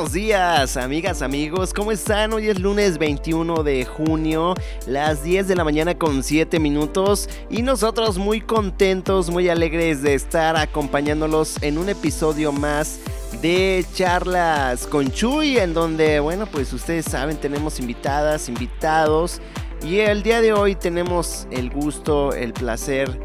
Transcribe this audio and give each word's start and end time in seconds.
Buenos 0.00 0.14
días, 0.14 0.78
amigas, 0.78 1.20
amigos. 1.20 1.74
¿Cómo 1.74 1.92
están? 1.92 2.32
Hoy 2.32 2.48
es 2.48 2.58
lunes 2.58 2.96
21 2.96 3.62
de 3.62 3.84
junio, 3.84 4.54
las 4.86 5.22
10 5.22 5.46
de 5.46 5.54
la 5.54 5.62
mañana 5.62 5.94
con 5.98 6.22
7 6.22 6.58
minutos. 6.58 7.28
Y 7.50 7.60
nosotros 7.60 8.16
muy 8.16 8.40
contentos, 8.40 9.28
muy 9.28 9.50
alegres 9.50 10.00
de 10.00 10.14
estar 10.14 10.56
acompañándolos 10.56 11.62
en 11.62 11.76
un 11.76 11.90
episodio 11.90 12.50
más 12.50 12.98
de 13.42 13.84
charlas 13.92 14.86
con 14.86 15.10
Chuy, 15.10 15.58
en 15.58 15.74
donde, 15.74 16.18
bueno, 16.18 16.46
pues 16.46 16.72
ustedes 16.72 17.04
saben, 17.04 17.36
tenemos 17.36 17.78
invitadas, 17.78 18.48
invitados. 18.48 19.42
Y 19.84 19.98
el 19.98 20.22
día 20.22 20.40
de 20.40 20.54
hoy 20.54 20.76
tenemos 20.76 21.46
el 21.50 21.68
gusto, 21.68 22.32
el 22.32 22.54
placer 22.54 23.20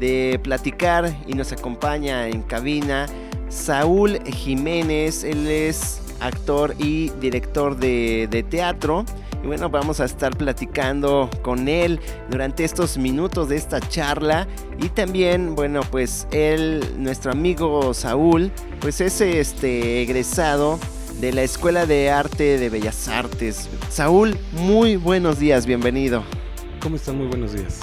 de 0.00 0.40
platicar 0.42 1.16
y 1.28 1.34
nos 1.34 1.52
acompaña 1.52 2.26
en 2.26 2.42
cabina 2.42 3.06
Saúl 3.48 4.18
Jiménez, 4.24 5.22
él 5.22 5.46
es 5.46 6.00
actor 6.20 6.74
y 6.78 7.10
director 7.20 7.76
de, 7.76 8.44
teatro. 8.50 9.04
Y 9.42 9.46
bueno, 9.46 9.70
vamos 9.70 10.00
a 10.00 10.04
estar 10.04 10.36
platicando 10.36 11.30
con 11.42 11.68
él 11.68 12.00
durante 12.30 12.64
estos 12.64 12.98
minutos 12.98 13.48
de 13.48 13.56
esta 13.56 13.80
charla. 13.80 14.46
Y 14.78 14.88
también, 14.88 15.54
bueno, 15.54 15.80
pues 15.90 16.26
él, 16.32 16.84
nuestro 16.98 17.32
amigo 17.32 17.94
Saúl, 17.94 18.50
pues 18.80 19.00
es 19.00 19.20
este 19.20 20.02
egresado 20.02 20.78
de 21.20 21.32
la 21.32 21.42
Escuela 21.42 21.86
de 21.86 22.10
Arte 22.10 22.58
de 22.58 22.68
Bellas 22.68 23.08
Artes. 23.08 23.68
Saúl, 23.88 24.36
muy 24.52 24.96
buenos 24.96 25.38
días, 25.38 25.66
bienvenido. 25.66 26.24
¿Cómo 26.80 26.96
están? 26.96 27.16
Muy 27.18 27.26
buenos 27.26 27.52
días. 27.52 27.80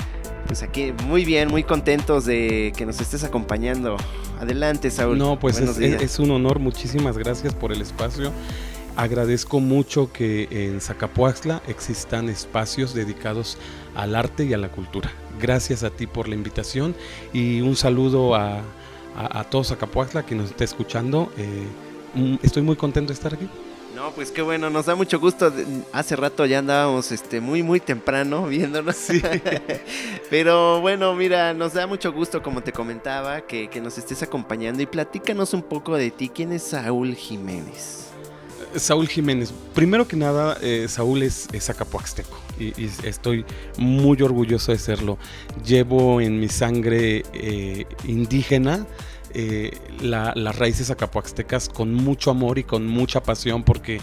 Pues 0.47 0.61
aquí 0.61 0.93
muy 1.05 1.25
bien, 1.25 1.49
muy 1.49 1.63
contentos 1.63 2.25
de 2.25 2.73
que 2.75 2.85
nos 2.85 2.99
estés 3.01 3.23
acompañando. 3.23 3.97
Adelante, 4.39 4.91
Saúl. 4.91 5.17
No, 5.17 5.39
pues 5.39 5.59
es, 5.59 6.19
un 6.19 6.31
honor, 6.31 6.59
muchísimas 6.59 7.17
gracias 7.17 7.53
por 7.53 7.71
el 7.71 7.81
espacio. 7.81 8.31
Agradezco 8.95 9.59
mucho 9.59 10.11
que 10.11 10.47
en 10.51 10.79
Zacapuaxla 10.79 11.63
existan 11.67 12.29
espacios 12.29 12.93
dedicados 12.93 13.57
al 13.95 14.15
arte 14.15 14.45
y 14.45 14.53
a 14.53 14.57
la 14.57 14.69
cultura. 14.69 15.11
Gracias 15.41 15.83
a 15.83 15.89
ti 15.89 16.05
por 16.05 16.27
la 16.27 16.35
invitación 16.35 16.95
y 17.31 17.61
un 17.61 17.75
saludo 17.75 18.35
a, 18.35 18.61
a, 19.15 19.43
todos 19.45 19.69
Zacapuaxla 19.69 20.25
que 20.25 20.35
nos 20.35 20.51
esté 20.51 20.65
escuchando. 20.65 21.31
Eh, 21.37 22.37
estoy 22.43 22.61
muy 22.61 22.75
contento 22.75 23.09
de 23.09 23.15
estar 23.15 23.33
aquí. 23.33 23.49
No, 23.95 24.11
pues 24.11 24.31
qué 24.31 24.41
bueno, 24.41 24.71
nos 24.71 24.87
da 24.87 24.95
mucho 24.95 25.19
gusto. 25.19 25.53
Hace 25.91 26.15
rato 26.15 26.45
ya 26.47 26.59
andábamos 26.59 27.11
este, 27.11 27.39
muy, 27.39 27.61
muy 27.61 27.79
temprano 27.79 28.47
viéndonos. 28.47 28.95
Sí. 28.95 29.21
Pero 30.31 30.81
bueno, 30.81 31.13
mira, 31.13 31.53
nos 31.53 31.73
da 31.73 31.85
mucho 31.85 32.11
gusto, 32.11 32.41
como 32.41 32.63
te 32.63 32.71
comentaba, 32.71 33.41
que, 33.41 33.69
nos 33.81 33.97
estés 33.99 34.23
acompañando 34.23 34.81
y 34.81 34.87
platícanos 34.87 35.53
un 35.53 35.61
poco 35.61 35.95
de 35.95 36.09
ti. 36.09 36.29
¿Quién 36.33 36.53
es 36.53 36.63
Saúl 36.63 37.13
Jiménez? 37.15 38.07
Saúl 38.75 39.07
Jiménez. 39.07 39.53
Primero 39.75 40.07
que 40.07 40.15
nada, 40.15 40.57
eh, 40.61 40.87
Saúl 40.89 41.21
es, 41.21 41.47
es 41.53 41.69
acapuaxteco 41.69 42.35
y, 42.59 42.73
estoy 43.03 43.45
muy 43.77 44.21
orgulloso 44.23 44.71
de 44.71 44.79
serlo. 44.79 45.19
Llevo 45.63 46.19
en 46.19 46.39
mi 46.39 46.49
sangre 46.49 47.23
eh, 47.33 47.85
indígena 48.05 48.87
eh, 49.33 49.71
las 50.01 50.57
raíces 50.57 50.89
acapuaxtecas 50.91 51.69
con 51.69 51.93
mucho 51.93 52.31
amor 52.31 52.59
y 52.59 52.63
con 52.63 52.87
mucha 52.87 53.23
pasión 53.23 53.63
porque, 53.63 53.99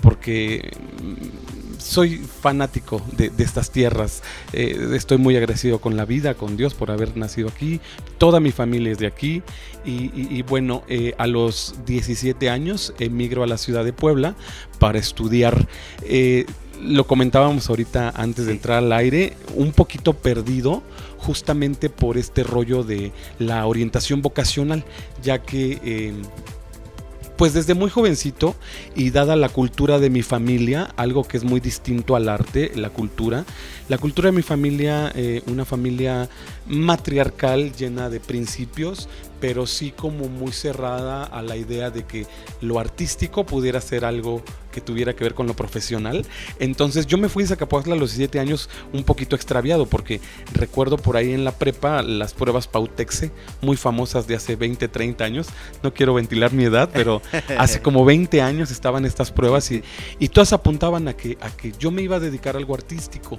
porque 0.00 0.70
mm, 1.02 1.78
soy 1.78 2.16
fanático 2.16 3.02
de, 3.16 3.30
estas 3.38 3.70
tierras. 3.70 4.22
Eh, 4.52 4.90
estoy 4.94 5.18
muy 5.18 5.36
agradecido 5.36 5.80
con 5.80 5.96
la 5.96 6.04
vida, 6.04 6.34
con 6.34 6.56
Dios 6.56 6.74
por 6.74 6.90
haber 6.90 7.16
nacido 7.16 7.48
aquí. 7.48 7.80
Toda 8.18 8.40
mi 8.40 8.52
familia 8.52 8.92
es 8.92 8.98
de 8.98 9.06
aquí. 9.06 9.42
Y, 9.84 10.42
bueno, 10.42 10.84
eh, 10.88 11.12
a 11.18 11.26
los 11.26 11.74
17 11.86 12.48
años 12.48 12.94
emigro 13.00 13.42
a 13.42 13.48
la 13.48 13.58
ciudad 13.58 13.84
de 13.84 13.92
Puebla 13.92 14.36
para 14.78 15.00
estudiar 15.00 15.66
lo 16.82 17.06
comentábamos 17.06 17.68
ahorita 17.68 18.10
antes 18.16 18.46
de 18.46 18.52
entrar 18.52 18.78
al 18.78 18.92
aire, 18.92 19.34
un 19.54 19.72
poquito 19.72 20.14
perdido 20.14 20.82
justamente 21.18 21.88
por 21.88 22.18
este 22.18 22.42
rollo 22.42 22.82
de 22.82 23.12
la 23.38 23.66
orientación 23.66 24.22
vocacional, 24.22 24.84
ya 25.22 25.40
que... 25.42 25.78
Eh, 25.84 26.12
pues 27.36 27.54
desde 27.54 27.74
muy 27.74 27.90
jovencito 27.90 28.54
y 28.94 29.10
dada 29.10 29.34
la 29.34 29.48
cultura 29.48 29.98
de 29.98 30.10
mi 30.10 30.22
familia, 30.22 30.90
algo 30.96 31.24
que 31.24 31.36
es 31.38 31.42
muy 31.42 31.58
distinto 31.58 32.14
al 32.14 32.28
arte, 32.28 32.70
la 32.76 32.90
cultura, 32.90 33.44
la 33.88 33.98
cultura 33.98 34.26
de 34.30 34.36
mi 34.36 34.42
familia, 34.42 35.10
eh, 35.16 35.42
una 35.46 35.64
familia 35.64 36.28
matriarcal 36.68 37.72
llena 37.72 38.10
de 38.10 38.20
principios, 38.20 39.08
pero 39.40 39.66
sí 39.66 39.90
como 39.90 40.28
muy 40.28 40.52
cerrada 40.52 41.24
a 41.24 41.42
la 41.42 41.56
idea 41.56 41.90
de 41.90 42.04
que 42.04 42.26
lo 42.60 42.78
artístico 42.78 43.44
pudiera 43.44 43.80
ser 43.80 44.04
algo 44.04 44.42
que 44.72 44.80
tuviera 44.80 45.14
que 45.14 45.22
ver 45.22 45.34
con 45.34 45.46
lo 45.46 45.54
profesional. 45.54 46.26
Entonces 46.58 47.06
yo 47.06 47.18
me 47.18 47.28
fui 47.28 47.44
a 47.44 47.46
Zacapuazla 47.46 47.94
a 47.94 47.98
los 47.98 48.10
17 48.10 48.40
años 48.40 48.68
un 48.92 49.04
poquito 49.04 49.36
extraviado 49.36 49.86
porque 49.86 50.20
recuerdo 50.52 50.96
por 50.96 51.16
ahí 51.16 51.32
en 51.32 51.44
la 51.44 51.52
prepa 51.52 52.02
las 52.02 52.34
pruebas 52.34 52.66
Pautexe, 52.66 53.30
muy 53.60 53.76
famosas 53.76 54.26
de 54.26 54.34
hace 54.34 54.56
20, 54.56 54.88
30 54.88 55.24
años. 55.24 55.46
No 55.84 55.94
quiero 55.94 56.14
ventilar 56.14 56.52
mi 56.52 56.64
edad, 56.64 56.90
pero 56.92 57.22
hace 57.58 57.80
como 57.80 58.04
20 58.04 58.42
años 58.42 58.72
estaban 58.72 59.04
estas 59.04 59.30
pruebas 59.30 59.70
y, 59.70 59.84
y 60.18 60.28
todas 60.28 60.52
apuntaban 60.52 61.06
a 61.06 61.14
que, 61.14 61.38
a 61.40 61.50
que 61.50 61.72
yo 61.78 61.92
me 61.92 62.02
iba 62.02 62.16
a 62.16 62.20
dedicar 62.20 62.56
a 62.56 62.58
algo 62.58 62.74
artístico. 62.74 63.38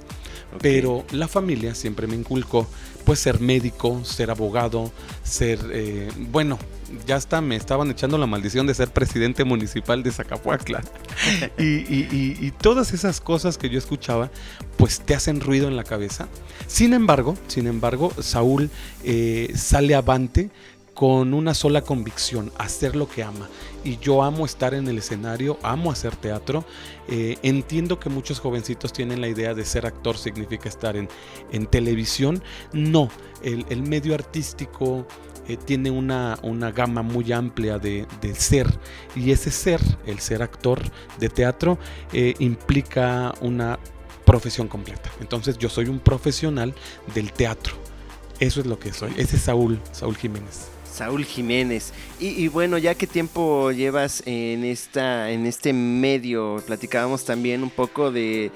Pero 0.60 1.04
la 1.10 1.28
familia 1.28 1.74
siempre 1.74 2.06
me 2.06 2.14
inculcó 2.14 2.66
pues 3.04 3.18
ser 3.18 3.40
médico, 3.40 4.04
ser 4.04 4.30
abogado, 4.30 4.90
ser, 5.22 5.58
eh, 5.72 6.08
bueno, 6.30 6.58
ya 7.06 7.16
está, 7.16 7.40
me 7.40 7.56
estaban 7.56 7.90
echando 7.90 8.18
la 8.18 8.26
maldición 8.26 8.66
de 8.66 8.74
ser 8.74 8.90
presidente 8.90 9.44
municipal 9.44 10.02
de 10.02 10.10
Zacapuacla. 10.10 10.82
y, 11.58 12.50
todas 12.60 12.92
esas 12.92 13.20
cosas 13.20 13.58
que 13.58 13.68
yo 13.68 13.78
escuchaba, 13.78 14.30
pues 14.76 15.00
te 15.00 15.14
hacen 15.14 15.40
ruido 15.40 15.68
en 15.68 15.76
la 15.76 15.84
cabeza. 15.84 16.28
Sin 16.66 16.94
embargo, 16.94 17.36
sin 17.46 17.66
embargo, 17.66 18.12
Saúl 18.20 18.70
eh, 19.02 19.52
sale 19.54 19.94
avante 19.94 20.50
con 20.94 21.34
una 21.34 21.54
sola 21.54 21.82
convicción, 21.82 22.52
hacer 22.56 22.96
lo 22.96 23.08
que 23.08 23.22
ama. 23.22 23.48
Y 23.82 23.98
yo 23.98 24.22
amo 24.22 24.46
estar 24.46 24.72
en 24.72 24.88
el 24.88 24.98
escenario, 24.98 25.58
amo 25.62 25.90
hacer 25.90 26.16
teatro. 26.16 26.64
Eh, 27.08 27.36
entiendo 27.42 27.98
que 27.98 28.08
muchos 28.08 28.38
jovencitos 28.40 28.92
tienen 28.92 29.20
la 29.20 29.28
idea 29.28 29.54
de 29.54 29.64
ser 29.64 29.86
actor 29.86 30.16
significa 30.16 30.68
estar 30.68 30.96
en, 30.96 31.08
en 31.52 31.66
televisión. 31.66 32.42
No, 32.72 33.10
el, 33.44 33.82
medio 33.82 34.14
artístico 34.14 35.06
eh, 35.48 35.56
tiene 35.56 35.90
una, 35.90 36.38
una, 36.42 36.70
gama 36.70 37.02
muy 37.02 37.32
amplia 37.32 37.78
de, 37.78 38.06
ser. 38.34 38.66
Y 39.14 39.30
ese 39.30 39.50
ser, 39.50 39.80
el 40.06 40.20
ser 40.20 40.42
actor 40.42 40.80
de 41.18 41.28
teatro, 41.28 41.78
eh, 42.12 42.34
implica 42.38 43.34
una 43.40 43.78
profesión 44.24 44.68
completa. 44.68 45.10
Entonces 45.20 45.58
yo 45.58 45.68
soy 45.68 45.86
un 45.86 45.98
profesional 45.98 46.74
del 47.14 47.32
teatro. 47.32 47.74
Eso 48.40 48.60
es 48.60 48.66
lo 48.66 48.78
que 48.78 48.92
soy. 48.92 49.12
Ese 49.16 49.36
es 49.36 49.42
Saúl, 49.42 49.80
Saúl 49.92 50.16
Jiménez. 50.16 50.68
Saúl 50.94 51.24
Jiménez. 51.24 51.92
Y, 52.20 52.46
bueno, 52.48 52.78
ya 52.78 52.94
qué 52.94 53.06
tiempo 53.06 53.72
llevas 53.72 54.22
en 54.26 54.64
esta, 54.64 55.30
en 55.30 55.44
este 55.44 55.72
medio, 55.72 56.62
platicábamos 56.66 57.24
también 57.24 57.64
un 57.64 57.70
poco 57.70 58.12
de, 58.12 58.52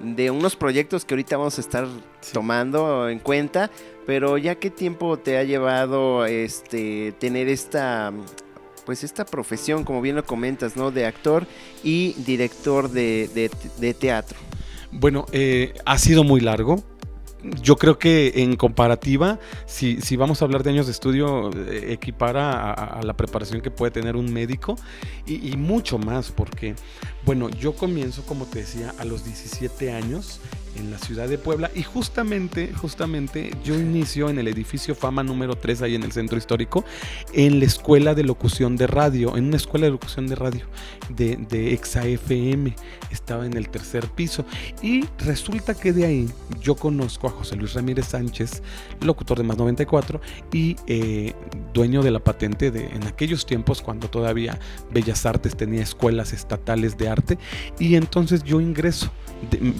de 0.00 0.30
unos 0.30 0.56
proyectos 0.56 1.04
que 1.04 1.14
ahorita 1.14 1.36
vamos 1.36 1.58
a 1.58 1.60
estar 1.60 1.86
tomando 2.32 3.08
en 3.08 3.18
cuenta, 3.18 3.70
pero 4.06 4.38
ya 4.38 4.54
qué 4.56 4.70
tiempo 4.70 5.18
te 5.18 5.38
ha 5.38 5.44
llevado 5.44 6.24
este 6.26 7.12
tener 7.18 7.48
esta 7.48 8.12
pues 8.86 9.04
esta 9.04 9.26
profesión, 9.26 9.84
como 9.84 10.00
bien 10.00 10.16
lo 10.16 10.24
comentas, 10.24 10.74
¿no? 10.74 10.90
De 10.90 11.04
actor 11.04 11.46
y 11.84 12.14
director 12.24 12.90
de, 12.90 13.50
teatro. 13.98 14.38
Bueno, 14.90 15.26
eh, 15.30 15.74
ha 15.84 15.98
sido 15.98 16.24
muy 16.24 16.40
largo 16.40 16.82
yo 17.62 17.76
creo 17.76 17.98
que 17.98 18.32
en 18.42 18.56
comparativa, 18.56 19.38
si, 19.66 20.00
si, 20.00 20.16
vamos 20.16 20.42
a 20.42 20.44
hablar 20.44 20.62
de 20.62 20.70
años 20.70 20.86
de 20.86 20.92
estudio, 20.92 21.50
eh, 21.54 21.92
equipara 21.92 22.72
a, 22.72 23.02
la 23.02 23.14
preparación 23.14 23.60
que 23.60 23.70
puede 23.70 23.92
tener 23.92 24.16
un 24.16 24.32
médico 24.32 24.76
y, 25.26 25.48
y, 25.48 25.56
mucho 25.56 25.98
más, 25.98 26.32
porque, 26.32 26.74
bueno, 27.24 27.48
yo 27.48 27.74
comienzo, 27.74 28.22
como 28.24 28.46
te 28.46 28.60
decía, 28.60 28.94
a 28.98 29.04
los 29.04 29.24
17 29.24 29.92
años 29.92 30.40
en 30.78 30.90
la 30.90 30.98
ciudad 30.98 31.28
de 31.28 31.38
Puebla. 31.38 31.70
Y 31.74 31.82
justamente, 31.82 32.72
justamente 32.72 33.50
yo 33.64 33.74
inicio 33.74 34.28
en 34.28 34.38
el 34.38 34.48
edificio 34.48 34.94
Fama 34.94 35.22
número 35.22 35.56
3 35.56 35.82
ahí 35.82 35.94
en 35.94 36.02
el 36.02 36.12
centro 36.12 36.38
histórico 36.38 36.84
en 37.32 37.58
la 37.58 37.66
escuela 37.66 38.14
de 38.14 38.24
locución 38.24 38.76
de 38.76 38.86
radio, 38.86 39.36
en 39.36 39.46
una 39.46 39.56
escuela 39.56 39.86
de 39.86 39.92
locución 39.92 40.26
de 40.26 40.34
radio 40.34 40.66
de, 41.08 41.36
de 41.36 41.72
Exa 41.74 42.06
FM, 42.06 42.74
estaba 43.10 43.46
en 43.46 43.56
el 43.56 43.68
tercer 43.68 44.08
piso. 44.08 44.44
Y 44.82 45.04
resulta 45.18 45.74
que 45.74 45.92
de 45.92 46.06
ahí 46.06 46.30
yo 46.60 46.74
conozco 46.74 47.26
a 47.26 47.30
José 47.30 47.56
Luis 47.56 47.74
Ramírez 47.74 48.06
Sánchez, 48.06 48.62
locutor 49.00 49.38
de 49.38 49.44
Más 49.44 49.58
94 49.58 50.20
y 50.52 50.76
eh, 50.86 51.34
dueño 51.72 52.02
de 52.02 52.10
la 52.10 52.20
patente 52.20 52.70
de 52.70 52.86
en 52.86 53.04
aquellos 53.04 53.46
tiempos 53.46 53.82
cuando 53.82 54.08
todavía 54.08 54.58
Bellas 54.90 55.26
Artes 55.26 55.56
tenía 55.56 55.82
escuelas 55.82 56.32
estatales 56.32 56.96
de 56.96 57.08
arte. 57.08 57.38
Y 57.78 57.94
entonces 57.96 58.42
yo 58.44 58.60
ingreso, 58.60 59.10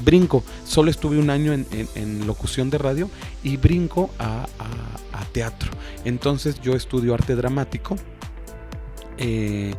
brinco, 0.05 0.43
solo 0.65 0.88
estuve 0.88 1.19
un 1.19 1.31
año 1.31 1.52
en, 1.52 2.26
locución 2.26 2.70
de 2.70 2.79
radio 2.79 3.11
y 3.43 3.56
brinco 3.56 4.11
a, 4.19 4.46
teatro. 5.32 5.70
Entonces 6.05 6.61
yo 6.61 6.75
estudio 6.75 7.14
arte 7.14 7.35
dramático. 7.35 7.96
Eh, 9.19 9.75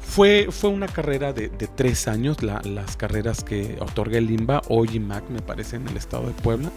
Fue, 0.00 0.48
fue 0.50 0.70
una 0.70 0.86
carrera 0.86 1.32
de, 1.32 1.48
tres 1.48 2.06
años, 2.06 2.42
las 2.42 2.96
carreras 2.96 3.42
que 3.42 3.78
otorga 3.80 4.18
el 4.18 4.30
IMBA 4.30 4.62
o 4.68 4.84
IMAC, 4.84 5.28
me 5.30 5.40
parece, 5.40 5.76
en 5.76 5.88
el 5.88 5.96
estado 5.96 6.26
de 6.26 6.34
Puebla. 6.34 6.70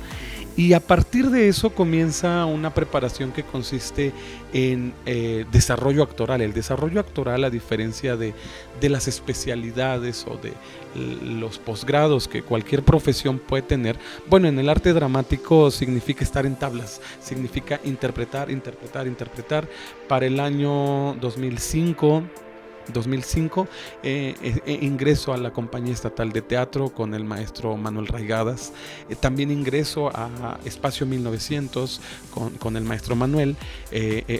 Y 0.57 0.73
a 0.73 0.79
partir 0.79 1.29
de 1.29 1.49
eso 1.49 1.69
comienza 1.69 2.45
una 2.45 2.73
preparación 2.73 3.31
que 3.31 3.43
consiste 3.43 4.11
en 4.53 4.91
eh, 5.05 5.45
desarrollo 5.51 6.01
actoral. 6.01 6.41
El 6.41 6.51
desarrollo 6.51 6.99
actoral, 6.99 7.43
a 7.43 7.51
diferencia 7.51 8.17
de, 8.17 8.33
de 8.81 8.89
las 8.89 9.07
especialidades 9.07 10.25
o 10.27 10.35
de 10.37 10.53
los 11.23 11.59
posgrados 11.59 12.27
que 12.27 12.41
cualquier 12.41 12.81
profesión 12.81 13.37
puede 13.37 13.61
tener, 13.61 13.99
bueno, 14.27 14.47
en 14.47 14.57
el 14.57 14.67
arte 14.67 14.93
dramático 14.93 15.69
significa 15.69 16.23
estar 16.23 16.47
en 16.47 16.55
tablas, 16.55 17.01
significa 17.21 17.79
interpretar, 17.83 18.49
interpretar, 18.49 19.05
interpretar. 19.05 19.69
Para 20.07 20.25
el 20.25 20.39
año 20.39 21.13
2005 21.21 22.23
2005 22.93 23.67
eh, 24.03 24.35
eh, 24.41 24.59
eh, 24.65 24.79
ingreso 24.81 25.33
a 25.33 25.37
la 25.37 25.51
compañía 25.51 25.93
estatal 25.93 26.31
de 26.31 26.41
teatro 26.41 26.89
con 26.89 27.13
el 27.13 27.23
maestro 27.23 27.77
Manuel 27.77 28.07
Raigadas. 28.07 28.73
también 29.19 29.51
ingreso 29.51 30.09
a 30.13 30.59
Espacio 30.65 31.05
1900 31.05 32.01
con, 32.59 32.77
el 32.77 32.83
maestro 32.83 33.15
Manuel. 33.15 33.55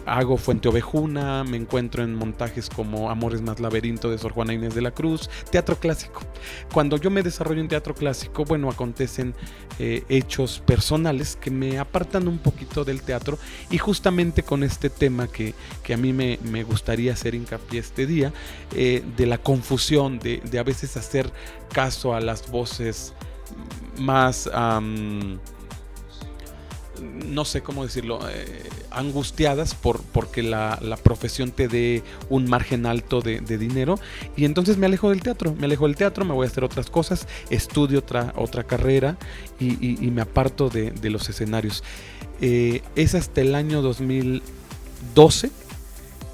hago 0.05 0.37
Fuente 0.37 0.69
Ovejuna, 0.69 1.43
me 1.43 1.57
encuentro 1.57 2.03
en 2.03 2.15
montajes 2.15 2.69
como 2.69 3.09
Amores 3.09 3.41
más 3.41 3.59
laberinto 3.59 4.09
de 4.09 4.17
Sor 4.17 4.33
Juana 4.33 4.53
Inés 4.53 4.75
de 4.75 4.81
la 4.81 4.91
Cruz, 4.91 5.29
teatro 5.51 5.77
clásico. 5.79 6.21
Cuando 6.73 6.97
yo 6.97 7.09
me 7.09 7.23
desarrollo 7.23 7.61
en 7.61 7.67
teatro 7.67 7.95
clásico, 7.95 8.45
bueno, 8.45 8.69
acontecen 8.69 9.33
hechos 9.79 10.61
personales 10.65 11.37
que 11.39 11.51
me 11.51 11.77
apartan 11.77 12.27
un 12.27 12.39
poquito 12.39 12.83
del 12.83 13.01
teatro 13.01 13.37
y 13.69 13.77
justamente 13.77 14.43
con 14.43 14.63
este 14.63 14.89
tema 14.89 15.27
que, 15.27 15.53
que 15.83 15.93
a 15.93 15.97
mí 15.97 16.13
me, 16.13 16.39
me 16.43 16.63
gustaría 16.63 17.13
hacer 17.13 17.35
hincapié 17.35 17.79
este 17.79 18.05
día, 18.05 18.33
eh, 18.75 19.03
de 19.15 19.25
la 19.25 19.37
confusión, 19.37 20.19
de, 20.19 20.41
a 20.59 20.63
veces 20.63 20.97
hacer 20.97 21.31
caso 21.71 22.13
a 22.13 22.21
las 22.21 22.49
voces 22.49 23.13
más, 23.97 24.49
no 27.01 27.45
sé 27.45 27.61
cómo 27.61 27.83
decirlo, 27.83 28.19
eh, 28.29 28.63
angustiadas 28.91 29.75
por, 29.75 30.01
porque 30.01 30.43
la, 30.43 30.79
profesión 31.03 31.51
te 31.51 31.67
dé 31.67 32.03
un 32.29 32.49
margen 32.49 32.85
alto 32.85 33.21
de, 33.21 33.39
dinero. 33.39 33.99
Y 34.35 34.45
entonces 34.45 34.77
me 34.77 34.85
alejo 34.85 35.09
del 35.09 35.21
teatro, 35.21 35.53
me 35.57 35.65
alejo 35.65 35.87
del 35.87 35.95
teatro, 35.95 36.25
me 36.25 36.33
voy 36.33 36.45
a 36.45 36.49
hacer 36.49 36.63
otras 36.63 36.89
cosas, 36.89 37.27
estudio 37.49 37.99
otra, 37.99 38.33
otra 38.35 38.63
carrera 38.63 39.17
y, 39.59 39.95
me 40.11 40.21
aparto 40.21 40.69
de, 40.69 41.09
los 41.09 41.29
escenarios. 41.29 41.83
Eh, 42.41 42.81
es 42.95 43.15
hasta 43.15 43.41
el 43.41 43.55
año 43.55 43.81
2012 43.81 45.49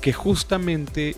que 0.01 0.11
justamente 0.11 1.15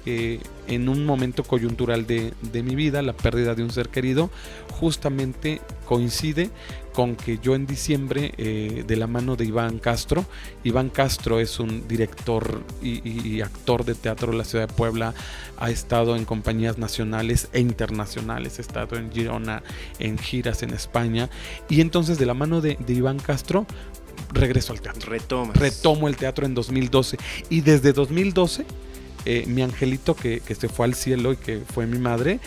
en 0.67 0.89
un 0.89 1.05
momento 1.05 1.43
coyuntural 1.43 2.05
de, 2.07 2.33
mi 2.63 2.75
vida, 2.75 3.01
la 3.01 3.13
pérdida 3.13 3.55
de 3.55 3.63
un 3.63 3.71
ser 3.71 3.89
querido, 3.89 4.29
justamente 4.71 5.61
coincide 5.85 6.49
con 6.93 7.15
que 7.15 7.39
yo 7.39 7.55
en 7.55 7.65
diciembre, 7.65 8.33
eh, 8.37 8.83
de 8.87 8.95
la 8.95 9.05
mano 9.05 9.35
de 9.35 9.45
Iván 9.45 9.79
Castro, 9.79 10.25
Iván 10.63 10.89
Castro 10.89 11.39
es 11.39 11.59
un 11.59 11.87
director 11.87 12.63
y, 12.81 13.41
actor 13.41 13.83
de 13.83 13.95
teatro 13.95 14.31
de 14.31 14.37
la 14.37 14.45
ciudad 14.45 14.67
de 14.67 14.73
Puebla, 14.73 15.13
ha 15.57 15.69
estado 15.69 16.15
en 16.15 16.23
compañías 16.23 16.77
nacionales 16.77 17.49
e 17.51 17.59
internacionales, 17.59 18.59
ha 18.59 18.61
estado 18.61 18.95
en 18.95 19.11
Girona, 19.11 19.61
en 19.99 20.17
giras 20.17 20.63
en 20.63 20.71
España, 20.71 21.29
y 21.69 21.81
entonces 21.81 22.17
de 22.17 22.25
la 22.25 22.33
mano 22.33 22.61
de, 22.61 22.77
de 22.79 22.93
Iván 22.93 23.19
Castro, 23.19 23.67
regreso 24.31 24.73
al 24.73 24.81
teatro. 24.81 25.11
Retomo 25.53 26.07
el 26.07 26.15
teatro 26.15 26.45
en 26.45 26.53
2012. 26.53 27.17
Y 27.49 27.61
desde 27.61 27.93
2012, 27.93 28.65
eh, 29.25 29.45
mi 29.47 29.63
angelito 29.63 30.15
que, 30.15 30.41
se 30.41 30.69
fue 30.69 30.85
al 30.85 30.93
cielo 30.93 31.33
y 31.33 31.37
que 31.37 31.59
fue 31.59 31.87
mi 31.87 31.97
madre, 31.97 32.39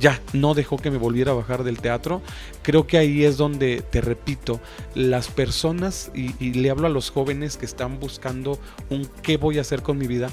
ya 0.00 0.20
no 0.32 0.54
dejó 0.54 0.76
que 0.76 0.90
me 0.90 0.98
volviera 0.98 1.30
a 1.30 1.34
bajar 1.34 1.62
del 1.62 1.78
teatro. 1.78 2.22
Creo 2.62 2.86
que 2.86 2.98
ahí 2.98 3.24
es 3.24 3.36
donde, 3.36 3.82
te 3.88 4.00
repito, 4.00 4.60
las 4.94 5.28
personas, 5.28 6.10
y, 6.14 6.52
le 6.54 6.70
hablo 6.70 6.88
a 6.88 6.90
los 6.90 7.10
jóvenes 7.10 7.56
que 7.56 7.66
están 7.66 8.00
buscando 8.00 8.58
un 8.90 9.08
qué 9.22 9.36
voy 9.36 9.58
a 9.58 9.60
hacer 9.60 9.82
con 9.82 9.96
mi 9.96 10.08
vida, 10.08 10.30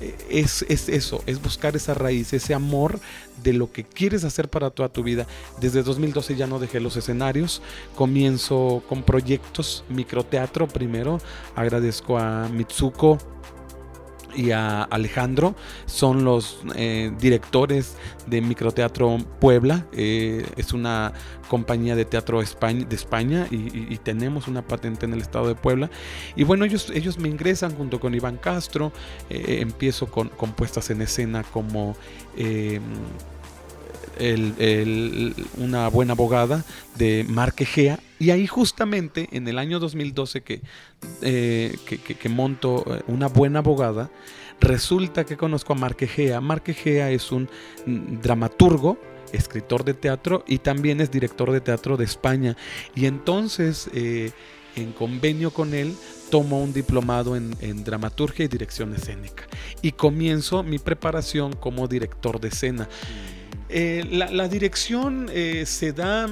eh, 0.00 0.16
es, 0.30 0.64
es, 0.68 0.88
eso, 0.88 1.22
es 1.26 1.42
buscar 1.42 1.74
esa 1.74 1.94
raíz, 1.94 2.32
ese 2.32 2.54
amor 2.54 3.00
de 3.42 3.52
lo 3.52 3.72
que 3.72 3.82
quieres 3.82 4.22
hacer 4.22 4.48
para 4.48 4.70
toda 4.70 4.88
tu 4.88 5.02
vida. 5.02 5.26
Desde 5.60 5.82
2012 5.82 6.36
ya 6.36 6.46
no 6.46 6.60
dejé 6.60 6.78
los 6.78 6.96
escenarios, 6.96 7.60
comienzo 7.96 8.84
con 8.88 9.02
proyectos, 9.02 9.84
microteatro 9.88 10.68
primero, 10.68 11.18
agradezco 11.56 12.18
a 12.18 12.48
Mitsuko 12.48 13.18
y 14.34 14.50
a 14.50 14.82
Alejandro 14.82 15.54
son 15.86 16.24
los 16.24 16.60
eh, 16.76 17.12
directores 17.18 17.96
de 18.26 18.40
Microteatro 18.40 19.18
Puebla. 19.40 19.86
Eh, 19.92 20.44
es 20.56 20.72
una 20.72 21.12
compañía 21.48 21.96
de 21.96 22.04
teatro 22.04 22.40
de 22.40 22.94
España 22.94 23.46
y, 23.50 23.98
tenemos 23.98 24.48
una 24.48 24.62
patente 24.62 25.04
en 25.04 25.12
el 25.12 25.20
estado 25.20 25.48
de 25.48 25.54
Puebla. 25.54 25.90
Y 26.36 26.44
bueno, 26.44 26.64
ellos, 26.64 26.90
ellos 26.94 27.18
me 27.18 27.28
ingresan 27.28 27.74
junto 27.74 28.00
con 28.00 28.14
Iván 28.14 28.36
Castro. 28.36 28.92
Eh, 29.28 29.58
empiezo 29.60 30.06
con, 30.06 30.28
con, 30.28 30.52
puestas 30.52 30.90
en 30.90 31.02
escena 31.02 31.42
como 31.42 31.96
una 35.58 35.88
buena 35.88 36.12
abogada 36.12 36.64
de 36.96 37.24
Marquegea. 37.28 37.98
Y 38.18 38.30
ahí 38.30 38.46
justamente 38.46 39.28
en 39.32 39.48
el 39.48 39.58
año 39.58 39.78
2012 39.78 40.42
eh, 41.22 41.76
que, 41.86 41.98
que, 41.98 42.28
monto 42.28 42.84
eh, 42.86 43.02
una 43.06 43.28
buena 43.28 43.60
abogada, 43.60 44.10
resulta 44.60 45.24
que 45.24 45.36
conozco 45.36 45.72
a 45.72 45.76
Marquegea. 45.76 46.40
Marquegea 46.40 47.10
es 47.10 47.32
un 47.32 47.48
mm, 47.86 48.20
dramaturgo, 48.20 48.98
escritor 49.32 49.84
de 49.84 49.94
teatro 49.94 50.44
y 50.46 50.58
también 50.58 51.00
es 51.00 51.10
director 51.10 51.50
de 51.50 51.60
teatro 51.60 51.96
de 51.96 52.04
España. 52.04 52.56
Y 52.94 53.06
entonces, 53.06 53.88
eh, 53.94 54.32
en 54.76 54.92
convenio 54.92 55.50
con 55.50 55.74
él, 55.74 55.94
tomo 56.30 56.62
un 56.62 56.72
diplomado 56.72 57.36
en, 57.36 57.84
dramaturgia 57.84 58.44
y 58.44 58.48
dirección 58.48 58.94
escénica. 58.94 59.46
Y 59.82 59.92
comienzo 59.92 60.62
mi 60.62 60.78
preparación 60.78 61.54
como 61.54 61.88
director 61.88 62.40
de 62.40 62.48
escena. 62.48 62.88
Eh, 63.72 64.04
la, 64.10 64.48
dirección 64.48 65.28
eh, 65.32 65.64
se 65.64 65.92
da 65.92 66.28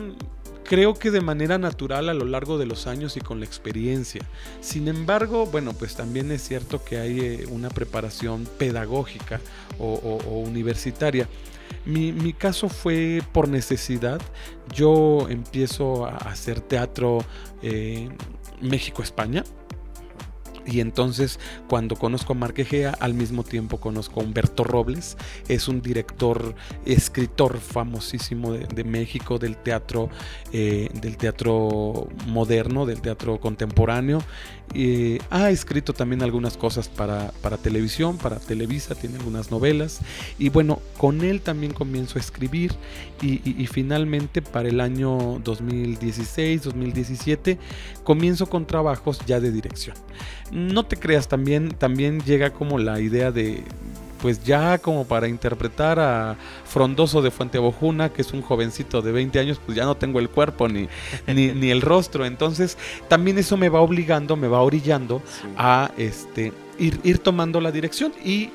creo 0.64 0.95
que 0.95 1.12
de 1.12 1.21
manera 1.21 1.57
natural 1.57 2.09
a 2.09 2.14
lo 2.14 2.25
largo 2.25 2.59
de 2.59 2.66
los 2.66 2.88
años 2.88 3.16
y 3.16 3.21
con 3.21 3.38
la 3.38 3.47
experiencia. 3.47 4.23
Sin 4.61 4.88
embargo, 4.88 5.47
bueno, 5.47 5.73
pues 5.73 5.95
también 5.95 6.33
es 6.33 6.42
cierto 6.42 6.85
que 6.85 6.99
hay 6.99 7.21
eh, 7.21 7.47
una 7.49 7.71
preparación 7.71 8.47
pedagógica 8.59 9.40
o, 9.78 10.18
universitaria. 10.45 11.28
Mi, 11.85 12.33
caso 12.33 12.68
fue 12.68 13.23
por 13.33 13.49
necesidad. 13.49 14.21
Yo 14.75 15.28
empiezo 15.30 16.07
a 16.07 16.16
hacer 16.16 16.61
teatro 16.61 17.25
México-España 18.61 19.45
y 20.70 20.80
entonces 20.80 21.40
cuando 21.68 21.96
conozco 21.96 22.32
a 22.32 22.37
Marquegea, 22.37 22.90
al 23.00 23.14
mismo 23.14 23.42
tiempo 23.42 23.78
conozco 23.78 24.20
a 24.20 24.25
Humberto 24.25 24.64
Robles, 24.64 25.16
es 25.48 25.68
un 25.68 25.80
director, 25.80 26.54
escritor 26.84 27.58
famosísimo 27.58 28.52
de, 28.52 28.84
México 28.84 29.38
del 29.38 29.56
teatro, 29.56 30.10
eh, 30.52 30.88
del 31.00 31.16
teatro 31.16 32.08
moderno, 32.26 32.87
del 32.87 33.00
teatro 33.00 33.40
contemporáneo. 33.40 34.22
ha 35.30 35.50
escrito 35.50 35.92
también 35.94 36.22
algunas 36.22 36.56
cosas 36.56 36.88
para, 36.88 37.32
para 37.42 37.56
televisión, 37.56 38.18
para 38.18 38.38
Televisa, 38.38 38.94
tiene 38.94 39.16
algunas 39.16 39.50
novelas. 39.50 40.00
Y 40.38 40.50
bueno, 40.50 40.80
con 40.98 41.22
él 41.22 41.40
también 41.40 41.72
comienzo 41.72 42.18
a 42.18 42.20
escribir 42.20 42.75
y 43.20 43.66
finalmente 43.66 44.42
para 44.42 44.68
el 44.68 44.80
año 44.80 45.40
2016, 45.42 46.62
2017, 46.62 47.58
comienzo 48.04 48.46
con 48.46 48.66
trabajos 48.66 49.20
ya 49.26 49.40
de 49.40 49.50
dirección 49.50 49.96
no 50.50 50.85
te 50.85 50.97
creas, 50.97 51.28
también, 51.28 51.71
también 51.71 52.21
llega 52.21 52.50
como 52.50 52.78
la 52.78 53.00
idea 53.00 53.31
de, 53.31 53.64
pues 54.21 54.45
ya 54.45 54.78
como 54.78 55.07
para 55.07 55.28
interpretar 55.28 55.99
a 56.00 56.37
Frondoso 56.64 57.23
de 57.23 57.31
Fuente 57.31 57.59
Bojuna, 57.59 58.12
que 58.12 58.23
es 58.23 58.33
un 58.33 58.43
jovencito 58.43 59.02
de 59.02 59.12
20 59.12 59.38
años, 59.38 59.61
pues 59.64 59.76
ya 59.76 59.85
no 59.85 59.97
tengo 59.97 60.19
el 60.19 60.28
cuerpo 60.28 60.69
ni, 60.69 60.88
ni, 61.26 61.71
el 61.71 61.81
rostro. 61.81 62.26
Entonces, 62.26 62.76
también 63.09 63.38
eso 63.38 63.57
me 63.57 63.69
va 63.69 63.81
obligando, 63.81 64.37
me 64.37 64.49
va 64.49 64.61
orillando 64.61 65.23
a 65.57 65.90
este, 65.97 66.52
ir, 66.78 67.00
ir 67.05 67.19
tomando 67.19 67.61
la 67.61 67.73
dirección 67.73 68.12
y 68.25 68.50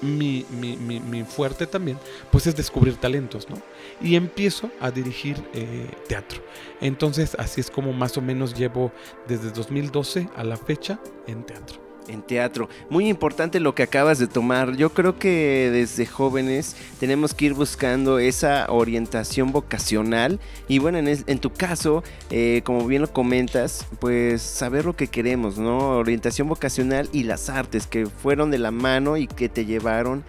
mi, 0.00 0.46
mi, 0.50 1.24
fuerte 1.24 1.66
también, 1.66 1.98
pues 2.30 2.46
es 2.46 2.54
descubrir 2.56 2.96
talentos, 2.96 3.48
¿no? 3.50 3.56
Y 4.00 4.16
empiezo 4.16 4.70
a 4.80 4.90
dirigir 4.90 5.36
eh, 5.52 5.90
teatro. 6.06 6.40
Entonces, 6.80 7.34
así 7.38 7.60
es 7.60 7.70
como 7.70 7.92
más 7.92 8.16
o 8.16 8.22
menos 8.22 8.54
llevo 8.54 8.92
desde 9.26 9.50
2012 9.50 10.28
a 10.36 10.44
la 10.44 10.56
fecha 10.56 11.00
en 11.26 11.44
teatro 11.44 11.88
en 12.08 12.22
teatro. 12.22 12.68
Muy 12.90 13.08
importante 13.08 13.60
lo 13.60 13.74
que 13.74 13.82
acabas 13.82 14.18
de 14.18 14.26
tomar. 14.26 14.76
Yo 14.76 14.90
creo 14.90 15.18
que 15.18 15.70
desde 15.72 16.06
jóvenes 16.06 16.76
tenemos 16.98 17.34
que 17.34 17.46
ir 17.46 17.54
buscando 17.54 18.18
esa 18.18 18.66
orientación 18.70 19.52
vocacional 19.52 20.40
y 20.66 20.78
bueno, 20.78 20.98
en, 20.98 21.38
tu 21.38 21.52
caso, 21.52 22.02
eh, 22.30 22.62
como 22.64 22.86
bien 22.86 23.02
lo 23.02 23.12
comentas, 23.12 23.86
pues 24.00 24.42
saber 24.42 24.84
lo 24.84 24.96
que 24.96 25.06
queremos, 25.08 25.58
¿no? 25.58 25.90
Orientación 25.98 26.48
vocacional 26.48 27.08
y 27.12 27.24
las 27.24 27.48
artes 27.48 27.86
que 27.86 28.06
fueron 28.06 28.50
de 28.50 28.58
la 28.58 28.70
mano 28.70 29.16
y 29.16 29.26
que 29.26 29.48
te 29.48 29.64
llevaron 29.64 30.24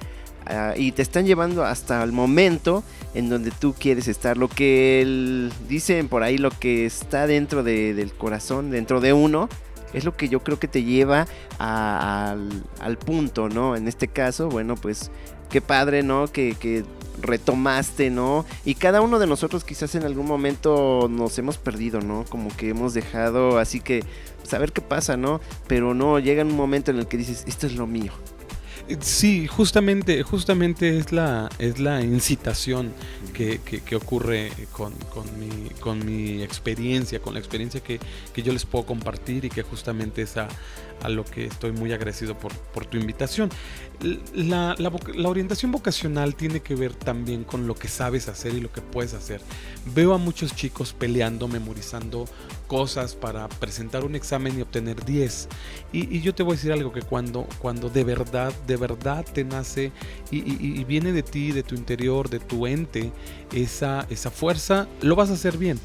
y 0.75 0.91
te 0.91 1.01
están 1.01 1.25
llevando 1.25 1.63
hasta 1.63 2.03
el 2.03 2.11
momento 2.11 2.83
en 3.13 3.29
donde 3.29 3.51
tú 3.51 3.75
quieres 3.77 4.07
estar. 4.07 4.37
Lo 4.37 4.47
que 4.47 5.49
dicen 5.67 6.07
por 6.07 6.23
ahí, 6.23 6.37
lo 6.37 6.51
que 6.51 6.85
está 6.85 7.27
dentro 7.27 7.63
del 7.63 8.13
corazón, 8.13 8.71
dentro 8.71 9.01
de 9.01 9.13
uno, 9.13 9.49
es 9.93 10.05
lo 10.05 10.15
que 10.15 10.29
yo 10.29 10.41
creo 10.41 10.59
que 10.59 10.67
te 10.67 10.83
lleva 10.83 11.27
al, 11.57 12.63
al, 12.79 12.97
punto, 12.97 13.49
¿no? 13.49 13.75
En 13.75 13.87
este 13.87 14.07
caso, 14.07 14.49
bueno, 14.49 14.75
pues 14.75 15.09
qué 15.49 15.61
padre, 15.61 16.03
¿no? 16.03 16.27
Que, 16.27 16.55
que, 16.59 16.85
retomaste, 17.21 18.09
¿no? 18.09 18.45
Y 18.65 18.75
cada 18.75 19.01
uno 19.01 19.19
de 19.19 19.27
nosotros 19.27 19.63
quizás 19.63 19.93
en 19.95 20.03
algún 20.03 20.25
momento 20.25 21.07
nos 21.09 21.37
hemos 21.37 21.57
perdido, 21.57 22.01
¿no? 22.01 22.25
Como 22.29 22.55
que 22.55 22.69
hemos 22.69 22.93
dejado, 22.93 23.57
así 23.57 23.79
que 23.79 24.03
saber 24.43 24.71
qué 24.71 24.81
pasa, 24.81 25.17
¿no? 25.17 25.41
Pero 25.67 25.93
no, 25.93 26.19
llega 26.19 26.43
un 26.43 26.55
momento 26.55 26.91
en 26.91 26.97
el 26.97 27.07
que 27.07 27.17
dices, 27.17 27.43
esto 27.47 27.67
es 27.67 27.75
lo 27.75 27.87
mío. 27.87 28.13
Sí, 29.01 29.45
justamente, 29.45 30.23
justamente 30.23 30.97
es 30.97 31.11
la, 31.11 31.47
es 31.59 31.79
la 31.79 32.01
incitación 32.01 32.91
que, 33.33 33.59
ocurre 33.95 34.51
con, 34.71 34.93
mi, 35.37 35.69
con 35.79 36.03
mi 36.03 36.41
experiencia, 36.41 37.19
con 37.19 37.35
la 37.35 37.39
experiencia 37.39 37.81
que, 37.81 37.99
yo 38.41 38.51
les 38.51 38.65
puedo 38.65 38.85
compartir 38.85 39.45
y 39.45 39.49
que 39.49 39.61
justamente 39.61 40.23
es 40.23 40.35
a, 41.01 41.09
lo 41.09 41.25
que 41.25 41.45
estoy 41.45 41.71
muy 41.71 41.93
agradecido 41.93 42.37
por, 42.37 42.53
por 42.53 42.85
tu 42.85 42.97
invitación. 42.97 43.49
La, 44.33 44.75
la, 44.77 45.29
orientación 45.29 45.71
vocacional 45.71 46.35
tiene 46.35 46.61
que 46.61 46.73
ver 46.75 46.93
también 46.93 47.43
con 47.43 47.67
lo 47.67 47.75
que 47.75 47.89
sabes 47.89 48.29
hacer 48.29 48.53
y 48.53 48.61
lo 48.61 48.71
que 48.71 48.81
puedes 48.81 49.13
hacer. 49.13 49.41
Veo 49.93 50.13
a 50.13 50.17
muchos 50.17 50.55
chicos 50.55 50.93
peleando, 50.93 51.47
memorizando 51.49 52.25
cosas 52.67 53.15
para 53.15 53.49
presentar 53.49 54.05
un 54.05 54.15
examen 54.15 54.57
y 54.57 54.61
obtener 54.61 55.03
10. 55.03 55.49
Y, 55.91 56.21
yo 56.21 56.33
te 56.33 56.43
voy 56.43 56.53
a 56.53 56.55
decir 56.55 56.71
algo 56.71 56.93
que 56.93 57.01
cuando, 57.01 57.45
cuando 57.59 57.89
de 57.89 58.03
verdad, 58.03 58.53
de 58.67 58.77
verdad 58.77 59.25
te 59.25 59.43
nace 59.43 59.91
y, 60.31 60.83
viene 60.85 61.11
de 61.11 61.23
ti, 61.23 61.51
de 61.51 61.63
tu 61.63 61.75
interior, 61.75 62.29
de 62.29 62.39
tu 62.39 62.67
ente, 62.67 63.11
esa, 63.53 64.07
esa 64.09 64.31
fuerza, 64.31 64.87
lo 65.01 65.15
vas 65.15 65.29
a 65.29 65.33
hacer 65.33 65.57
bien. 65.57 65.79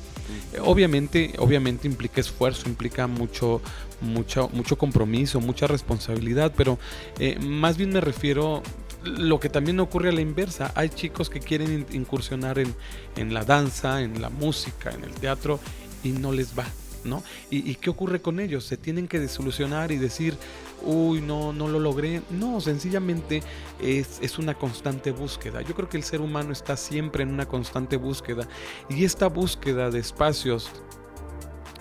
Obviamente, 0.63 1.35
obviamente 1.39 1.87
implica 1.87 2.21
esfuerzo, 2.21 2.69
implica 2.69 3.07
mucho, 3.07 3.61
mucho, 4.01 4.49
mucho 4.53 4.77
compromiso, 4.79 5.41
mucha 5.41 5.67
responsabilidad, 5.67 6.53
pero 6.57 6.79
eh, 7.19 7.39
más 7.41 7.77
bien 7.77 7.91
me 7.91 8.01
refiero 8.01 8.63
lo 9.05 9.39
que 9.41 9.49
también 9.49 9.81
ocurre 9.81 10.09
a 10.09 10.13
la 10.13 10.21
inversa. 10.21 10.73
Hay 10.75 10.89
chicos 10.89 11.29
que 11.29 11.41
quieren 11.41 11.87
incursionar 11.93 12.59
en, 12.59 12.75
en 13.17 13.35
la 13.35 13.45
danza, 13.45 14.03
en 14.03 14.23
la 14.23 14.31
música, 14.31 14.91
en 14.91 15.05
el 15.05 15.13
teatro 15.13 15.61
y 16.03 16.11
no 16.11 16.33
les 16.33 16.59
va. 16.59 16.65
¿No? 17.05 17.23
¿Y, 17.51 17.75
qué 17.77 17.91
ocurre 17.91 18.21
con 18.21 18.41
ellos? 18.41 18.65
Se 18.65 18.77
tienen 18.77 19.09
que 19.09 19.21
desolucionar 19.21 19.93
y 19.93 19.97
decir, 19.97 20.37
uy, 20.83 21.21
no, 21.21 21.53
no 21.53 21.69
lo 21.69 21.79
logré. 21.79 22.23
No, 22.31 22.61
sencillamente 22.61 23.43
es, 23.81 24.19
es, 24.21 24.39
una 24.39 24.55
constante 24.55 25.11
búsqueda. 25.11 25.63
Yo 25.63 25.75
creo 25.75 25.89
que 25.89 25.97
el 25.97 26.05
ser 26.05 26.21
humano 26.21 26.53
está 26.53 26.77
siempre 26.77 27.23
en 27.23 27.31
una 27.31 27.47
constante 27.47 27.97
búsqueda 27.97 28.49
y 28.89 29.05
esta 29.05 29.29
búsqueda 29.29 29.91
de 29.91 29.99
espacios 30.01 30.71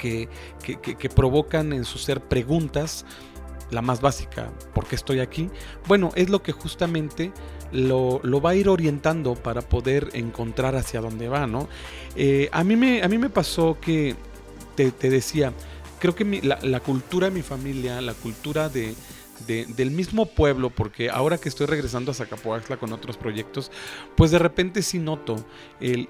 que, 0.03 0.27
que, 0.81 1.09
provocan 1.09 1.71
en 1.71 1.85
su 1.85 1.97
ser 1.97 2.21
preguntas, 2.21 3.05
la 3.71 3.81
más 3.81 4.01
básica, 4.01 4.51
¿por 4.73 4.85
qué 4.85 4.95
estoy 4.95 5.21
aquí? 5.21 5.49
Bueno, 5.87 6.11
es 6.15 6.29
lo 6.29 6.43
que 6.43 6.51
justamente 6.51 7.31
lo, 7.71 8.19
lo, 8.23 8.41
va 8.41 8.51
a 8.51 8.55
ir 8.55 8.67
orientando 8.67 9.35
para 9.35 9.61
poder 9.61 10.09
encontrar 10.13 10.75
hacia 10.75 10.99
dónde 10.99 11.29
va, 11.29 11.47
¿no? 11.47 11.69
Eh, 12.15 12.49
a, 12.51 12.63
mí 12.63 12.75
me, 12.75 13.01
a 13.01 13.07
mí 13.07 13.17
me 13.17 13.29
pasó 13.29 13.77
que 13.79 14.15
te, 14.75 15.09
decía, 15.09 15.53
creo 15.99 16.15
que 16.15 16.25
la, 16.41 16.79
cultura 16.79 17.29
de 17.29 17.35
mi 17.35 17.41
familia, 17.41 18.01
la 18.01 18.13
cultura 18.13 18.69
de, 18.69 18.95
del 19.47 19.91
mismo 19.91 20.25
pueblo, 20.25 20.69
porque 20.69 21.09
ahora 21.09 21.37
que 21.37 21.49
estoy 21.49 21.67
regresando 21.67 22.11
a 22.11 22.13
Zacapoaxtla 22.13 22.77
con 22.77 22.93
otros 22.93 23.17
proyectos, 23.17 23.71
pues 24.15 24.31
de 24.31 24.39
repente 24.39 24.81
sí 24.81 24.99
noto 24.99 25.35
el, 25.79 26.07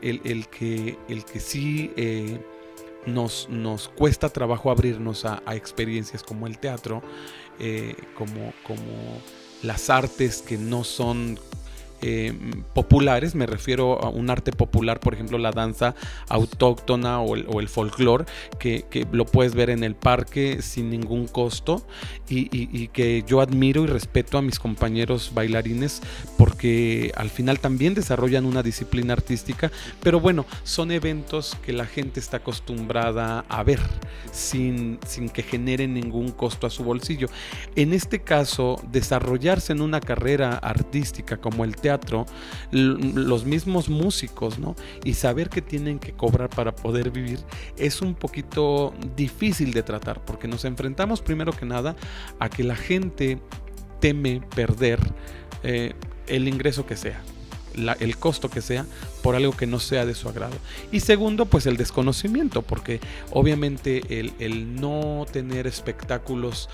que, 0.48 0.98
el 1.08 1.26
que 1.26 1.40
sí 1.40 1.92
eh, 1.96 2.40
nos, 3.06 3.48
nos 3.50 3.90
cuesta 3.90 4.30
trabajo 4.30 4.72
abrirnos 4.72 5.26
a, 5.26 5.42
experiencias 5.56 6.24
como 6.24 6.48
el 6.48 6.58
teatro, 6.58 7.02
eh, 7.60 7.96
como, 8.16 8.54
como 8.64 9.22
las 9.62 9.90
artes 9.90 10.42
que 10.42 10.58
no 10.58 10.84
son 10.84 11.40
eh, 12.02 12.34
populares, 12.74 13.36
me 13.36 13.46
refiero 13.46 14.04
a 14.04 14.10
un 14.10 14.30
arte 14.30 14.52
popular, 14.52 15.00
por 15.00 15.14
ejemplo 15.14 15.38
la 15.38 15.52
danza 15.52 15.96
autóctona 16.28 17.22
o 17.22 17.36
el, 17.36 17.46
o 17.48 17.62
folclore, 17.68 18.26
que, 18.60 18.86
lo 19.12 19.26
puedes 19.26 19.54
ver 19.54 19.70
en 19.70 19.84
el 19.84 19.96
parque 19.96 20.62
sin 20.62 20.90
ningún 20.90 21.28
costo 21.28 21.86
y, 22.30 22.88
que 22.90 23.24
yo 23.28 23.42
admiro 23.42 23.84
y 23.84 23.88
respeto 23.88 24.38
a 24.38 24.42
mis 24.42 24.60
compañeros 24.60 25.32
bailarines 25.34 26.02
porque 26.38 27.12
al 27.16 27.30
final 27.30 27.60
también 27.60 27.94
desarrollan 27.94 28.46
una 28.46 28.64
disciplina 28.64 29.14
artística, 29.14 29.72
pero 30.02 30.20
bueno, 30.20 30.46
son 30.64 30.92
eventos 30.92 31.58
que 31.66 31.74
la 31.74 31.86
gente 31.86 32.20
está 32.20 32.38
acostumbrada 32.38 33.46
a 33.50 33.64
ver 33.64 33.80
sin, 34.32 35.00
sin 35.06 35.30
que 35.30 35.44
generen 35.44 35.94
ningún 35.94 36.32
costo 36.32 36.68
a 36.68 36.70
su 36.70 36.84
bolsillo. 36.84 37.28
En 37.76 37.94
este 37.94 38.22
caso, 38.22 38.82
desarrollarse 38.92 39.74
en 39.74 39.82
una 39.82 40.00
carrera 40.00 40.58
artística 40.58 41.38
como 41.38 41.64
el 41.64 41.76
teatro, 41.76 41.93
los 42.72 43.46
mismos 43.46 43.90
músicos, 43.90 44.60
¿no? 44.60 44.76
Y 45.04 45.14
saber 45.14 45.50
que 45.50 45.62
tienen 45.62 46.00
que 46.00 46.14
cobrar 46.14 46.50
para 46.50 46.76
poder 46.76 47.12
vivir 47.12 47.40
es 47.78 48.02
un 48.02 48.16
poquito 48.16 48.94
difícil 49.16 49.74
de 49.74 49.84
tratar, 49.84 50.24
porque 50.26 50.48
nos 50.48 50.66
enfrentamos 50.66 51.22
primero 51.22 51.52
que 51.54 51.66
nada 51.66 51.96
a 52.40 52.50
que 52.50 52.64
la 52.64 52.76
gente 52.76 53.40
teme 54.00 54.42
perder 54.56 55.00
eh, 55.64 55.94
el 56.28 56.48
ingreso 56.48 56.86
que 56.86 56.96
sea. 56.96 57.22
el 58.00 58.18
costo 58.18 58.50
que 58.50 58.62
sea 58.62 58.86
por 59.24 59.36
algo 59.36 59.54
que 59.54 59.66
no 59.66 59.80
sea 59.80 60.06
de 60.06 60.14
su 60.14 60.30
agrado. 60.30 60.56
Y 60.92 61.00
segundo, 61.00 61.46
pues 61.46 61.66
el 61.66 61.78
desconocimiento, 61.78 62.62
porque 62.62 63.00
obviamente 63.32 64.20
el, 64.20 64.34
el 64.38 64.76
no 64.76 65.26
tener 65.32 65.66
espectáculos 65.66 66.70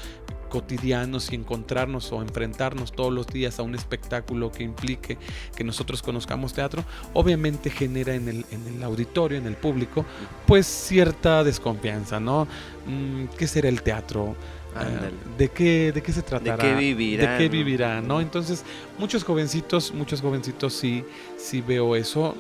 cotidianos 0.50 1.32
y 1.32 1.36
encontrarnos 1.36 2.12
o 2.12 2.22
enfrentarnos 2.22 2.92
todos 2.92 3.14
los 3.14 3.28
días 3.28 3.60
a 3.60 3.64
un 3.64 3.76
espectáculo 3.76 4.52
que 4.52 4.64
implique 4.64 5.18
que 5.56 5.64
nosotros 5.64 6.02
conozcamos 6.02 6.54
teatro, 6.54 6.84
obviamente 7.14 7.70
genera 7.70 8.16
en 8.16 8.28
el, 8.28 8.46
en 8.52 8.68
el 8.76 8.84
auditorio, 8.84 9.38
en 9.38 9.46
el 9.46 9.56
público, 9.56 10.06
pues 10.48 10.66
cierta 10.66 11.44
desconfianza, 11.44 12.20
¿no? 12.20 12.48
Mm, 12.88 13.26
¿Qué 13.38 13.48
será 13.48 13.70
el 13.70 13.84
teatro? 13.84 14.36
Eh, 14.76 15.12
¿De 15.38 15.50
qué, 15.50 15.92
¿De 15.92 16.02
qué 16.02 16.12
se 16.12 16.22
tratará? 16.22 16.64
¿De 16.64 16.70
qué 16.70 16.76
vivirá? 16.76 17.32
¿De 17.32 17.38
qué 17.38 17.50
vivirá? 17.50 18.02
¿no? 18.02 18.22
Entonces, 18.22 18.64
muchos 18.98 19.24
jovencitos, 19.24 19.94
muchos 19.94 20.22
jovencitos 20.22 20.74
sí, 20.74 21.04
sí 21.38 21.62
veo 21.62 21.96
eso. 21.96 22.36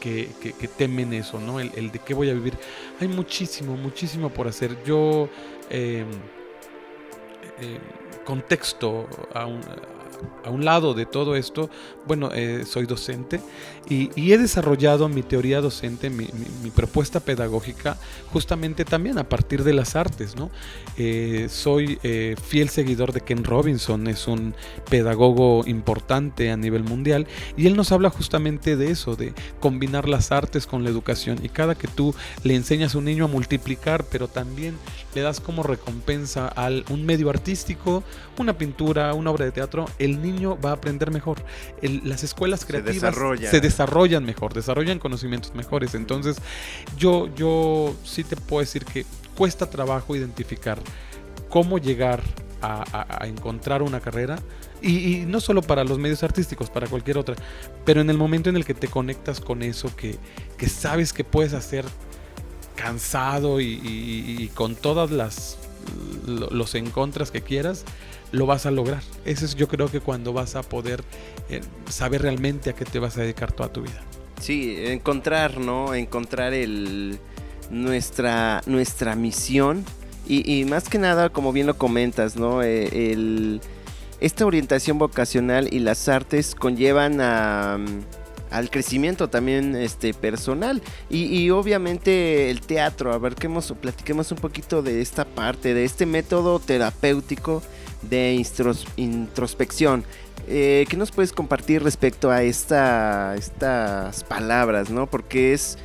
Que, 0.00 0.28
temen 0.76 1.12
eso, 1.12 1.40
¿no? 1.40 1.60
El, 1.60 1.90
de 1.90 1.98
qué 1.98 2.14
voy 2.14 2.30
a 2.30 2.34
vivir. 2.34 2.54
Hay 3.00 3.08
muchísimo, 3.08 3.76
muchísimo 3.76 4.30
por 4.30 4.46
hacer. 4.46 4.82
Yo 4.84 5.28
eh, 5.70 6.04
eh, 7.60 7.78
contexto 8.24 9.08
a 9.34 9.46
un, 9.46 9.60
a 10.44 10.50
un 10.50 10.64
lado 10.64 10.94
de 10.94 11.06
todo 11.06 11.36
esto, 11.36 11.70
bueno, 12.06 12.30
eh, 12.32 12.64
soy 12.66 12.86
docente 12.86 13.40
y, 13.88 14.10
he 14.32 14.38
desarrollado 14.38 15.08
mi 15.08 15.22
teoría 15.22 15.60
docente, 15.60 16.10
mi, 16.10 16.26
propuesta 16.74 17.20
pedagógica, 17.20 17.96
justamente 18.32 18.84
también 18.84 19.18
a 19.18 19.28
partir 19.28 19.64
de 19.64 19.72
las 19.72 19.96
artes, 19.96 20.36
¿no? 20.36 20.50
Eh, 20.96 21.48
soy 21.50 21.98
eh, 22.02 22.36
fiel 22.42 22.68
seguidor 22.68 23.12
de 23.12 23.22
Ken 23.22 23.42
Robinson, 23.42 24.06
es 24.06 24.28
un 24.28 24.54
pedagogo 24.90 25.64
importante 25.66 26.50
a 26.50 26.56
nivel 26.56 26.84
mundial 26.84 27.26
y 27.56 27.66
él 27.66 27.76
nos 27.76 27.90
habla 27.90 28.10
justamente 28.10 28.76
de 28.76 28.90
eso, 28.90 29.16
de 29.16 29.32
combinar 29.60 30.08
las 30.08 30.30
artes 30.30 30.66
con 30.66 30.84
la 30.84 30.90
educación 30.90 31.38
y 31.42 31.48
cada 31.48 31.74
que 31.74 31.88
tú 31.88 32.14
le 32.44 32.54
enseñas 32.54 32.94
a 32.94 32.98
un 32.98 33.06
niño 33.06 33.24
a 33.24 33.28
multiplicar, 33.28 34.04
pero 34.04 34.28
también 34.28 34.76
le 35.14 35.22
das 35.22 35.40
como 35.40 35.62
recompensa 35.62 36.48
a 36.48 36.68
un 36.90 37.06
medio 37.06 37.30
artístico, 37.30 38.04
una 38.42 38.56
pintura, 38.56 39.14
una 39.14 39.30
obra 39.30 39.44
de 39.44 39.52
teatro, 39.52 39.86
el 39.98 40.22
niño 40.22 40.58
va 40.60 40.70
a 40.70 40.72
aprender 40.74 41.10
mejor. 41.10 41.42
las 41.82 42.24
escuelas 42.24 42.64
creativas 42.64 43.14
se, 43.50 43.60
desarrollan 43.60 44.24
mejor, 44.24 44.54
desarrollan 44.54 44.98
conocimientos 44.98 45.54
mejores. 45.54 45.94
Entonces, 45.94 46.36
yo, 46.96 47.28
yo 47.34 47.94
sí 48.04 48.24
te 48.24 48.36
puedo 48.36 48.60
decir 48.60 48.84
que 48.84 49.04
cuesta 49.34 49.70
trabajo 49.70 50.16
identificar 50.16 50.78
cómo 51.48 51.78
llegar 51.78 52.22
a, 52.60 53.26
encontrar 53.26 53.82
una 53.82 54.00
carrera. 54.00 54.38
Y, 54.80 55.24
no 55.26 55.40
solo 55.40 55.62
para 55.62 55.84
los 55.84 55.98
medios 55.98 56.22
artísticos, 56.22 56.70
para 56.70 56.86
cualquier 56.86 57.18
otra. 57.18 57.36
Pero 57.84 58.00
en 58.00 58.10
el 58.10 58.16
momento 58.16 58.48
en 58.48 58.56
el 58.56 58.64
que 58.64 58.74
te 58.74 58.88
conectas 58.88 59.40
con 59.40 59.62
eso, 59.62 59.94
que, 59.96 60.16
que 60.56 60.68
sabes 60.68 61.12
que 61.12 61.24
puedes 61.24 61.52
hacer 61.52 61.84
cansado 62.76 63.60
y, 63.60 64.50
con 64.54 64.76
todas 64.76 65.10
las 65.10 65.58
los 66.26 66.74
encontras 66.74 67.30
que 67.30 67.40
quieras, 67.40 67.84
lo 68.32 68.46
vas 68.46 68.66
a 68.66 68.70
lograr. 68.70 69.02
Ese 69.24 69.44
es 69.44 69.54
yo 69.54 69.68
creo 69.68 69.90
que 69.90 70.00
cuando 70.00 70.32
vas 70.32 70.56
a 70.56 70.62
poder 70.62 71.02
eh, 71.48 71.60
saber 71.88 72.22
realmente 72.22 72.70
a 72.70 72.72
qué 72.74 72.84
te 72.84 72.98
vas 72.98 73.16
a 73.16 73.22
dedicar 73.22 73.52
toda 73.52 73.72
tu 73.72 73.82
vida. 73.82 74.00
Sí, 74.40 74.76
encontrar, 74.78 75.58
¿no? 75.58 75.94
Encontrar 75.94 76.54
el, 76.54 77.18
nuestra, 77.70 78.62
nuestra 78.66 79.16
misión 79.16 79.84
y, 80.30 80.66
más 80.66 80.90
que 80.90 80.98
nada, 80.98 81.30
como 81.30 81.54
bien 81.54 81.66
lo 81.66 81.78
comentas, 81.78 82.36
¿no? 82.36 82.62
Eh, 82.62 83.12
el 83.12 83.62
esta 84.20 84.44
orientación 84.44 84.98
vocacional 84.98 85.72
y 85.72 85.78
las 85.78 86.08
artes 86.08 86.54
conllevan 86.54 87.20
a, 87.20 87.78
al 88.50 88.70
crecimiento 88.70 89.28
también 89.28 89.76
este, 89.76 90.14
personal 90.14 90.82
y, 91.10 91.50
obviamente 91.50 92.50
el 92.50 92.60
teatro, 92.60 93.12
a 93.12 93.18
ver 93.18 93.34
que 93.34 93.48
platiquemos 93.80 94.30
un 94.32 94.38
poquito 94.38 94.82
de 94.82 95.00
esta 95.00 95.24
parte, 95.24 95.74
de 95.74 95.84
este 95.84 96.06
método 96.06 96.58
terapéutico 96.58 97.62
de 98.02 98.42
introspección. 98.96 100.04
Eh, 100.46 100.86
¿Qué 100.88 100.96
nos 100.96 101.10
puedes 101.10 101.32
compartir 101.32 101.82
respecto 101.82 102.30
a 102.30 102.42
esta, 102.42 103.34
estas 103.36 104.24
palabras, 104.24 104.88
no? 104.90 105.06
Porque 105.06 105.52
es, 105.52 105.76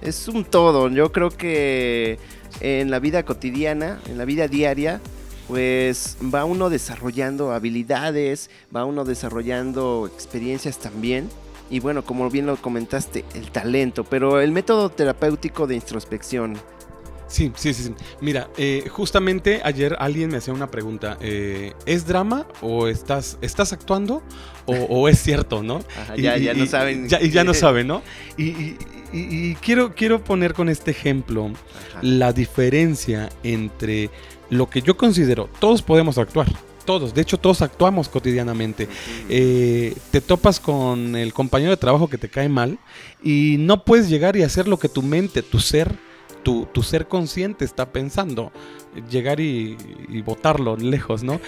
es 0.00 0.28
un 0.28 0.44
todo. 0.44 0.88
Yo 0.88 1.12
creo 1.12 1.30
que 1.30 2.18
en 2.60 2.90
la 2.90 2.98
vida 2.98 3.24
cotidiana, 3.24 4.00
en 4.06 4.16
la 4.16 4.24
vida 4.24 4.48
diaria, 4.48 5.00
pues 5.48 6.16
va 6.22 6.44
uno 6.44 6.70
desarrollando 6.70 7.52
habilidades, 7.52 8.50
va 8.74 8.84
uno 8.84 9.04
desarrollando 9.04 10.10
experiencias 10.12 10.78
también. 10.78 11.28
Y 11.70 11.80
bueno, 11.80 12.04
como 12.04 12.30
bien 12.30 12.46
lo 12.46 12.56
comentaste, 12.56 13.24
el 13.34 13.50
talento, 13.50 14.04
pero 14.04 14.40
el 14.40 14.52
método 14.52 14.88
terapéutico 14.90 15.66
de 15.66 15.74
introspección. 15.74 16.56
Sí, 17.28 17.52
sí, 17.56 17.74
sí. 17.74 17.92
Mira, 18.20 18.48
eh, 18.56 18.84
justamente 18.88 19.60
ayer 19.64 19.96
alguien 19.98 20.30
me 20.30 20.36
hacía 20.36 20.54
una 20.54 20.70
pregunta. 20.70 21.18
Eh, 21.20 21.72
¿Es 21.84 22.06
drama 22.06 22.46
o 22.60 22.86
estás, 22.86 23.36
estás 23.40 23.72
actuando 23.72 24.22
o, 24.66 25.08
es 25.08 25.20
cierto, 25.20 25.62
no? 25.62 25.82
ya, 26.16 26.36
ya 26.36 26.54
no 26.54 26.66
saben. 26.66 27.08
y 27.20 27.30
ya 27.30 27.44
no 27.44 27.54
saben, 27.54 27.88
¿no? 27.88 28.02
Y, 28.36 28.76
quiero, 29.56 29.94
quiero 29.94 30.22
poner 30.22 30.52
con 30.52 30.68
este 30.68 30.90
ejemplo 30.90 31.50
la 32.02 32.32
diferencia 32.32 33.28
entre 33.42 34.10
lo 34.50 34.68
que 34.68 34.82
yo 34.82 34.96
considero, 34.96 35.48
todos 35.58 35.82
podemos 35.82 36.18
actuar, 36.18 36.46
todos, 36.86 37.12
de 37.12 37.20
hecho 37.20 37.36
todos 37.36 37.60
actuamos 37.60 38.08
cotidianamente. 38.08 38.88
Eh, 39.28 39.94
te 40.10 40.22
topas 40.22 40.60
con 40.60 41.16
el 41.16 41.34
compañero 41.34 41.70
de 41.70 41.76
trabajo 41.76 42.08
que 42.08 42.16
te 42.16 42.30
cae 42.30 42.48
mal 42.48 42.78
y 43.22 43.56
no 43.58 43.84
puedes 43.84 44.08
llegar 44.08 44.36
y 44.36 44.42
hacer 44.42 44.68
lo 44.68 44.78
que 44.78 44.88
tu 44.88 45.02
mente, 45.02 45.42
tu 45.42 45.60
ser, 45.60 45.94
tu, 46.42 46.66
ser 46.82 47.08
consciente 47.08 47.64
está 47.64 47.92
pensando, 47.92 48.52
llegar 49.10 49.40
y, 49.40 49.76
y 50.08 50.22
botarlo 50.22 50.76
lejos, 50.76 51.22
¿no? 51.22 51.40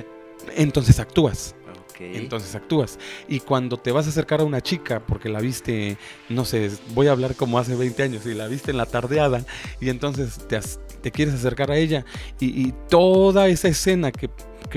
Entonces 0.56 0.98
actúas. 0.98 1.54
Entonces 1.98 2.54
actúas. 2.54 2.98
Y 3.28 3.40
cuando 3.40 3.76
te 3.78 3.92
vas 3.92 4.06
a 4.06 4.10
acercar 4.10 4.40
a 4.40 4.44
una 4.44 4.60
chica, 4.60 5.00
porque 5.00 5.28
la 5.28 5.40
viste, 5.40 5.96
no 6.28 6.44
sé, 6.44 6.70
voy 6.94 7.08
a 7.08 7.12
hablar 7.12 7.34
como 7.34 7.58
hace 7.58 7.74
20 7.74 8.02
años, 8.02 8.26
y 8.26 8.34
la 8.34 8.46
viste 8.48 8.70
en 8.70 8.76
la 8.76 8.86
tardeada, 8.86 9.44
y 9.80 9.88
entonces 9.88 10.38
te, 10.48 10.60
te 11.02 11.10
quieres 11.10 11.34
acercar 11.34 11.70
a 11.70 11.76
ella, 11.76 12.04
y, 12.40 12.72
toda 12.88 13.48
esa 13.48 13.68
escena 13.68 14.12
que, 14.12 14.30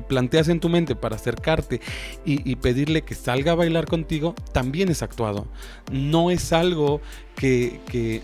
planteas 0.07 0.47
en 0.49 0.59
tu 0.59 0.69
mente 0.69 0.95
para 0.95 1.15
acercarte 1.15 1.81
y, 2.25 2.55
pedirle 2.57 3.01
que 3.03 3.15
salga 3.15 3.53
a 3.53 3.55
bailar 3.55 3.85
contigo, 3.85 4.35
también 4.53 4.89
es 4.89 5.01
actuado. 5.01 5.47
No 5.91 6.31
es 6.31 6.53
algo 6.53 7.01
que, 7.35 8.21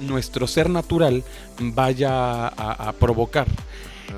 nuestro 0.00 0.46
ser 0.46 0.70
natural 0.70 1.22
vaya 1.58 2.48
a 2.48 2.92
provocar. 2.92 3.46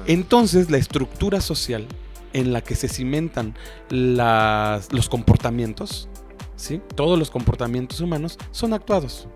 Entonces 0.06 0.70
la 0.70 0.78
estructura 0.78 1.40
social 1.40 1.86
en 2.32 2.52
la 2.52 2.62
que 2.62 2.74
se 2.74 2.88
cimentan 2.88 3.54
los 3.90 5.08
comportamientos, 5.08 6.08
¿sí? 6.56 6.80
todos 6.94 7.18
los 7.18 7.30
comportamientos 7.30 8.00
humanos 8.00 8.38
son 8.50 8.72
actuados. 8.72 9.28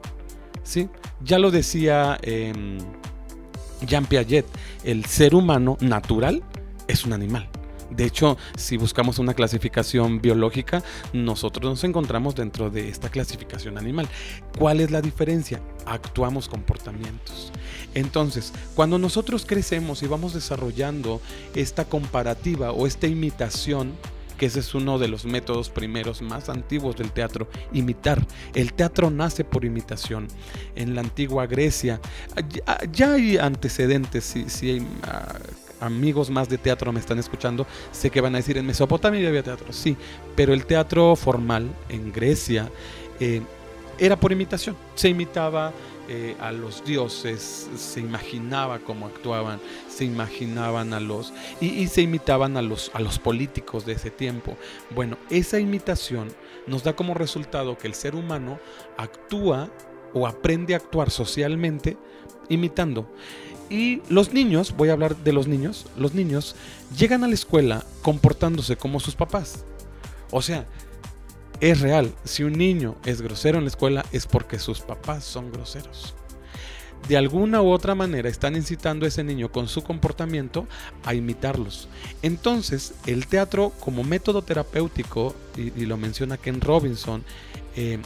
¿sí? 0.62 0.88
Ya 1.22 1.38
lo 1.38 1.50
decía 1.50 2.18
em, 2.22 2.78
Jean 3.86 4.06
Piaget, 4.06 4.46
el 4.84 5.04
ser 5.04 5.34
humano 5.34 5.76
natural 5.80 6.42
es 6.88 7.04
un 7.04 7.12
animal. 7.12 7.48
De 7.90 8.04
hecho, 8.04 8.36
si 8.56 8.76
buscamos 8.76 9.18
una 9.18 9.34
clasificación 9.34 10.20
biológica, 10.20 10.82
nosotros 11.12 11.64
nos 11.64 11.84
encontramos 11.84 12.34
dentro 12.34 12.68
de 12.68 12.88
esta 12.88 13.10
clasificación 13.10 13.78
animal. 13.78 14.08
¿Cuál 14.58 14.80
es 14.80 14.90
la 14.90 15.00
diferencia? 15.00 15.60
Actuamos 15.84 16.48
comportamientos. 16.48 17.52
Entonces, 17.94 18.52
cuando 18.74 18.98
nosotros 18.98 19.46
crecemos 19.46 20.02
y 20.02 20.08
vamos 20.08 20.34
desarrollando 20.34 21.20
esta 21.54 21.84
comparativa 21.84 22.72
o 22.72 22.86
esta 22.86 23.06
imitación, 23.06 23.92
que 24.36 24.46
ese 24.46 24.60
es 24.60 24.74
uno 24.74 24.98
de 24.98 25.08
los 25.08 25.24
métodos 25.24 25.70
primeros 25.70 26.20
más 26.20 26.48
antiguos 26.48 26.96
del 26.96 27.12
teatro, 27.12 27.48
imitar. 27.72 28.26
El 28.54 28.72
teatro 28.74 29.10
nace 29.10 29.44
por 29.44 29.64
imitación. 29.64 30.28
En 30.74 30.94
la 30.94 31.00
antigua 31.00 31.46
Grecia 31.46 32.00
ya, 32.92 33.12
hay 33.12 33.38
antecedentes, 33.38 34.24
si, 34.24 34.50
si 34.50 34.70
hay 34.72 34.86
ah, 35.04 35.38
amigos 35.86 36.30
más 36.30 36.48
de 36.48 36.58
teatro 36.58 36.92
me 36.92 37.00
están 37.00 37.18
escuchando, 37.18 37.66
sé 37.92 38.10
que 38.10 38.20
van 38.20 38.34
a 38.34 38.38
decir 38.38 38.58
en 38.58 38.66
Mesopotamia 38.66 39.28
había 39.28 39.42
teatro, 39.42 39.72
sí, 39.72 39.96
pero 40.34 40.52
el 40.52 40.66
teatro 40.66 41.16
formal 41.16 41.68
en 41.88 42.12
Grecia 42.12 42.70
eh, 43.20 43.40
era 43.98 44.16
por 44.16 44.32
imitación, 44.32 44.76
se 44.94 45.08
imitaba 45.08 45.72
eh, 46.08 46.36
a 46.38 46.52
los 46.52 46.84
dioses, 46.84 47.68
se 47.76 47.98
imaginaba 47.98 48.78
cómo 48.78 49.06
actuaban, 49.06 49.58
se 49.88 50.04
imaginaban 50.04 50.92
a 50.92 51.00
los 51.00 51.32
y, 51.60 51.88
se 51.88 52.02
imitaban 52.02 52.56
a 52.56 52.62
los, 52.62 52.92
a 52.94 53.00
los 53.00 53.18
políticos 53.18 53.84
de 53.84 53.94
ese 53.94 54.10
tiempo. 54.10 54.56
Bueno, 54.94 55.16
esa 55.30 55.58
imitación 55.58 56.28
nos 56.68 56.84
da 56.84 56.94
como 56.94 57.14
resultado 57.14 57.76
que 57.76 57.88
el 57.88 57.94
ser 57.94 58.14
humano 58.14 58.60
actúa 58.96 59.68
o 60.12 60.28
aprende 60.28 60.74
a 60.74 60.76
actuar 60.76 61.10
socialmente 61.10 61.96
imitando. 62.48 63.10
Y 63.68 64.02
los 64.08 64.32
niños, 64.32 64.74
voy 64.76 64.90
a 64.90 64.92
hablar 64.92 65.16
de 65.16 65.32
los 65.32 65.48
niños, 65.48 65.86
los 65.96 66.14
niños 66.14 66.54
llegan 66.96 67.24
a 67.24 67.28
la 67.28 67.34
escuela 67.34 67.84
comportándose 68.02 68.76
como 68.76 69.00
sus 69.00 69.16
papás. 69.16 69.64
O 70.30 70.42
sea, 70.42 70.66
es 71.60 71.80
real, 71.80 72.12
si 72.24 72.42
un 72.42 72.52
niño 72.52 72.96
es 73.04 73.22
grosero 73.22 73.58
en 73.58 73.64
la 73.64 73.70
escuela 73.70 74.04
es 74.12 74.26
porque 74.26 74.58
sus 74.58 74.80
papás 74.80 75.24
son 75.24 75.50
groseros. 75.50 76.14
De 77.08 77.16
alguna 77.16 77.62
u 77.62 77.70
otra 77.70 77.94
manera 77.94 78.28
están 78.28 78.56
incitando 78.56 79.04
a 79.04 79.08
ese 79.08 79.22
niño 79.22 79.52
con 79.52 79.68
su 79.68 79.82
comportamiento 79.82 80.66
a 81.04 81.14
imitarlos. 81.14 81.88
Entonces, 82.22 82.94
el 83.06 83.26
teatro 83.26 83.72
como 83.80 84.02
método 84.02 84.42
terapéutico, 84.42 85.34
y, 85.56 85.86
lo 85.86 85.96
menciona 85.96 86.36
Ken 86.36 86.60
Robinson, 86.60 87.22
eh, 87.76 87.98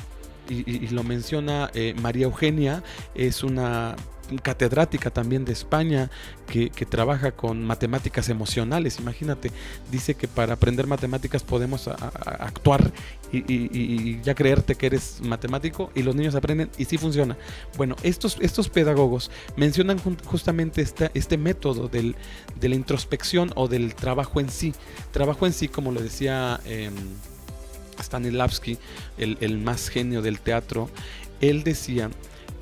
y, 0.49 0.89
lo 0.89 1.03
menciona 1.03 1.71
eh, 1.75 1.95
María 2.01 2.27
Eugenia, 2.27 2.83
es 3.15 3.43
una 3.43 3.97
catedrática 4.39 5.11
también 5.11 5.45
de 5.45 5.53
España 5.53 6.11
que, 6.47 6.71
trabaja 6.87 7.33
con 7.33 7.65
matemáticas 7.65 8.29
emocionales. 8.29 8.99
Imagínate, 8.99 9.53
dice 9.91 10.15
que 10.15 10.27
para 10.27 10.55
aprender 10.55 10.87
matemáticas 10.87 11.43
podemos 11.43 11.89
actuar 11.89 12.93
y, 13.33 14.21
ya 14.23 14.35
creerte 14.35 14.75
que 14.75 14.87
eres 14.87 15.21
matemático 15.23 15.91
y 15.95 16.03
los 16.03 16.17
niños 16.17 16.35
aprenden 16.35 16.71
y 16.79 16.85
sí 16.85 16.99
funciona. 16.99 17.37
Bueno, 17.77 17.97
estos, 18.03 18.39
estos 18.41 18.69
pedagogos 18.69 19.31
mencionan 19.57 20.01
justamente 20.25 20.83
este, 21.15 21.39
método 21.39 21.89
del, 21.89 22.17
de 22.59 22.69
la 22.69 22.75
introspección 22.75 23.53
o 23.55 23.69
del 23.69 23.95
trabajo 23.95 24.41
en 24.41 24.51
sí. 24.51 24.75
Trabajo 25.13 25.47
en 25.47 25.53
sí, 25.53 25.69
como 25.69 25.93
lo 25.93 26.01
decía... 26.01 26.61
Eh, 26.65 26.91
Stanislavski, 28.03 28.79
el, 29.19 29.59
más 29.59 29.89
genio 29.89 30.23
del 30.23 30.41
teatro, 30.41 30.91
él 31.41 31.63
decía 31.63 32.11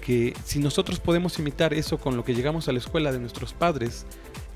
que 0.09 0.33
si 0.42 0.59
nosotros 0.59 1.01
podemos 1.01 1.38
imitar 1.38 1.75
eso 1.75 1.99
con 1.99 2.16
lo 2.16 2.25
que 2.25 2.35
llegamos 2.35 2.66
a 2.66 2.73
la 2.73 2.79
escuela 2.79 3.12
de 3.12 3.18
nuestros 3.18 3.53
padres, 3.53 4.07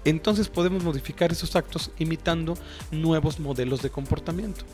entonces 0.07 0.49
podemos 0.49 0.83
modificar 0.83 1.31
esos 1.31 1.57
actos 1.57 1.91
imitando 1.99 2.57
nuevos 2.91 3.39
modelos 3.39 3.83
de 3.83 3.91
comportamiento. 3.91 4.65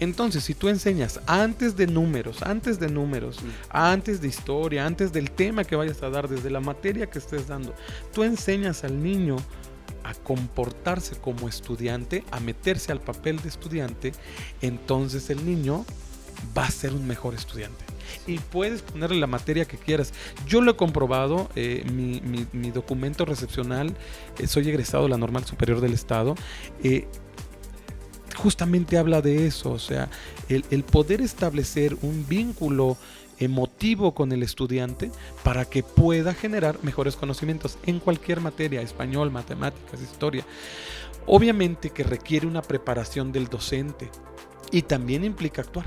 Entonces, 0.00 0.42
si 0.42 0.54
tú 0.54 0.68
enseñas 0.68 1.20
antes 1.28 1.76
de 1.76 1.86
números, 1.86 2.42
antes 2.42 2.80
de 2.80 2.88
números, 2.88 3.38
antes 3.68 4.20
de 4.20 4.26
historia, 4.26 4.84
antes 4.84 5.12
del 5.12 5.30
tema 5.30 5.62
que 5.62 5.76
vayas 5.76 6.02
a 6.02 6.10
dar, 6.10 6.28
desde 6.28 6.50
la 6.50 6.58
materia 6.58 7.06
que 7.06 7.20
estés 7.20 7.46
dando, 7.46 7.72
tú 8.12 8.24
enseñas 8.24 8.82
al 8.82 9.00
niño 9.00 9.36
a 10.02 10.14
comportarse 10.14 11.14
como 11.20 11.48
estudiante, 11.48 12.24
a 12.32 12.40
meterse 12.40 12.90
al 12.90 13.00
papel 13.00 13.40
de 13.40 13.48
estudiante, 13.48 14.10
entonces 14.60 15.30
el 15.30 15.46
niño 15.46 15.86
va 16.58 16.64
a 16.64 16.70
ser 16.72 16.94
un 16.94 17.06
mejor 17.06 17.34
estudiante 17.34 17.89
y 18.26 18.38
puedes 18.38 18.82
ponerle 18.82 19.18
la 19.18 19.26
materia 19.26 19.64
que 19.64 19.76
quieras. 19.76 20.12
Yo 20.46 20.60
lo 20.60 20.72
he 20.72 20.76
comprobado, 20.76 21.48
eh, 21.56 21.84
mi, 21.92 22.70
documento 22.70 23.24
recepcional, 23.24 23.94
eh, 24.38 24.46
soy 24.46 24.68
egresado 24.68 25.04
de 25.04 25.10
la 25.10 25.18
Normal 25.18 25.44
Superior 25.44 25.80
del 25.80 25.92
Estado. 25.92 26.34
Eh, 26.82 27.08
justamente 28.36 28.96
habla 28.96 29.20
de 29.22 29.46
eso, 29.46 29.72
o 29.72 29.78
sea, 29.78 30.08
el, 30.48 30.64
el 30.70 30.84
poder 30.84 31.20
establecer 31.20 31.96
un 32.02 32.26
vínculo 32.28 32.96
emotivo 33.38 34.14
con 34.14 34.32
el 34.32 34.42
estudiante 34.42 35.10
para 35.42 35.64
que 35.64 35.82
pueda 35.82 36.34
generar 36.34 36.78
mejores 36.82 37.16
conocimientos 37.16 37.78
en 37.86 37.98
cualquier 37.98 38.40
materia, 38.40 38.82
español, 38.82 39.30
matemáticas, 39.30 40.00
historia. 40.00 40.44
Obviamente 41.26 41.90
que 41.90 42.04
requiere 42.04 42.46
una 42.46 42.62
preparación 42.62 43.32
del 43.32 43.48
docente 43.48 44.10
y 44.70 44.82
también 44.82 45.24
implica 45.24 45.62
actuar 45.62 45.86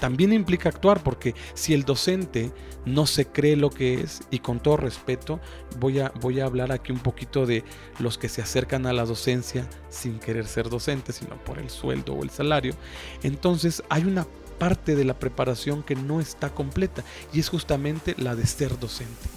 también 0.00 0.32
implica 0.32 0.68
actuar, 0.68 1.02
porque 1.02 1.34
si 1.54 1.74
el 1.74 1.84
docente 1.84 2.52
no 2.84 3.06
se 3.06 3.26
cree 3.26 3.56
lo 3.56 3.70
que 3.70 3.94
es, 3.94 4.20
y 4.30 4.38
con 4.38 4.60
todo 4.60 4.76
respeto, 4.76 5.40
voy 5.78 6.00
a, 6.00 6.12
voy 6.20 6.40
a 6.40 6.46
hablar 6.46 6.72
aquí 6.72 6.92
un 6.92 7.00
poquito 7.00 7.46
de 7.46 7.64
los 7.98 8.18
que 8.18 8.28
se 8.28 8.42
acercan 8.42 8.86
a 8.86 8.92
la 8.92 9.04
docencia 9.04 9.68
sin 9.88 10.18
querer 10.18 10.46
ser 10.46 10.68
docentes, 10.68 11.16
sino 11.16 11.36
por 11.44 11.58
el 11.58 11.70
sueldo 11.70 12.14
o 12.14 12.22
el 12.22 12.30
salario, 12.30 12.74
entonces 13.22 13.82
hay 13.88 14.04
una 14.04 14.26
parte 14.58 14.96
de 14.96 15.04
la 15.04 15.18
preparación 15.18 15.82
que 15.82 15.94
no 15.94 16.20
está 16.20 16.50
completa 16.50 17.04
y 17.32 17.40
es 17.40 17.48
justamente 17.48 18.14
la 18.18 18.34
de 18.34 18.46
ser 18.46 18.78
docente. 18.78 19.28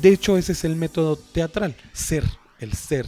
De 0.00 0.08
hecho, 0.08 0.38
ese 0.38 0.52
es 0.52 0.64
el 0.64 0.76
método 0.76 1.16
teatral, 1.16 1.76
ser, 1.92 2.24
el 2.58 2.72
ser, 2.72 3.06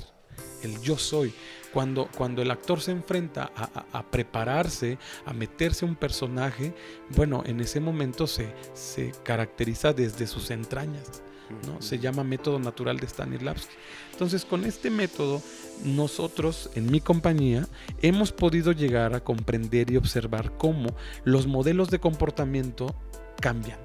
el 0.63 0.81
yo 0.83 0.99
soy. 0.99 1.35
Cuando, 1.75 2.09
cuando 2.17 2.41
el 2.41 2.53
actor 2.53 2.81
se 2.81 2.93
enfrenta 2.93 3.51
a, 3.57 4.03
prepararse, 4.05 4.97
a 5.27 5.33
meterse 5.33 5.85
un 5.85 5.97
personaje, 5.97 6.73
bueno, 7.17 7.43
en 7.45 7.61
ese 7.61 7.81
momento 7.81 8.29
se, 8.29 8.55
se 8.75 9.11
caracteriza 9.25 9.93
desde 9.93 10.29
sus 10.29 10.53
entrañas. 10.53 11.21
¿no? 11.67 11.83
Se 11.83 11.99
llama 11.99 12.23
método 12.23 12.61
natural 12.61 12.99
de 12.99 13.09
Stanislavski. 13.09 13.75
Entonces, 14.13 14.45
con 14.45 14.65
este 14.65 14.89
método, 14.89 15.43
nosotros 15.85 16.71
en 16.77 16.91
mi 16.91 17.01
compañía 17.01 17.67
hemos 18.03 18.31
podido 18.31 18.71
llegar 18.71 19.15
a 19.15 19.25
comprender 19.25 19.91
y 19.91 19.97
observar 19.97 20.57
cómo 20.57 20.95
los 21.25 21.49
modelos 21.49 21.91
de 21.91 21.99
comportamiento 21.99 22.95
cambian. 23.41 23.81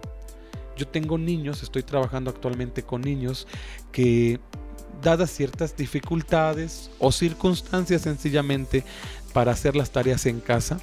Yo 0.77 0.87
tengo 0.87 1.17
niños, 1.17 1.63
estoy 1.63 1.83
trabajando 1.83 2.29
actualmente 2.29 2.83
con 2.83 3.01
niños 3.01 3.47
que 3.91 4.39
dadas 5.01 5.29
ciertas 5.31 5.75
dificultades 5.75 6.91
o 6.99 7.11
circunstancias 7.11 8.01
sencillamente 8.01 8.83
para 9.33 9.51
hacer 9.51 9.75
las 9.75 9.91
tareas 9.91 10.25
en 10.25 10.39
casa, 10.39 10.79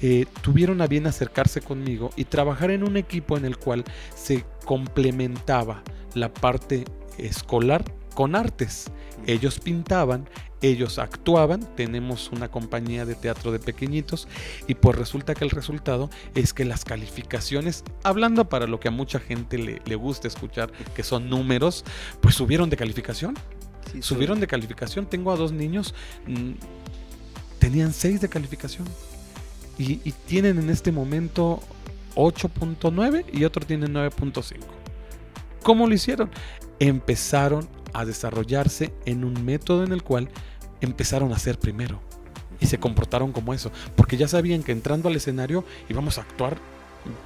eh, 0.00 0.26
tuvieron 0.40 0.80
a 0.82 0.88
bien 0.88 1.06
acercarse 1.06 1.60
conmigo 1.60 2.10
y 2.16 2.24
trabajar 2.24 2.70
en 2.70 2.82
un 2.82 2.96
equipo 2.96 3.36
en 3.36 3.44
el 3.44 3.56
cual 3.56 3.84
se 4.16 4.44
complementaba 4.64 5.82
la 6.14 6.32
parte 6.32 6.84
escolar 7.18 7.84
con 8.14 8.34
artes. 8.34 8.90
Ellos 9.26 9.60
pintaban, 9.60 10.28
ellos 10.62 10.98
actuaban, 10.98 11.68
tenemos 11.76 12.30
una 12.30 12.48
compañía 12.48 13.04
de 13.04 13.14
teatro 13.14 13.52
de 13.52 13.58
pequeñitos 13.58 14.28
y 14.68 14.74
pues 14.74 14.96
resulta 14.96 15.34
que 15.34 15.44
el 15.44 15.50
resultado 15.50 16.08
es 16.34 16.54
que 16.54 16.64
las 16.64 16.84
calificaciones, 16.84 17.84
hablando 18.04 18.48
para 18.48 18.66
lo 18.66 18.80
que 18.80 18.88
a 18.88 18.92
mucha 18.92 19.18
gente 19.18 19.58
le, 19.58 19.96
gusta 19.96 20.28
escuchar, 20.28 20.72
que 20.94 21.02
son 21.02 21.28
números, 21.28 21.84
pues 22.20 22.36
subieron 22.36 22.70
de 22.70 22.76
calificación. 22.76 23.36
subieron 24.00 24.40
de 24.40 24.46
calificación. 24.46 25.06
Tengo 25.06 25.32
a 25.32 25.36
dos 25.36 25.52
niños, 25.52 25.94
mm, 26.26 26.52
tenían 27.58 27.92
seis 27.92 28.20
de 28.20 28.28
calificación 28.28 28.88
y, 29.76 30.00
y 30.04 30.12
tienen 30.26 30.58
en 30.58 30.70
este 30.70 30.92
momento 30.92 31.60
8.9 32.14 33.24
y 33.32 33.44
otro 33.44 33.66
tiene 33.66 33.86
9.5. 33.86 34.58
¿Cómo 35.62 35.86
lo 35.86 35.94
hicieron? 35.94 36.30
Empezaron 36.78 37.68
a 37.92 38.04
desarrollarse 38.04 38.92
en 39.04 39.24
un 39.24 39.44
método 39.44 39.84
en 39.84 39.92
el 39.92 40.02
cual 40.02 40.28
empezaron 40.82 41.32
a 41.32 41.38
ser 41.38 41.58
primero. 41.58 42.00
Y 42.60 42.66
se 42.66 42.78
comportaron 42.78 43.32
como 43.32 43.54
eso. 43.54 43.72
Porque 43.96 44.16
ya 44.16 44.28
sabían 44.28 44.62
que 44.62 44.72
entrando 44.72 45.08
al 45.08 45.16
escenario 45.16 45.64
íbamos 45.88 46.18
a 46.18 46.22
actuar 46.22 46.56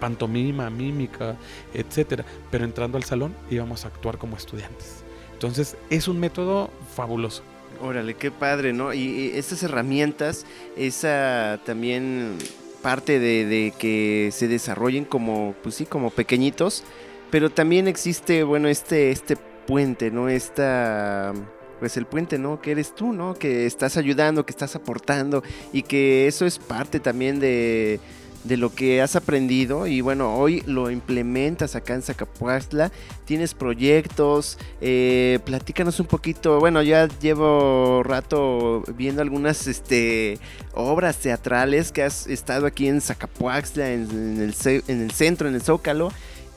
pantomima, 0.00 0.70
mímica, 0.70 1.36
etcétera. 1.74 2.24
Pero 2.50 2.64
entrando 2.64 2.96
al 2.96 3.04
salón 3.04 3.34
íbamos 3.50 3.84
a 3.84 3.88
actuar 3.88 4.18
como 4.18 4.36
estudiantes. 4.36 5.04
Entonces 5.32 5.76
es 5.90 6.08
un 6.08 6.18
método 6.18 6.70
fabuloso. 6.94 7.42
Órale, 7.82 8.14
qué 8.14 8.30
padre, 8.30 8.72
¿no? 8.72 8.94
Y, 8.94 9.32
estas 9.34 9.62
herramientas, 9.62 10.46
esa 10.78 11.60
también 11.66 12.38
parte 12.80 13.18
de, 13.18 13.44
de, 13.44 13.74
que 13.78 14.30
se 14.32 14.48
desarrollen 14.48 15.04
como, 15.04 15.54
pues 15.62 15.74
sí, 15.74 15.84
como 15.84 16.10
pequeñitos, 16.10 16.84
pero 17.30 17.50
también 17.50 17.86
existe, 17.86 18.44
bueno, 18.44 18.68
este, 18.68 19.10
este 19.10 19.36
puente, 19.36 20.10
¿no? 20.10 20.28
Esta 20.28 21.34
pues 21.78 21.96
el 21.96 22.06
puente, 22.06 22.38
¿no? 22.38 22.60
Que 22.60 22.72
eres 22.72 22.94
tú, 22.94 23.12
¿no? 23.12 23.34
Que 23.34 23.66
estás 23.66 23.96
ayudando, 23.96 24.46
que 24.46 24.52
estás 24.52 24.76
aportando 24.76 25.42
y 25.72 25.82
que 25.82 26.26
eso 26.26 26.46
es 26.46 26.58
parte 26.58 27.00
también 27.00 27.40
de, 27.40 28.00
de 28.46 28.56
lo 28.56 28.74
que 28.74 29.02
has 29.02 29.16
aprendido 29.16 29.86
y 29.86 30.00
bueno, 30.00 30.36
hoy 30.36 30.62
lo 30.66 30.90
implementas 30.90 31.74
acá 31.74 31.94
en 31.94 32.02
Zacapuastla, 32.02 32.92
tienes 33.24 33.54
proyectos, 33.54 34.58
eh, 34.80 35.40
platícanos 35.44 35.98
un 36.00 36.06
poquito, 36.06 36.60
bueno, 36.60 36.82
ya 36.82 37.08
llevo 37.20 38.02
rato 38.04 38.82
viendo 38.96 39.22
algunas 39.22 39.66
este, 39.66 40.38
obras 40.74 41.18
teatrales 41.18 41.92
que 41.92 42.02
has 42.02 42.26
estado 42.26 42.66
aquí 42.66 42.88
en 42.88 43.00
Zacapuastla, 43.00 43.90
en, 43.90 44.40
el, 44.40 44.54
en 44.88 45.02
el 45.02 45.10
centro, 45.10 45.48
en 45.48 45.54
el 45.54 45.62
Zócalo, 45.62 46.12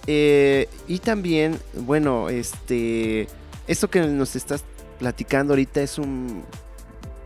eh, 0.08 0.68
y 0.88 1.00
también, 1.00 1.60
bueno, 1.74 2.30
este, 2.30 3.28
esto 3.68 3.90
que 3.90 4.02
nos 4.02 4.36
estás 4.36 4.64
platicando 5.00 5.54
ahorita 5.54 5.82
es 5.82 5.98
un 5.98 6.44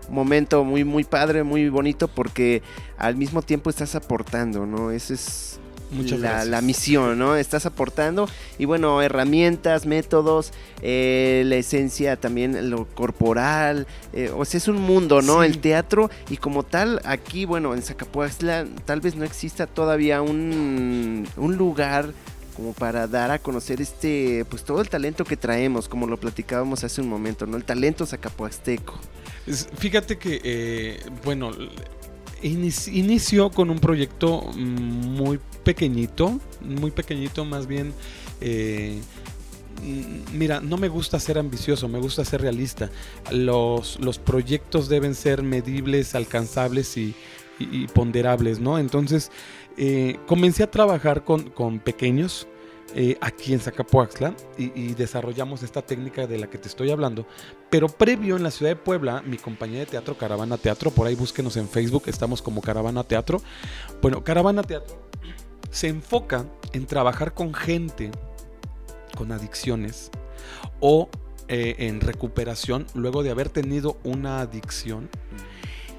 momento 0.09 0.63
muy, 0.63 0.83
muy 0.83 1.03
padre, 1.03 1.43
muy 1.43 1.67
bonito, 1.69 2.07
porque 2.07 2.61
al 2.97 3.15
mismo 3.15 3.41
tiempo 3.41 3.69
estás 3.69 3.95
aportando, 3.95 4.65
¿no? 4.65 4.91
Esa 4.91 5.13
es 5.13 5.59
la, 6.01 6.61
misión, 6.61 7.19
¿no? 7.19 7.35
Estás 7.35 7.65
aportando 7.65 8.27
y 8.57 8.65
bueno, 8.65 9.01
herramientas, 9.01 9.85
métodos, 9.85 10.51
eh, 10.81 11.43
la 11.45 11.55
esencia 11.55 12.15
también, 12.15 12.69
lo 12.69 12.85
corporal, 12.85 13.87
eh, 14.13 14.31
o 14.35 14.43
sea, 14.45 14.57
es 14.57 14.67
un 14.67 14.81
mundo, 14.81 15.21
¿no? 15.21 15.43
El 15.43 15.59
teatro 15.59 16.09
y 16.29 16.37
como 16.37 16.63
tal, 16.63 17.01
aquí, 17.05 17.45
bueno, 17.45 17.73
en 17.73 17.81
Zacapuazla 17.81 18.65
tal 18.85 19.01
vez 19.01 19.15
no 19.15 19.25
exista 19.25 19.67
todavía 19.67 20.21
un, 20.21 21.27
un 21.37 21.57
lugar 21.57 22.13
como 22.55 22.73
para 22.73 23.07
dar 23.07 23.31
a 23.31 23.39
conocer 23.39 23.81
este, 23.81 24.45
pues 24.49 24.63
todo 24.63 24.81
el 24.81 24.89
talento 24.89 25.25
que 25.25 25.37
traemos, 25.37 25.87
como 25.87 26.07
lo 26.07 26.19
platicábamos 26.19 26.83
hace 26.83 27.01
un 27.01 27.09
momento, 27.09 27.45
¿no? 27.45 27.57
El 27.57 27.63
talento 27.63 28.05
zacapuasteco. 28.05 28.99
Fíjate 29.77 30.17
que, 30.17 30.39
eh, 30.43 30.99
bueno, 31.23 31.51
inició 32.41 33.49
con 33.51 33.69
un 33.69 33.79
proyecto 33.79 34.41
muy 34.53 35.39
pequeñito, 35.63 36.39
muy 36.61 36.91
pequeñito 36.91 37.45
más 37.45 37.67
bien. 37.67 37.93
Eh, 38.41 38.99
mira, 40.33 40.59
no 40.61 40.77
me 40.77 40.87
gusta 40.87 41.19
ser 41.19 41.37
ambicioso, 41.37 41.87
me 41.87 41.99
gusta 41.99 42.23
ser 42.23 42.41
realista. 42.41 42.89
Los, 43.31 43.99
los 43.99 44.19
proyectos 44.19 44.89
deben 44.89 45.15
ser 45.15 45.43
medibles, 45.43 46.15
alcanzables 46.15 46.95
y, 46.97 47.15
y 47.59 47.87
ponderables, 47.87 48.59
¿no? 48.59 48.77
Entonces, 48.77 49.31
eh, 49.77 50.19
comencé 50.27 50.63
a 50.63 50.71
trabajar 50.71 51.23
con, 51.23 51.79
pequeños 51.79 52.47
eh, 52.95 53.17
aquí 53.21 53.53
en 53.53 53.59
Zacapoaxtla 53.59 54.35
y, 54.57 54.93
desarrollamos 54.93 55.63
esta 55.63 55.81
técnica 55.81 56.27
de 56.27 56.37
la 56.37 56.49
que 56.49 56.57
te 56.57 56.67
estoy 56.67 56.91
hablando. 56.91 57.25
Pero 57.69 57.87
previo 57.87 58.35
en 58.35 58.43
la 58.43 58.51
ciudad 58.51 58.71
de 58.71 58.75
Puebla, 58.75 59.23
mi 59.25 59.37
compañía 59.37 59.79
de 59.79 59.85
teatro, 59.85 60.17
Caravana 60.17 60.57
Teatro, 60.57 60.91
por 60.91 61.07
ahí 61.07 61.15
búsquenos 61.15 61.57
en 61.57 61.67
Facebook, 61.67 62.03
estamos 62.07 62.41
como 62.41 62.61
Caravana 62.61 63.03
Teatro. 63.03 63.41
Bueno, 64.01 64.23
Caravana 64.23 64.61
Teatro 64.61 65.09
se 65.71 65.87
enfoca 65.87 66.45
en 66.71 66.85
trabajar 66.85 67.33
con 67.33 67.53
gente 67.53 68.11
con 69.17 69.31
adicciones 69.31 70.11
o 70.79 71.09
eh, 71.47 71.75
en 71.79 71.99
recuperación 71.99 72.85
luego 72.93 73.23
de 73.23 73.31
haber 73.31 73.49
tenido 73.49 73.97
una 74.03 74.39
adicción 74.39 75.09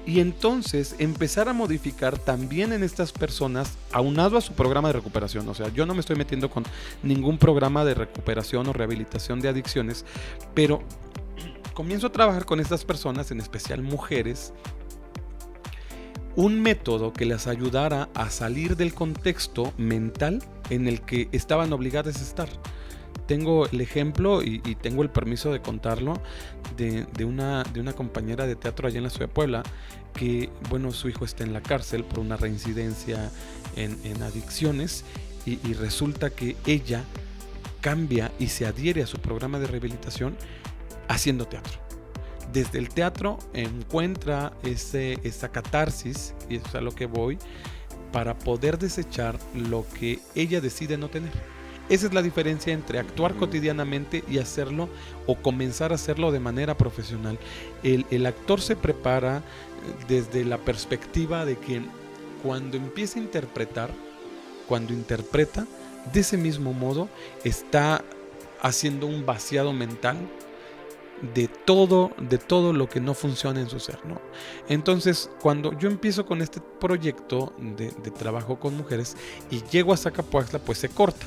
y 0.05 0.19
entonces 0.19 0.95
empezar 0.99 1.49
a 1.49 1.53
modificar 1.53 2.19
también 2.19 2.73
en 2.73 2.83
estas 2.83 3.11
personas, 3.11 3.77
aunado 3.91 4.37
a 4.37 4.41
su 4.41 4.53
programa 4.53 4.89
de 4.89 4.93
recuperación. 4.93 5.47
O 5.49 5.53
sea, 5.53 5.69
yo 5.69 5.85
no 5.85 5.93
me 5.93 6.01
estoy 6.01 6.15
metiendo 6.15 6.49
con 6.49 6.63
ningún 7.01 7.37
programa 7.37 7.83
de 7.83 7.95
recuperación 7.95 8.67
o 8.67 8.73
rehabilitación 8.73 9.41
de 9.41 9.49
adicciones, 9.49 10.05
pero 10.53 10.83
comienzo 11.73 12.07
a 12.07 12.11
trabajar 12.11 12.45
con 12.45 12.59
estas 12.59 12.85
personas, 12.85 13.31
en 13.31 13.39
especial 13.39 13.81
mujeres, 13.81 14.53
un 16.35 16.61
método 16.61 17.13
que 17.13 17.25
les 17.25 17.47
ayudara 17.47 18.09
a 18.13 18.29
salir 18.29 18.75
del 18.75 18.93
contexto 18.93 19.73
mental 19.77 20.43
en 20.69 20.87
el 20.87 21.01
que 21.01 21.29
estaban 21.31 21.71
obligadas 21.73 22.17
a 22.17 22.23
estar 22.23 22.49
tengo 23.27 23.67
el 23.67 23.81
ejemplo 23.81 24.43
y, 24.43 24.59
tengo 24.75 25.03
el 25.03 25.09
permiso 25.09 25.51
de 25.51 25.61
contarlo 25.61 26.21
de, 26.77 27.25
una, 27.25 27.63
compañera 27.95 28.45
de 28.45 28.55
teatro 28.55 28.87
allá 28.87 28.97
en 28.97 29.03
la 29.03 29.09
ciudad 29.09 29.27
de 29.27 29.33
Puebla 29.33 29.63
que, 30.13 30.49
bueno, 30.69 30.91
su 30.91 31.09
hijo 31.09 31.25
está 31.25 31.43
en 31.43 31.53
la 31.53 31.61
cárcel 31.61 32.03
por 32.03 32.19
una 32.19 32.37
reincidencia 32.37 33.31
en, 33.75 34.21
adicciones 34.21 35.03
y, 35.45 35.73
resulta 35.73 36.29
que 36.29 36.55
ella 36.65 37.03
cambia 37.81 38.31
y 38.39 38.47
se 38.47 38.65
adhiere 38.65 39.03
a 39.03 39.07
su 39.07 39.19
programa 39.19 39.59
de 39.59 39.67
rehabilitación 39.67 40.35
haciendo 41.07 41.47
teatro. 41.47 41.79
Desde 42.51 42.79
el 42.79 42.89
teatro 42.89 43.37
encuentra 43.53 44.53
ese, 44.63 45.19
esa 45.23 45.49
catarsis, 45.49 46.33
y 46.49 46.55
es 46.55 46.75
a 46.75 46.81
lo 46.81 46.93
que 46.95 47.05
voy, 47.05 47.37
para 48.11 48.37
poder 48.39 48.79
desechar 48.79 49.37
lo 49.53 49.85
que 49.99 50.19
ella 50.35 50.61
decide 50.61 50.97
no 50.97 51.09
tener. 51.09 51.54
Esa 51.87 52.07
es 52.07 52.13
la 52.13 52.23
diferencia 52.23 52.73
entre 52.73 52.97
actuar 52.97 53.35
cotidianamente 53.35 54.23
y 54.27 54.39
hacerlo 54.39 54.89
o 55.27 55.35
comenzar 55.35 55.91
a 55.91 55.95
hacerlo 55.95 56.31
de 56.31 56.39
manera 56.39 56.75
profesional. 56.75 57.37
El, 57.83 58.25
actor 58.25 58.59
se 58.59 58.75
prepara 58.75 59.37
eh, 59.37 59.41
desde 60.07 60.43
la 60.45 60.57
perspectiva 60.57 61.45
de 61.45 61.57
que 61.57 61.81
cuando 62.41 62.77
empieza 62.77 63.19
a 63.19 63.23
interpretar, 63.23 63.91
cuando 64.67 64.93
interpreta, 64.93 65.67
de 66.11 66.19
ese 66.19 66.37
mismo 66.37 66.73
modo 66.73 67.07
está 67.43 68.03
haciendo 68.61 69.05
un 69.05 69.25
vaciado 69.25 69.71
mental 69.71 70.17
de 71.35 71.47
todo, 71.47 72.11
de 72.17 72.39
todo 72.39 72.73
lo 72.73 72.89
que 72.89 72.99
no 72.99 73.13
funciona 73.13 73.61
en 73.61 73.69
su 73.69 73.79
ser, 73.79 74.05
¿no? 74.05 74.19
Entonces, 74.67 75.29
cuando 75.39 75.77
yo 75.77 75.87
empiezo 75.87 76.25
con 76.25 76.41
este 76.41 76.61
proyecto 76.79 77.53
de, 77.57 77.91
de 77.91 78.11
trabajo 78.11 78.59
con 78.59 78.75
mujeres 78.75 79.15
y 79.49 79.63
llego 79.71 79.93
a 79.93 79.97
Zacapuaxla, 79.97 80.59
pues 80.59 80.79
se 80.79 80.89
corta 80.89 81.25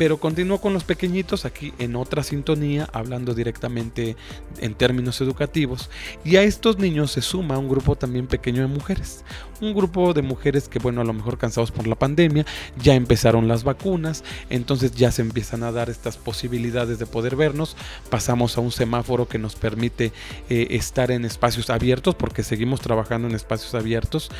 pero 0.00 0.16
continúo 0.18 0.62
con 0.62 0.72
los 0.72 0.84
pequeñitos 0.84 1.44
aquí 1.44 1.74
en 1.78 1.94
otra 1.94 2.22
sintonía, 2.22 2.88
hablando 2.94 3.34
directamente 3.34 4.16
en 4.58 4.72
términos 4.72 5.20
educativos. 5.20 5.90
Y 6.24 6.36
a 6.36 6.42
estos 6.42 6.78
niños 6.78 7.10
se 7.10 7.20
suma 7.20 7.58
un 7.58 7.68
grupo 7.68 7.96
también 7.96 8.26
pequeño 8.26 8.62
de 8.62 8.68
mujeres. 8.68 9.26
Un 9.60 9.74
grupo 9.74 10.14
de 10.14 10.22
mujeres 10.22 10.70
que, 10.70 10.78
bueno, 10.78 11.02
a 11.02 11.04
lo 11.04 11.12
mejor 11.12 11.36
cansados 11.36 11.70
por 11.70 11.86
la 11.86 11.96
pandemia, 11.96 12.46
ya 12.82 12.94
empezaron 12.94 13.46
las 13.46 13.62
vacunas, 13.62 14.24
entonces 14.48 14.92
ya 14.92 15.12
se 15.12 15.20
empiezan 15.20 15.64
a 15.64 15.70
dar 15.70 15.90
estas 15.90 16.16
posibilidades 16.16 16.98
de 16.98 17.04
poder 17.04 17.36
vernos. 17.36 17.76
Pasamos 18.08 18.56
a 18.56 18.62
un 18.62 18.72
semáforo 18.72 19.28
que 19.28 19.36
nos 19.36 19.54
permite 19.54 20.12
eh, 20.48 20.68
estar 20.70 21.10
en 21.10 21.26
espacios 21.26 21.68
abiertos, 21.68 22.14
porque 22.14 22.42
seguimos 22.42 22.80
trabajando 22.80 23.28
en 23.28 23.34
espacios 23.34 23.74
abiertos. 23.74 24.30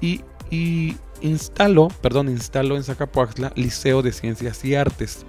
Y 0.00 0.20
y 0.50 0.96
instaló, 1.20 1.88
perdón, 2.02 2.28
instaló 2.28 2.76
en 2.76 2.84
Zacapuaxla 2.84 3.52
Liceo 3.54 4.02
de 4.02 4.12
Ciencias 4.12 4.64
y 4.64 4.74
Artes. 4.74 5.24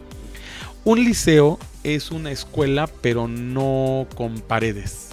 Un 0.83 1.03
liceo 1.03 1.59
es 1.83 2.11
una 2.11 2.31
escuela, 2.31 2.87
pero 3.01 3.27
no 3.27 4.07
con 4.15 4.39
paredes. 4.41 5.09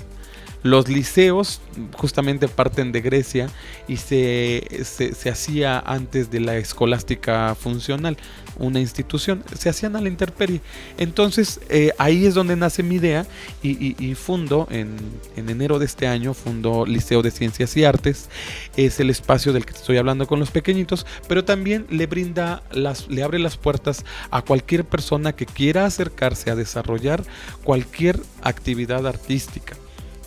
Los 0.64 0.88
liceos 0.88 1.61
justamente 1.97 2.49
parten 2.49 2.90
de 2.90 3.01
Grecia 3.01 3.49
y 3.87 3.97
se, 3.97 4.66
se, 4.83 5.31
hacía 5.31 5.79
antes 5.79 6.33
de 6.33 6.40
la 6.40 6.57
escolástica 6.57 7.55
funcional, 7.55 8.16
una 8.59 8.81
institución, 8.81 9.44
se 9.57 9.68
hacían 9.68 9.94
a 9.94 10.01
la 10.01 10.09
intemperie. 10.09 10.61
Entonces 10.99 11.61
eh, 11.68 11.92
ahí 11.99 12.27
es 12.27 12.35
donde 12.35 12.57
nace 12.57 12.83
mi 12.83 12.97
idea 12.97 13.25
y, 13.62 14.14
fundo 14.16 14.66
en, 14.71 14.97
en, 15.37 15.49
enero 15.49 15.79
de 15.79 15.87
este 15.87 16.09
año, 16.09 16.35
fundo 16.35 16.85
Liceo 16.87 17.23
de 17.23 17.31
Ciencias 17.31 17.77
y 17.77 17.85
Artes, 17.85 18.29
es 18.77 18.99
el 18.99 19.11
espacio 19.11 19.53
del 19.53 19.64
que 19.64 19.75
estoy 19.75 19.97
hablando 19.97 20.27
con 20.27 20.40
los 20.40 20.51
pequeñitos, 20.51 21.07
pero 21.29 21.44
también 21.44 21.87
le 21.88 22.07
brinda, 22.07 22.64
las, 22.73 23.09
le 23.09 23.23
abre 23.23 23.38
las 23.38 23.57
puertas 23.57 24.05
a 24.33 24.42
cualquier 24.42 24.85
persona 24.85 25.37
que 25.37 25.47
quiera 25.47 25.87
acercarse 25.87 26.51
a 26.51 26.57
desarrollar 26.57 27.23
cualquier 27.62 28.21
actividad 28.42 29.07
artística 29.07 29.77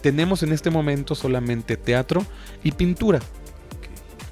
tenemos 0.01 0.43
en 0.43 0.51
este 0.51 0.69
momento 0.69 1.15
solamente 1.15 1.77
teatro 1.77 2.25
y 2.63 2.71
pintura. 2.71 3.19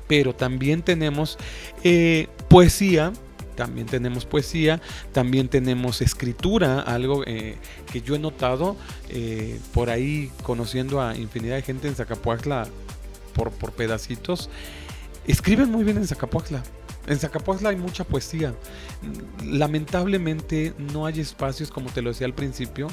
Pero 0.08 0.34
también 0.34 0.82
tenemos 0.82 1.38
eh, 1.84 2.28
poesía, 2.48 3.14
también 3.56 3.86
tenemos 3.86 4.26
poesía, 4.26 4.82
también 5.12 5.50
tenemos 5.50 6.02
escritura, 6.02 6.80
algo 6.80 7.24
eh, 7.28 7.58
que 7.92 8.02
yo 8.02 8.16
he 8.16 8.20
notado 8.20 8.76
eh, 9.10 9.60
por 9.74 9.90
ahí 9.90 10.32
conociendo 10.44 11.02
a 11.02 11.16
infinidad 11.16 11.58
de 11.58 11.62
gente 11.62 11.88
en 11.88 11.96
Zacapuaxla 11.96 12.68
por, 13.34 13.52
por 13.52 13.74
pedacitos. 13.74 14.50
Escriben 15.28 15.70
muy 15.70 15.84
bien 15.84 15.98
en 15.98 16.08
Zacapuaxla. 16.08 16.64
En 17.06 17.20
Zacapuaxla 17.20 17.70
hay 17.70 17.76
mucha 17.76 18.04
poesía. 18.04 18.56
Lamentablemente 19.46 20.74
no 20.78 21.06
hay 21.06 21.20
espacios, 21.20 21.70
como 21.70 21.90
te 21.92 22.02
lo 22.02 22.10
decía 22.10 22.28
al 22.28 22.34
principio, 22.34 22.88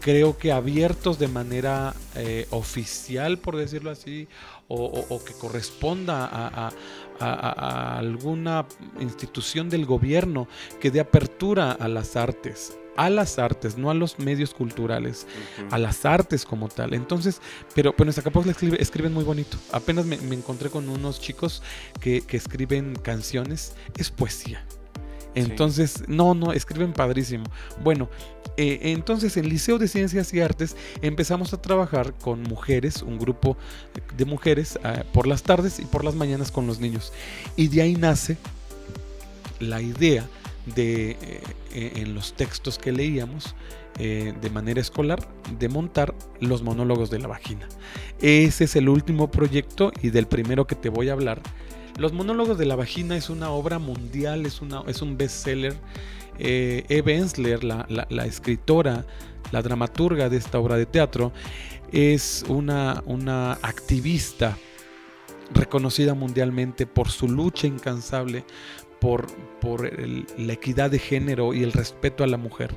creo 0.00 0.38
que 0.38 0.52
abiertos 0.52 1.18
de 1.18 1.28
manera 1.28 1.94
eh, 2.14 2.46
oficial, 2.50 3.38
por 3.38 3.56
decirlo 3.56 3.90
así, 3.90 4.28
o, 4.68 5.22
que 5.24 5.32
corresponda 5.34 6.28
a, 6.32 7.98
alguna 7.98 8.66
institución 9.00 9.70
del 9.70 9.86
gobierno 9.86 10.48
que 10.80 10.90
dé 10.90 11.00
apertura 11.00 11.72
a 11.72 11.88
las 11.88 12.16
artes 12.16 12.78
a 12.96 13.10
las 13.10 13.38
artes, 13.38 13.76
no 13.76 13.90
a 13.90 13.94
los 13.94 14.18
medios 14.18 14.54
culturales, 14.54 15.26
a 15.70 15.76
las 15.76 16.06
artes 16.06 16.46
como 16.46 16.68
tal. 16.68 16.94
Entonces, 16.94 17.42
pero, 17.74 17.94
pero 17.94 18.08
en 18.08 18.14
Zacapox 18.14 18.46
escribe, 18.46 18.80
escriben 18.80 19.12
muy 19.12 19.22
bonito. 19.22 19.58
Apenas 19.70 20.06
me, 20.06 20.16
encontré 20.34 20.70
con 20.70 20.88
unos 20.88 21.20
chicos 21.20 21.62
que, 22.00 22.22
que 22.22 22.38
escriben 22.38 22.96
canciones, 23.02 23.74
es 23.98 24.10
poesía. 24.10 24.64
Entonces, 25.36 26.02
no, 26.08 26.34
no, 26.34 26.52
escriben 26.52 26.94
padrísimo. 26.94 27.44
Bueno, 27.84 28.08
eh, 28.56 28.80
entonces 28.84 29.36
en 29.36 29.48
Liceo 29.48 29.78
de 29.78 29.86
Ciencias 29.86 30.32
y 30.32 30.40
Artes 30.40 30.76
empezamos 31.02 31.52
a 31.52 31.60
trabajar 31.60 32.14
con 32.14 32.42
mujeres, 32.42 33.02
un 33.02 33.18
grupo 33.18 33.58
de 34.16 34.24
mujeres 34.24 34.78
ah, 34.82 35.04
por 35.12 35.26
las 35.26 35.42
tardes 35.42 35.78
y 35.78 35.84
por 35.84 36.04
las 36.04 36.14
mañanas 36.14 36.50
con 36.50 36.66
los 36.66 36.80
niños. 36.80 37.12
Y 37.54 37.68
de 37.68 37.82
ahí 37.82 37.96
nace 37.96 38.38
la 39.60 39.82
idea 39.82 40.26
de, 40.74 41.10
eh, 41.10 41.16
eh, 41.74 41.92
en 41.96 42.14
los 42.14 42.32
textos 42.32 42.78
que 42.78 42.90
leíamos, 42.90 43.54
de 43.98 44.50
manera 44.52 44.78
escolar, 44.78 45.26
de 45.58 45.70
montar 45.70 46.14
los 46.38 46.62
monólogos 46.62 47.08
de 47.08 47.18
la 47.18 47.28
vagina. 47.28 47.66
Ese 48.20 48.64
es 48.64 48.76
el 48.76 48.90
último 48.90 49.30
proyecto 49.30 49.90
y 50.02 50.10
del 50.10 50.26
primero 50.26 50.66
que 50.66 50.74
te 50.74 50.90
voy 50.90 51.08
a 51.08 51.14
hablar 51.14 51.40
los 51.98 52.12
monólogos 52.12 52.58
de 52.58 52.66
la 52.66 52.76
vagina 52.76 53.16
es 53.16 53.30
una 53.30 53.50
obra 53.50 53.78
mundial, 53.78 54.46
es, 54.46 54.60
un 54.60 55.16
bestseller. 55.16 55.74
Eh, 56.38 56.84
Eve 56.88 57.16
Ensler, 57.16 57.64
la, 57.64 58.26
escritora, 58.26 59.06
la 59.52 59.62
dramaturga 59.62 60.28
de 60.28 60.36
esta 60.36 60.58
obra 60.58 60.76
de 60.76 60.86
teatro, 60.86 61.32
es 61.92 62.44
una, 62.48 63.02
activista 63.62 64.58
reconocida 65.54 66.14
mundialmente 66.14 66.86
por 66.86 67.08
su 67.08 67.28
lucha 67.28 67.66
incansable 67.66 68.44
por 69.00 69.26
la 70.38 70.52
equidad 70.52 70.90
de 70.90 70.98
género 70.98 71.54
y 71.54 71.62
el 71.62 71.72
respeto 71.72 72.24
a 72.24 72.26
la 72.26 72.36
mujer. 72.36 72.74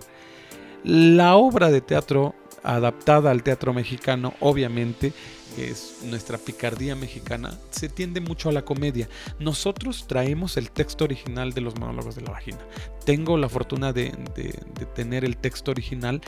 La 0.84 1.36
obra 1.36 1.72
de 1.72 1.82
teatro 1.82 2.36
adaptada 2.64 3.32
al 3.32 3.44
teatro 3.44 3.74
mexicano, 3.74 4.34
obviamente, 4.40 5.14
es 5.58 5.98
nuestra 6.04 6.38
picardía 6.38 6.96
mexicana, 6.96 7.58
se 7.72 7.90
tiende 7.90 8.22
mucho 8.22 8.50
a 8.50 8.52
la 8.52 8.64
comedia. 8.64 9.10
Nosotros 9.40 10.06
traemos 10.08 10.58
el 10.58 10.72
texto 10.72 11.04
original 11.04 11.54
de 11.54 11.62
los 11.62 11.78
monólogos 11.80 12.16
de 12.16 12.22
la 12.22 12.32
vagina. 12.32 12.60
Tengo 13.06 13.38
la 13.38 13.50
fortuna 13.50 13.92
de, 13.94 14.12
tener 14.96 15.26
el 15.26 15.38
texto 15.38 15.72
original 15.72 16.22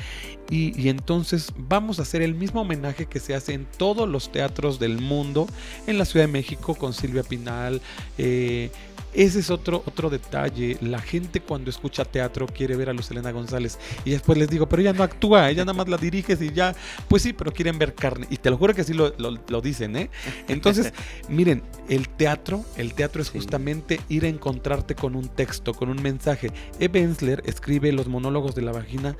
y, 0.49 0.89
entonces 0.89 1.53
vamos 1.55 1.99
a 1.99 2.01
hacer 2.01 2.21
el 2.21 2.35
mismo 2.35 2.61
homenaje 2.61 3.05
que 3.05 3.19
se 3.19 3.35
hace 3.35 3.53
en 3.53 3.65
todos 3.77 4.07
los 4.07 4.31
teatros 4.31 4.79
del 4.79 4.99
mundo, 4.99 5.47
en 5.87 5.97
la 5.97 6.05
Ciudad 6.05 6.25
de 6.25 6.31
México 6.31 6.75
con 6.75 6.93
Silvia 6.93 7.23
Pinal, 7.23 7.81
eh, 8.17 8.71
ese 9.13 9.39
es 9.39 9.49
otro, 9.49 9.83
otro 9.85 10.09
detalle. 10.09 10.77
La 10.81 10.99
gente 10.99 11.41
cuando 11.41 11.69
escucha 11.69 12.05
teatro 12.05 12.47
quiere 12.47 12.75
ver 12.75 12.89
a 12.89 12.93
Luz 12.93 13.11
Elena 13.11 13.31
González. 13.31 13.77
Y 14.05 14.11
después 14.11 14.37
les 14.37 14.49
digo, 14.49 14.67
pero 14.67 14.81
ella 14.81 14.93
no 14.93 15.03
actúa, 15.03 15.49
ella 15.49 15.65
nada 15.65 15.73
más 15.73 15.89
la 15.89 15.97
diriges 15.97 16.41
y 16.41 16.51
ya. 16.51 16.75
Pues 17.07 17.23
sí, 17.23 17.33
pero 17.33 17.51
quieren 17.51 17.77
ver 17.77 17.93
carne. 17.93 18.27
Y 18.29 18.37
te 18.37 18.49
lo 18.49 18.57
juro 18.57 18.73
que 18.73 18.81
así 18.81 18.93
lo, 18.93 19.61
dicen, 19.61 19.95
¿eh? 19.95 20.09
Entonces, 20.47 20.93
miren, 21.29 21.63
el 21.89 22.09
teatro, 22.09 22.63
el 22.77 22.93
teatro 22.93 23.21
es 23.21 23.29
justamente 23.29 23.99
ir 24.09 24.25
a 24.25 24.27
encontrarte 24.27 24.95
con 24.95 25.15
un 25.15 25.27
texto, 25.27 25.73
con 25.73 25.89
un 25.89 26.01
mensaje. 26.01 26.51
Eve 26.79 27.01
Ensler 27.01 27.43
escribe 27.45 27.91
los 27.91 28.07
monólogos 28.07 28.55
de 28.55 28.61
la 28.61 28.71
vagina 28.71 29.15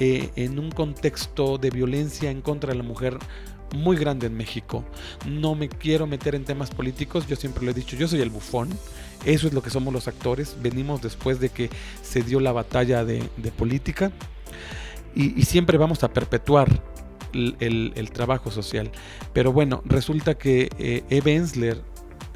eh, 0.00 0.30
en 0.34 0.58
un 0.58 0.72
contexto 0.72 1.56
de 1.56 1.70
violencia 1.70 2.30
en 2.30 2.40
contra 2.40 2.72
de 2.72 2.78
la 2.78 2.82
mujer 2.82 3.16
muy 3.74 3.96
grande 3.96 4.26
en 4.26 4.36
México. 4.36 4.84
No 5.26 5.54
me 5.54 5.68
quiero 5.68 6.06
meter 6.06 6.34
en 6.34 6.44
temas 6.44 6.70
políticos, 6.70 7.26
yo 7.26 7.36
siempre 7.36 7.64
lo 7.64 7.70
he 7.70 7.74
dicho, 7.74 7.96
yo 7.96 8.08
soy 8.08 8.20
el 8.20 8.30
bufón. 8.30 8.70
Eso 9.24 9.46
es 9.46 9.54
lo 9.54 9.62
que 9.62 9.70
somos 9.70 9.92
los 9.92 10.08
actores. 10.08 10.56
Venimos 10.62 11.02
después 11.02 11.40
de 11.40 11.48
que 11.48 11.70
se 12.02 12.22
dio 12.22 12.40
la 12.40 12.52
batalla 12.52 13.04
de, 13.04 13.22
política 13.56 14.12
y, 15.14 15.42
siempre 15.44 15.78
vamos 15.78 16.04
a 16.04 16.12
perpetuar 16.12 16.82
el, 17.32 18.10
trabajo 18.12 18.50
social. 18.50 18.90
Pero 19.32 19.52
bueno, 19.52 19.82
resulta 19.84 20.34
que 20.34 20.68
eh, 20.78 21.04
Eve 21.08 21.32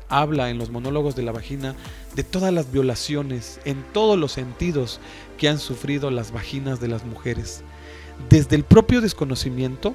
habla 0.08 0.50
en 0.50 0.58
los 0.58 0.70
monólogos 0.70 1.14
de 1.16 1.22
la 1.22 1.32
vagina 1.32 1.74
de 2.14 2.24
todas 2.24 2.52
las 2.52 2.72
violaciones 2.72 3.60
en 3.64 3.84
todos 3.92 4.18
los 4.18 4.32
sentidos 4.32 5.00
que 5.36 5.48
han 5.48 5.58
sufrido 5.58 6.10
las 6.10 6.32
vaginas 6.32 6.80
de 6.80 6.88
las 6.88 7.04
mujeres. 7.04 7.62
Desde 8.28 8.56
el 8.56 8.64
propio 8.64 9.00
desconocimiento, 9.00 9.94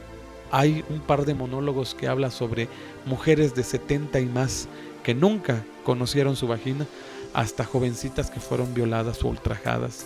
hay 0.54 0.86
un 0.88 1.00
par 1.00 1.26
de 1.26 1.34
monólogos 1.34 1.96
que 1.96 2.08
habla 2.08 2.30
sobre 2.30 2.70
mujeres 3.08 3.56
de 3.56 3.64
70 3.64 4.20
y 4.20 4.28
más 4.28 4.68
que 5.04 5.16
nunca 5.16 5.66
conocieron 5.84 6.36
su 6.36 6.48
vagina, 6.48 6.86
hasta 7.34 7.66
jovencitas 7.66 8.30
que 8.30 8.40
fueron 8.40 8.76
violadas 8.76 9.24
o 9.24 9.30
ultrajadas. 9.30 10.06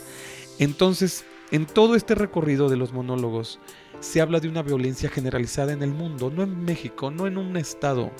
Entonces, 0.57 1.25
en 1.51 1.65
todo 1.65 1.95
este 1.95 2.15
recorrido 2.15 2.69
de 2.69 2.77
los 2.77 2.93
monólogos, 2.93 3.59
se 3.99 4.21
habla 4.21 4.39
de 4.39 4.47
una 4.47 4.61
violencia 4.61 5.09
generalizada 5.09 5.73
en 5.73 5.83
el 5.83 5.91
mundo, 5.91 6.31
no 6.33 6.43
en 6.43 6.63
México, 6.63 7.11
no 7.11 7.27
en 7.27 7.37
un 7.37 7.57
estado. 7.57 8.11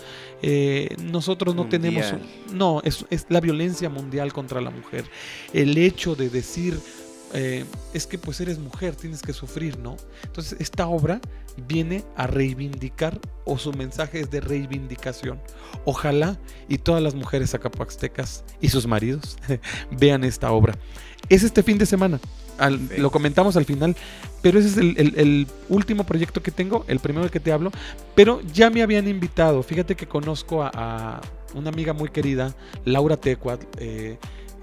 Eh, 0.42 0.98
nosotros 1.02 1.56
no 1.56 1.70
tenemos... 1.70 2.14
no, 2.54 2.82
es, 2.84 3.06
es 3.10 3.26
la 3.30 3.40
violencia 3.40 3.90
mundial 3.90 4.34
contra 4.34 4.60
la 4.60 4.70
mujer. 4.70 5.06
El 5.54 5.78
hecho 5.78 6.14
de 6.16 6.30
decir 6.30 6.78
eh, 7.34 7.66
es 7.94 8.08
que 8.08 8.18
pues 8.18 8.40
eres 8.42 8.60
mujer, 8.60 8.96
tienes 8.96 9.22
que 9.22 9.34
sufrir, 9.34 9.78
¿no? 9.80 9.98
Entonces 10.24 10.58
esta 10.60 10.88
obra 10.88 11.20
viene 11.68 12.04
a 12.16 12.28
reivindicar 12.28 13.20
o 13.46 13.58
su 13.58 13.74
mensaje 13.74 14.22
es 14.22 14.30
de 14.30 14.42
reivindicación. 14.42 15.40
Ojalá 15.86 16.38
y 16.70 16.78
todas 16.78 17.02
las 17.02 17.16
mujeres 17.16 17.54
acapuaxtecas 17.54 18.44
y 18.62 18.70
sus 18.70 18.88
maridos 18.88 19.38
vean 19.92 20.24
esta 20.24 20.52
obra. 20.52 20.76
Es 21.30 21.44
este 21.44 21.64
fin 21.64 21.78
de 21.78 21.86
semana, 21.86 22.20
lo 22.98 23.12
comentamos 23.12 23.58
al 23.58 23.66
final, 23.66 23.96
pero 24.42 24.60
ese 24.60 24.70
es 24.70 24.78
el, 24.78 25.48
último 25.68 26.06
proyecto 26.06 26.42
que 26.42 26.52
tengo, 26.52 26.86
el 26.88 27.00
primero 27.00 27.24
del 27.24 27.32
que 27.32 27.40
te 27.40 27.52
hablo, 27.52 27.72
pero 28.16 28.42
ya 28.54 28.70
me 28.70 28.82
habían 28.82 29.08
invitado, 29.08 29.62
fíjate 29.62 29.96
que 29.96 30.08
conozco 30.08 30.64
a, 30.64 31.22
una 31.54 31.70
amiga 31.70 31.94
muy 31.94 32.10
querida, 32.10 32.56
Laura 32.86 33.18
Tecuat, 33.18 33.64
eh, 33.80 34.18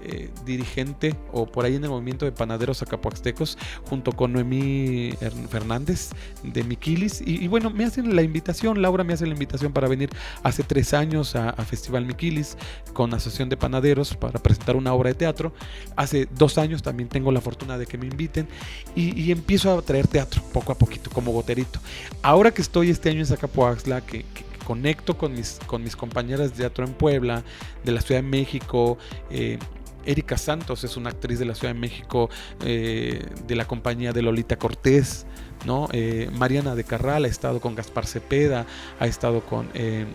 eh, 0.07 0.29
dirigente 0.45 1.15
o 1.31 1.47
por 1.47 1.65
ahí 1.65 1.75
en 1.75 1.83
el 1.83 1.89
movimiento 1.89 2.25
de 2.25 2.31
panaderos 2.31 2.81
acapuaxtecos 2.81 3.57
junto 3.89 4.11
con 4.11 4.33
Noemí 4.33 5.13
Fernández 5.49 6.11
de 6.43 6.63
Miquilis. 6.63 7.21
Y, 7.25 7.47
bueno 7.47 7.71
me 7.71 7.85
hacen 7.85 8.15
la 8.15 8.21
invitación 8.21 8.81
Laura 8.81 9.03
me 9.03 9.13
hace 9.13 9.25
la 9.25 9.33
invitación 9.33 9.73
para 9.73 9.87
venir 9.87 10.09
hace 10.43 10.63
tres 10.63 10.93
años 10.93 11.35
a, 11.35 11.53
Festival 11.65 12.05
Miquilis 12.05 12.55
con 12.93 13.13
Asociación 13.15 13.49
de 13.49 13.57
Panaderos 13.57 14.15
para 14.15 14.39
presentar 14.39 14.75
una 14.75 14.93
obra 14.93 15.09
de 15.09 15.15
teatro. 15.15 15.53
Hace 15.95 16.27
dos 16.37 16.59
años 16.59 16.83
también 16.83 17.09
tengo 17.09 17.31
la 17.31 17.41
fortuna 17.41 17.77
de 17.77 17.87
que 17.87 17.97
me 17.97 18.05
inviten 18.05 18.47
y, 18.95 19.31
empiezo 19.31 19.75
a 19.75 19.81
traer 19.81 20.07
teatro 20.07 20.43
poco 20.53 20.71
a 20.71 20.77
poquito 20.77 21.09
como 21.09 21.31
goterito. 21.31 21.79
Ahora 22.21 22.51
que 22.51 22.61
estoy 22.61 22.91
este 22.91 23.09
año 23.09 23.21
en 23.21 23.25
Zacapoaxla 23.25 24.01
que, 24.01 24.23
conecto 24.65 25.17
con 25.17 25.33
mis, 25.33 25.59
con 25.65 25.83
mis 25.83 25.95
compañeras 25.95 26.51
de 26.51 26.57
teatro 26.57 26.85
en 26.85 26.93
Puebla, 26.93 27.43
de 27.85 27.91
la 27.91 28.01
Ciudad 28.01 28.21
de 28.21 28.27
México, 28.27 28.97
eh, 29.29 29.57
Erika 30.05 30.37
Santos 30.37 30.83
es 30.83 30.97
una 30.97 31.09
actriz 31.09 31.39
de 31.39 31.45
la 31.45 31.55
Ciudad 31.55 31.73
de 31.73 31.79
México 31.79 32.29
eh, 32.63 33.25
de 33.47 33.55
la 33.55 33.65
compañía 33.65 34.13
de 34.13 34.21
Lolita 34.21 34.57
Cortés, 34.57 35.25
¿no? 35.65 35.87
Eh, 35.91 36.29
Mariana 36.33 36.75
de 36.75 36.83
Carral 36.83 37.25
ha 37.25 37.27
estado 37.27 37.59
con 37.59 37.75
Gaspar 37.75 38.05
Cepeda, 38.05 38.65
ha 38.99 39.07
estado 39.07 39.41
con, 39.41 39.69
eh, 39.73 40.05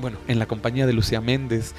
bueno, 0.00 0.18
en 0.28 0.38
la 0.38 0.46
compañía 0.46 0.86
de 0.86 0.92
Lucía 0.92 1.20
Méndez, 1.20 1.74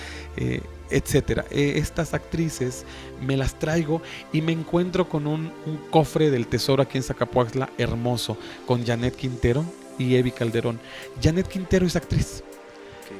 etcétera. 0.90 1.46
estas 1.52 2.14
actrices 2.14 2.86
me 3.26 3.38
las 3.38 3.58
traigo 3.58 4.02
y 4.34 4.42
me 4.42 4.52
encuentro 4.52 5.08
con 5.08 5.26
un, 5.26 5.52
cofre 5.90 6.30
del 6.30 6.48
tesoro 6.48 6.84
aquí 6.84 6.98
en 6.98 7.04
Zacapuaxla 7.04 7.70
hermoso, 7.78 8.38
con 8.68 8.86
Janet 8.86 9.16
Quintero 9.16 9.64
y 9.98 10.16
Evi 10.16 10.32
Calderón. 10.32 10.80
Janet 11.22 11.48
Quintero 11.48 11.86
es 11.86 11.96
actriz. 11.96 12.44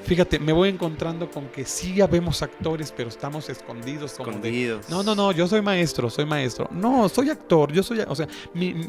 Fíjate, 0.06 0.40
me 0.40 0.52
voy 0.52 0.70
encontrando 0.70 1.30
con 1.30 1.48
que 1.48 1.66
sí 1.66 2.00
vemos 2.10 2.42
actores, 2.42 2.94
pero 2.96 3.10
estamos 3.10 3.50
escondidos. 3.50 4.14
escondidos. 4.14 4.90
no, 4.90 5.04
no, 5.04 5.16
no, 5.16 5.32
yo 5.32 5.48
soy 5.48 5.62
maestro, 5.62 6.10
soy 6.10 6.26
maestro. 6.26 6.68
No, 6.72 7.08
soy 7.10 7.30
actor, 7.30 7.72
yo 7.72 7.84
soy, 7.84 8.00
o 8.08 8.16
sea, 8.16 8.28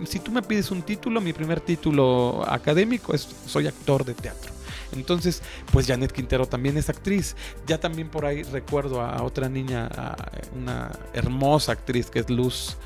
si 0.05 0.19
tú 0.21 0.33
me 0.33 0.43
pides 0.43 0.71
un 0.71 0.83
título, 0.83 1.21
mi 1.21 1.33
primer 1.33 1.61
título 1.61 2.45
académico 2.47 3.15
es 3.15 3.29
soy 3.47 3.67
actor 3.67 4.05
de 4.05 4.15
teatro. 4.15 4.53
Entonces, 4.93 5.43
pues 5.73 5.87
Janet 5.87 6.13
Quintero 6.13 6.47
también 6.47 6.77
es 6.77 6.89
actriz. 6.89 7.35
Ya 7.67 7.79
también 7.79 8.09
por 8.09 8.27
ahí 8.27 8.43
recuerdo 8.43 9.01
a 9.01 9.23
otra 9.23 9.49
niña, 9.49 9.89
a 9.97 10.17
una 10.55 10.93
hermosa 11.15 11.73
actriz 11.73 12.11
que 12.11 12.19
es 12.21 12.29
Luz 12.31 12.77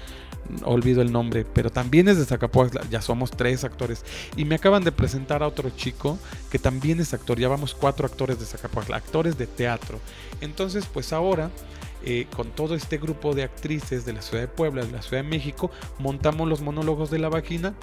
olvido 0.64 1.02
el 1.02 1.12
nombre, 1.12 1.44
pero 1.44 1.70
también 1.70 2.08
es 2.08 2.18
de 2.18 2.24
Zacapuaxla, 2.24 2.82
ya 2.90 3.02
somos 3.02 3.30
tres 3.30 3.64
actores. 3.64 4.04
Y 4.36 4.44
me 4.44 4.56
acaban 4.56 4.84
de 4.84 4.92
presentar 4.92 5.42
a 5.42 5.48
otro 5.48 5.70
chico 5.70 6.18
que 6.50 6.58
también 6.58 7.00
es 7.00 7.14
actor, 7.14 7.38
ya 7.38 7.48
vamos 7.48 7.74
cuatro 7.74 8.06
actores 8.06 8.38
de 8.38 8.46
Zacapuaxla, 8.46 8.96
actores 8.96 9.38
de 9.38 9.46
teatro. 9.46 10.00
Entonces, 10.40 10.86
pues 10.86 11.12
ahora, 11.12 11.50
eh, 12.04 12.26
con 12.34 12.50
todo 12.50 12.74
este 12.74 12.98
grupo 12.98 13.34
de 13.34 13.42
actrices 13.42 14.04
de 14.04 14.12
la 14.12 14.22
ciudad 14.22 14.42
de 14.42 14.48
Puebla, 14.48 14.84
de 14.84 14.92
la 14.92 15.02
ciudad 15.02 15.22
de 15.22 15.28
México, 15.28 15.70
montamos 15.98 16.48
los 16.48 16.60
monólogos 16.60 17.10
de 17.10 17.18
la 17.18 17.28
vagina 17.28 17.74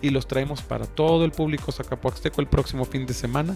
y 0.00 0.10
los 0.10 0.26
traemos 0.26 0.62
para 0.62 0.86
todo 0.86 1.24
el 1.24 1.32
público 1.32 1.72
zacapuaxteco 1.72 2.40
el 2.40 2.46
próximo 2.46 2.84
fin 2.84 3.06
de 3.06 3.14
semana, 3.14 3.54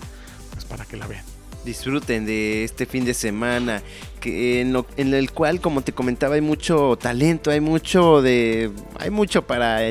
pues 0.53 0.65
para 0.65 0.85
que 0.85 0.97
la 0.97 1.07
vean 1.07 1.46
disfruten 1.67 2.25
de 2.25 2.65
este 2.65 2.87
fin 2.87 3.05
de 3.05 3.13
semana, 3.13 3.83
que 4.21 4.63
en, 4.63 5.15
el 5.15 5.31
cual, 5.33 5.61
como 5.61 5.83
te 5.83 5.93
comentaba, 5.93 6.37
hay 6.37 6.41
mucho 6.41 6.97
talento, 6.97 7.51
hay 7.51 7.61
mucho 7.61 8.23
de, 8.23 8.71
hay 8.99 9.11
mucho 9.11 9.43
para 9.43 9.83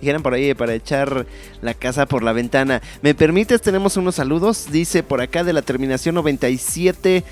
dijeran 0.00 0.22
por 0.22 0.34
ahí, 0.34 0.52
para 0.52 0.74
echar 0.74 1.26
la 1.60 1.74
casa 1.74 2.06
por 2.06 2.22
la 2.24 2.32
ventana. 2.32 2.82
¿Me 3.02 3.14
permites? 3.14 3.62
Tenemos 3.62 3.96
unos 3.96 4.16
saludos. 4.16 4.66
Dice 4.70 5.04
por 5.04 5.20
acá 5.20 5.44
de 5.44 5.52
la 5.52 5.62
terminación 5.62 6.16
97. 6.16 7.22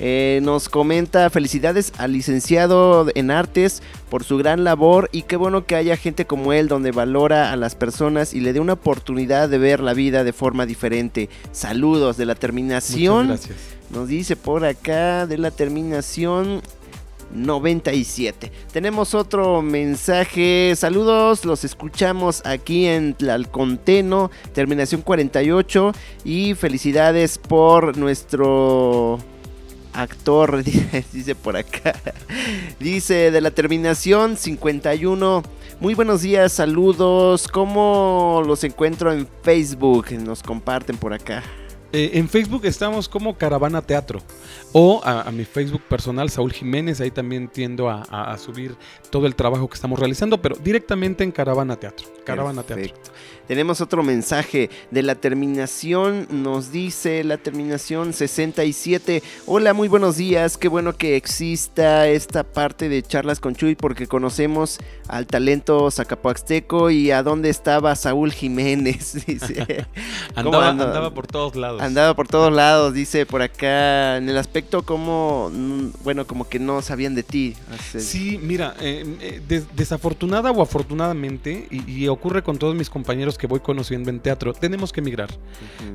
Eh, 0.00 0.40
nos 0.42 0.68
comenta 0.68 1.28
felicidades 1.28 1.92
al 1.98 2.12
licenciado 2.12 3.06
en 3.14 3.30
artes 3.30 3.82
por 4.10 4.22
su 4.22 4.36
gran 4.36 4.62
labor 4.62 5.08
y 5.12 5.22
qué 5.22 5.36
bueno 5.36 5.66
que 5.66 5.74
haya 5.74 5.96
gente 5.96 6.24
como 6.24 6.52
él 6.52 6.68
donde 6.68 6.92
valora 6.92 7.52
a 7.52 7.56
las 7.56 7.74
personas 7.74 8.32
y 8.32 8.40
le 8.40 8.52
dé 8.52 8.60
una 8.60 8.74
oportunidad 8.74 9.48
de 9.48 9.58
ver 9.58 9.80
la 9.80 9.94
vida 9.94 10.22
de 10.22 10.32
forma 10.32 10.66
diferente. 10.66 11.28
Saludos 11.50 12.16
de 12.16 12.26
la 12.26 12.36
terminación. 12.36 13.28
gracias. 13.28 13.56
Nos 13.90 14.08
dice 14.08 14.36
por 14.36 14.64
acá 14.64 15.26
de 15.26 15.38
la 15.38 15.50
terminación 15.50 16.60
97. 17.34 18.52
Tenemos 18.72 19.14
otro 19.14 19.62
mensaje. 19.62 20.74
Saludos, 20.76 21.44
los 21.44 21.64
escuchamos 21.64 22.42
aquí 22.44 22.86
en 22.86 23.14
Tlalconteno, 23.14 24.30
terminación 24.52 25.02
48. 25.02 25.92
Y 26.24 26.54
felicidades 26.54 27.38
por 27.38 27.96
nuestro 27.96 29.18
actor, 29.98 30.62
dice 31.12 31.34
por 31.34 31.56
acá. 31.56 31.94
Dice 32.78 33.30
de 33.30 33.40
la 33.40 33.50
terminación 33.50 34.36
51. 34.36 35.42
Muy 35.80 35.94
buenos 35.94 36.22
días, 36.22 36.52
saludos. 36.52 37.48
¿Cómo 37.48 38.42
los 38.46 38.62
encuentro 38.64 39.12
en 39.12 39.28
Facebook? 39.42 40.12
Nos 40.12 40.42
comparten 40.42 40.96
por 40.96 41.12
acá. 41.12 41.42
Eh, 41.92 42.10
en 42.14 42.28
Facebook 42.28 42.66
estamos 42.66 43.08
como 43.08 43.38
Caravana 43.38 43.80
Teatro 43.80 44.20
o 44.72 45.00
a, 45.02 45.30
mi 45.30 45.46
Facebook 45.46 45.80
personal, 45.88 46.28
Saúl 46.28 46.52
Jiménez, 46.52 47.00
ahí 47.00 47.10
también 47.10 47.48
tiendo 47.48 47.88
a, 47.88 48.36
subir 48.36 48.76
todo 49.10 49.26
el 49.26 49.34
trabajo 49.34 49.66
que 49.68 49.74
estamos 49.74 49.98
realizando, 49.98 50.42
pero 50.42 50.54
directamente 50.56 51.24
en 51.24 51.32
Caravana 51.32 51.76
Teatro. 51.76 52.06
Caravana 52.24 52.62
Teatro. 52.62 52.94
Tenemos 53.48 53.80
otro 53.80 54.02
mensaje 54.02 54.68
de 54.90 55.02
la 55.02 55.14
terminación, 55.14 56.28
nos 56.30 56.70
dice 56.70 57.24
la 57.24 57.38
terminación 57.38 58.12
67. 58.12 59.22
Hola, 59.46 59.72
muy 59.72 59.88
buenos 59.88 60.18
días, 60.18 60.58
qué 60.58 60.68
bueno 60.68 60.92
que 60.92 61.16
exista 61.16 62.08
esta 62.08 62.44
parte 62.44 62.90
de 62.90 63.02
charlas 63.02 63.40
con 63.40 63.54
Chuy 63.54 63.74
porque 63.74 64.06
conocemos 64.06 64.78
al 65.08 65.26
talento 65.26 65.90
zacapoaxteco 65.90 66.90
y 66.90 67.10
a 67.10 67.22
dónde 67.22 67.48
estaba 67.48 67.96
Saúl 67.96 68.32
Jiménez. 68.32 69.14
Dice. 69.26 69.86
andaba, 70.34 70.68
andaba 70.68 71.14
por 71.14 71.26
todos 71.26 71.56
lados. 71.56 71.80
Andaba 71.80 72.14
por 72.14 72.28
todos 72.28 72.52
lados, 72.52 72.92
dice 72.92 73.24
por 73.24 73.40
acá, 73.40 74.18
en 74.18 74.28
el 74.28 74.36
aspecto 74.36 74.82
como, 74.82 75.50
mm, 75.50 76.04
bueno, 76.04 76.26
como 76.26 76.46
que 76.50 76.58
no 76.58 76.82
sabían 76.82 77.14
de 77.14 77.22
ti. 77.22 77.56
Sí, 77.96 78.38
mira, 78.42 78.74
eh, 78.78 79.40
eh, 79.48 79.64
desafortunada 79.74 80.50
o 80.50 80.60
afortunadamente, 80.60 81.66
y 81.70 82.06
ocurre 82.08 82.42
con 82.42 82.58
todos 82.58 82.74
mis 82.74 82.90
compañeros 82.90 83.37
que 83.38 83.46
voy 83.46 83.60
conociendo 83.60 84.10
en 84.10 84.20
teatro, 84.20 84.52
tenemos 84.52 84.92
que 84.92 85.00
emigrar. 85.00 85.30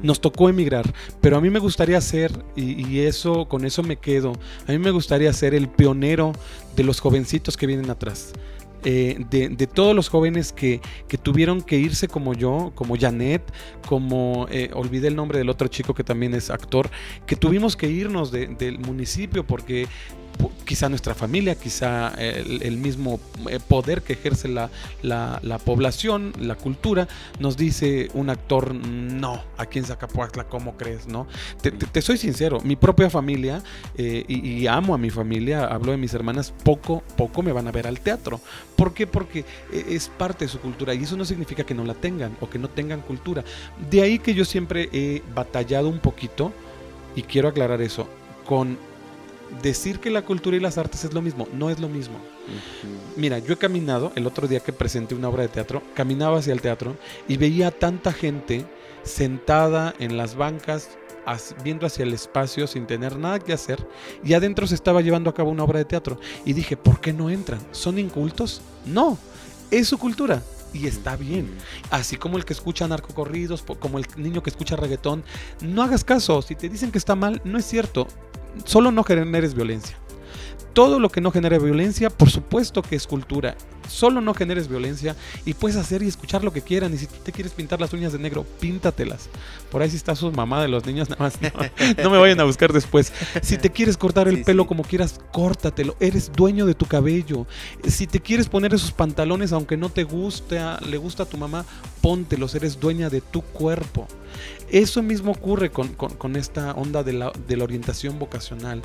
Nos 0.01 0.19
tocó 0.19 0.49
emigrar, 0.49 0.91
pero 1.21 1.37
a 1.37 1.41
mí 1.41 1.49
me 1.49 1.59
gustaría 1.59 1.99
ser, 2.01 2.31
y, 2.55 2.99
eso, 3.01 3.47
con 3.47 3.65
eso 3.65 3.83
me 3.83 3.97
quedo, 3.97 4.33
a 4.67 4.71
mí 4.71 4.79
me 4.79 4.91
gustaría 4.91 5.31
ser 5.33 5.53
el 5.53 5.67
pionero 5.69 6.33
de 6.75 6.83
los 6.83 6.99
jovencitos 6.99 7.57
que 7.57 7.67
vienen 7.67 7.89
atrás. 7.89 8.33
Eh, 8.85 9.23
de, 9.29 9.67
todos 9.67 9.95
los 9.95 10.09
jóvenes 10.09 10.51
que, 10.51 10.81
tuvieron 11.21 11.61
que 11.61 11.77
irse 11.77 12.07
como 12.07 12.33
yo, 12.33 12.73
como 12.75 12.97
Janet, 12.97 13.41
como 13.87 14.47
eh, 14.49 14.71
olvidé 14.73 15.07
el 15.07 15.15
nombre 15.15 15.37
del 15.37 15.49
otro 15.49 15.69
chico 15.69 15.93
que 15.93 16.03
también 16.03 16.33
es 16.33 16.49
actor, 16.49 16.89
que 17.25 17.35
tuvimos 17.35 17.77
que 17.77 17.89
irnos 17.89 18.31
del 18.31 18.79
municipio 18.79 19.45
porque 19.47 19.87
quizá 20.65 20.89
nuestra 20.89 21.13
familia, 21.13 21.55
quizá 21.55 22.13
el, 22.17 22.77
mismo 22.77 23.19
eh, 23.49 23.59
poder 23.65 24.01
que 24.01 24.13
ejerce 24.13 24.47
la, 24.47 24.69
la, 25.01 25.59
población, 25.59 26.33
la 26.39 26.55
cultura, 26.55 27.07
nos 27.39 27.57
dice 27.57 28.09
un 28.13 28.29
actor, 28.29 28.73
no, 28.73 29.43
aquí 29.57 29.79
en 29.79 29.85
Zacapuaxla, 29.85 30.45
¿cómo 30.45 30.75
crees? 30.77 31.07
no 31.07 31.27
Te, 31.61 32.01
soy 32.01 32.17
sincero, 32.17 32.59
mi 32.61 32.75
propia 32.75 33.09
familia, 33.09 33.61
eh, 33.97 34.23
y, 34.27 34.65
amo 34.67 34.95
a 34.95 34.97
mi 34.97 35.09
familia, 35.09 35.65
hablo 35.65 35.91
de 35.91 35.97
mis 35.97 36.13
hermanas, 36.13 36.53
poco, 36.63 37.03
poco 37.17 37.43
me 37.43 37.51
van 37.51 37.67
a 37.67 37.71
ver 37.71 37.87
al 37.87 37.99
teatro. 37.99 38.39
¿Por 38.75 38.93
qué? 38.93 39.05
Porque 39.05 39.39
eh, 39.71 39.85
es 39.89 40.09
parte 40.09 40.45
de 40.45 40.49
su 40.49 40.59
cultura 40.59 40.93
y 40.93 41.03
eso 41.03 41.17
no 41.17 41.25
significa 41.25 41.63
que 41.63 41.73
no 41.73 41.83
la 41.83 41.93
tengan 41.93 42.35
o 42.41 42.49
que 42.49 42.59
no 42.59 42.69
tengan 42.69 43.01
cultura. 43.01 43.43
De 43.91 44.01
ahí 44.01 44.19
que 44.19 44.33
yo 44.33 44.45
siempre 44.45 44.89
he 44.91 45.21
batallado 45.35 45.89
un 45.89 45.99
poquito, 45.99 46.51
y 47.15 47.21
quiero 47.23 47.49
aclarar 47.49 47.81
eso, 47.81 48.07
con 48.45 48.77
decir 49.61 49.99
que 49.99 50.09
la 50.09 50.23
cultura 50.23 50.57
y 50.57 50.59
las 50.59 50.77
artes 50.77 51.03
es 51.05 51.13
lo 51.13 51.21
mismo, 51.21 51.47
no 51.53 51.69
es 51.69 51.79
lo 51.79 51.89
mismo. 51.89 52.17
Mira, 53.15 53.39
yo 53.39 53.53
he 53.53 53.57
caminado, 53.57 54.11
el 54.15 54.27
otro 54.27 54.47
día 54.47 54.59
que 54.59 54.73
presenté 54.73 55.15
una 55.15 55.29
obra 55.29 55.43
de 55.43 55.49
teatro, 55.49 55.81
caminaba 55.93 56.39
hacia 56.39 56.53
el 56.53 56.61
teatro 56.61 56.95
y 57.27 57.37
veía 57.37 57.71
tanta 57.71 58.11
gente 58.11 58.65
sentada 59.03 59.93
en 59.99 60.17
las 60.17 60.35
bancas 60.35 60.89
viendo 61.63 61.85
hacia 61.85 62.03
el 62.03 62.13
espacio 62.13 62.67
sin 62.67 62.85
tener 62.85 63.17
nada 63.17 63.39
que 63.39 63.53
hacer 63.53 63.87
y 64.23 64.33
adentro 64.33 64.67
se 64.67 64.75
estaba 64.75 65.01
llevando 65.01 65.29
a 65.29 65.33
cabo 65.33 65.51
una 65.51 65.63
obra 65.63 65.79
de 65.79 65.85
teatro. 65.85 66.19
Y 66.45 66.53
dije, 66.53 66.77
¿por 66.77 66.99
qué 66.99 67.13
no 67.13 67.29
entran? 67.29 67.59
¿Son 67.71 67.97
incultos? 67.97 68.61
No, 68.85 69.17
es 69.71 69.87
su 69.87 69.97
cultura 69.97 70.41
y 70.73 70.87
está 70.87 71.15
bien. 71.15 71.55
Así 71.91 72.17
como 72.17 72.37
el 72.37 72.45
que 72.45 72.53
escucha 72.53 72.87
narcocorridos, 72.87 73.63
como 73.79 73.99
el 73.99 74.05
niño 74.17 74.43
que 74.43 74.49
escucha 74.49 74.75
reggaetón, 74.75 75.23
no 75.61 75.83
hagas 75.83 76.03
caso. 76.03 76.41
Si 76.41 76.55
te 76.55 76.67
dicen 76.67 76.91
que 76.91 76.97
está 76.97 77.15
mal, 77.15 77.41
no 77.45 77.57
es 77.57 77.65
cierto. 77.65 78.07
Solo 78.65 78.91
no 78.91 79.03
generes 79.03 79.53
violencia. 79.53 79.97
Todo 80.73 80.99
lo 80.99 81.09
que 81.09 81.21
no 81.21 81.31
genere 81.31 81.59
violencia, 81.59 82.09
por 82.09 82.31
supuesto 82.31 82.81
que 82.81 82.95
es 82.95 83.05
cultura. 83.05 83.55
Solo 83.87 84.21
no 84.21 84.33
generes 84.33 84.67
violencia 84.67 85.15
y 85.45 85.53
puedes 85.53 85.77
hacer 85.77 86.01
y 86.01 86.07
escuchar 86.07 86.43
lo 86.43 86.51
que 86.51 86.61
quieran. 86.61 86.93
Y 86.93 86.97
si 86.97 87.05
te 87.05 87.31
quieres 87.31 87.53
pintar 87.53 87.79
las 87.79 87.93
uñas 87.93 88.11
de 88.11 88.17
negro, 88.17 88.43
píntatelas. 88.59 89.29
Por 89.69 89.83
ahí 89.83 89.91
si 89.91 89.97
está 89.97 90.15
su 90.15 90.31
mamá 90.31 90.63
de 90.63 90.69
los 90.69 90.85
niños, 90.85 91.09
nada 91.11 91.21
más 91.21 91.39
no, 92.01 92.09
me 92.09 92.17
vayan 92.17 92.39
a 92.39 92.43
buscar 92.43 92.73
después. 92.73 93.13
Si 93.43 93.57
te 93.57 93.69
quieres 93.69 93.97
cortar 93.97 94.27
el 94.27 94.43
pelo 94.43 94.65
como 94.65 94.83
quieras, 94.83 95.19
córtatelo. 95.31 95.95
Eres 95.99 96.31
dueño 96.31 96.65
de 96.65 96.73
tu 96.73 96.87
cabello. 96.87 97.45
Si 97.87 98.07
te 98.07 98.19
quieres 98.19 98.49
poner 98.49 98.73
esos 98.73 98.91
pantalones, 98.91 99.51
aunque 99.51 99.77
no 99.77 99.89
te 99.89 100.03
guste, 100.03 100.59
le 100.87 100.97
gusta 100.97 101.23
a 101.23 101.25
tu 101.27 101.37
mamá, 101.37 101.65
póntelos. 102.01 102.55
Eres 102.55 102.79
dueña 102.79 103.11
de 103.11 103.21
tu 103.21 103.41
cuerpo. 103.41 104.07
Eso 104.71 105.03
mismo 105.03 105.33
ocurre 105.33 105.69
con, 105.69 106.35
esta 106.35 106.71
onda 106.71 107.03
de 107.03 107.13
la, 107.13 107.31
de 107.47 107.57
la 107.57 107.63
orientación 107.63 108.17
vocacional. 108.17 108.81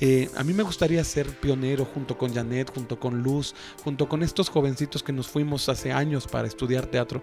Eh, 0.00 0.30
a 0.36 0.44
mí 0.44 0.52
me 0.52 0.62
gustaría 0.62 1.02
ser 1.02 1.28
pionero 1.40 1.84
junto 1.84 2.16
con 2.16 2.32
Janet, 2.32 2.72
junto 2.72 2.98
con 3.00 3.22
Luz, 3.22 3.54
junto 3.82 4.08
con 4.08 4.22
estos 4.22 4.48
jovencitos 4.48 5.02
que 5.02 5.12
nos 5.12 5.28
fuimos 5.28 5.68
hace 5.68 5.92
años 5.92 6.26
para 6.26 6.46
estudiar 6.46 6.86
teatro 6.86 7.22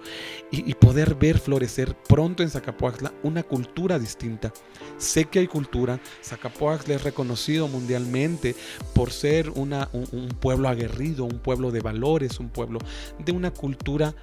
y, 0.52 0.74
poder 0.76 1.16
ver 1.16 1.40
florecer 1.40 1.96
pronto 1.98 2.44
en 2.44 2.50
Zacapoaxtla 2.50 3.14
una 3.24 3.44
cultura 3.44 3.98
distinta. 3.98 4.52
Sé 4.98 5.26
que 5.26 5.40
hay 5.40 5.48
cultura, 5.48 6.00
Zacapoaxtla 6.24 6.96
es 6.96 7.04
reconocido 7.04 7.68
mundialmente 7.68 8.56
por 8.94 9.12
ser 9.12 9.50
una, 9.52 9.90
un, 9.94 10.30
pueblo 10.40 10.68
aguerrido, 10.68 11.24
un 11.24 11.40
pueblo 11.40 11.72
de 11.72 11.80
valores, 11.80 12.40
un 12.40 12.50
pueblo 12.50 12.80
de 13.20 13.32
una 13.32 13.52
cultura 13.52 14.14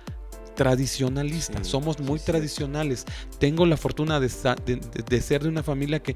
tradicionalista, 0.54 1.64
somos 1.64 2.00
muy 2.00 2.20
tradicionales. 2.20 3.04
Tengo 3.38 3.66
la 3.66 3.76
fortuna 3.76 4.20
de, 4.20 4.28
ser 4.28 5.42
de 5.42 5.48
una 5.48 5.62
familia 5.62 6.02
que 6.02 6.14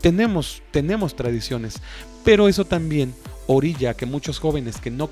tenemos, 0.00 0.62
tenemos 0.70 1.14
tradiciones, 1.14 1.80
pero 2.24 2.48
eso 2.48 2.64
también 2.64 3.14
orilla 3.46 3.94
que 3.94 4.06
muchos 4.06 4.38
jóvenes 4.38 4.78
que 4.78 4.90
no 4.90 5.10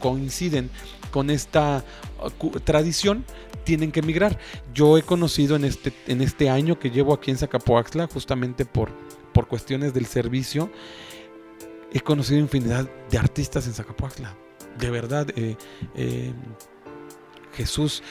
coinciden 0.00 0.70
con 1.10 1.30
esta 1.30 1.84
uh, 2.20 2.50
tradición 2.60 3.24
tienen 3.64 3.92
que 3.92 4.00
emigrar. 4.00 4.38
Yo 4.74 4.98
he 4.98 5.02
conocido 5.02 5.56
en 5.56 5.64
este, 5.64 5.92
en 6.06 6.22
este 6.22 6.50
año 6.50 6.78
que 6.78 6.90
llevo 6.90 7.12
aquí 7.12 7.30
en 7.30 7.38
Zacapoaxtla, 7.38 8.08
justamente 8.12 8.64
por, 8.64 8.90
por 9.32 9.46
cuestiones 9.46 9.94
del 9.94 10.06
servicio, 10.06 10.70
he 11.92 12.00
conocido 12.00 12.40
infinidad 12.40 12.88
de 13.10 13.18
artistas 13.18 13.66
en 13.66 13.74
Zacapoaxtla. 13.74 14.36
De 14.78 14.90
verdad, 14.90 15.28
eh, 15.36 15.56
eh, 15.94 16.32
Jesús 17.54 18.02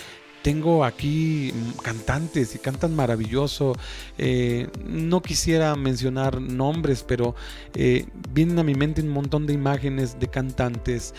tengo 0.48 0.86
aquí 0.86 1.52
cantantes 1.84 2.56
y 2.56 2.60
cantan 2.60 2.96
maravilloso. 2.96 3.76
Eh, 4.18 4.70
no 4.86 5.22
quisiera 5.22 5.76
mencionar 5.76 6.40
nombres, 6.40 7.04
pero 7.04 7.36
eh, 7.74 8.06
vienen 8.32 8.58
a 8.58 8.64
mi 8.64 8.74
mente 8.74 9.02
un 9.02 9.10
montón 9.10 9.46
de 9.46 9.52
imágenes 9.52 10.18
de 10.22 10.30
cantantes, 10.30 11.14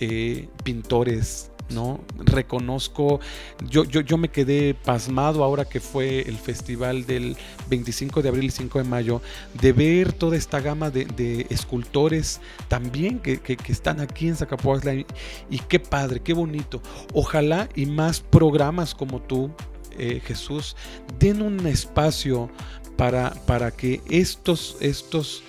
eh, 0.00 0.48
pintores, 0.64 1.51
¿no? 1.72 2.00
Reconozco, 2.18 3.20
yo, 3.68 3.84
yo, 3.84 4.00
yo 4.00 4.16
me 4.18 4.28
quedé 4.28 4.74
pasmado 4.74 5.44
ahora 5.44 5.64
que 5.64 5.80
fue 5.80 6.20
el 6.22 6.36
festival 6.36 7.06
del 7.06 7.36
25 7.68 8.22
de 8.22 8.28
abril 8.28 8.44
y 8.44 8.50
5 8.50 8.78
de 8.78 8.84
mayo, 8.84 9.22
de 9.60 9.72
ver 9.72 10.12
toda 10.12 10.36
esta 10.36 10.60
gama 10.60 10.90
de, 10.90 11.46
escultores 11.50 12.40
también 12.68 13.18
que, 13.18 13.40
están 13.68 14.00
aquí 14.00 14.28
en 14.28 14.36
Zacapoaxtla 14.36 14.94
y, 14.94 15.58
qué 15.68 15.80
padre, 15.80 16.20
qué 16.20 16.32
bonito. 16.32 16.82
Ojalá 17.14 17.68
y 17.74 17.86
más 17.86 18.20
programas 18.20 18.94
como 18.94 19.20
tú, 19.20 19.50
eh, 19.98 20.20
Jesús, 20.24 20.76
den 21.18 21.42
un 21.42 21.66
espacio 21.66 22.50
para, 22.96 23.30
para 23.46 23.70
que 23.70 24.00
estos, 24.08 24.76
estos 24.80 25.42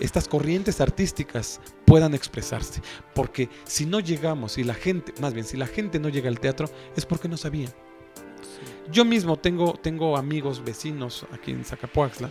estas 0.00 0.28
corrientes 0.28 0.80
artísticas 0.80 1.60
puedan 1.88 2.14
expresarse. 2.14 2.80
Porque 3.14 3.48
si 3.64 3.86
no 3.86 4.00
llegamos, 4.00 4.58
y 4.58 4.64
la 4.64 4.74
gente, 4.74 5.12
más 5.20 5.32
bien, 5.32 5.46
si 5.46 5.56
la 5.56 5.66
gente 5.66 5.98
no 5.98 6.08
llega 6.08 6.28
al 6.28 6.38
teatro, 6.38 6.68
es 6.96 7.06
porque 7.06 7.28
no 7.28 7.36
sabía. 7.36 7.68
Yo 8.92 9.04
mismo 9.04 9.38
tengo, 9.38 9.74
tengo 9.74 10.16
amigos, 10.16 10.62
vecinos 10.64 11.26
aquí 11.32 11.50
en 11.50 11.64
Zacapuaxla, 11.64 12.30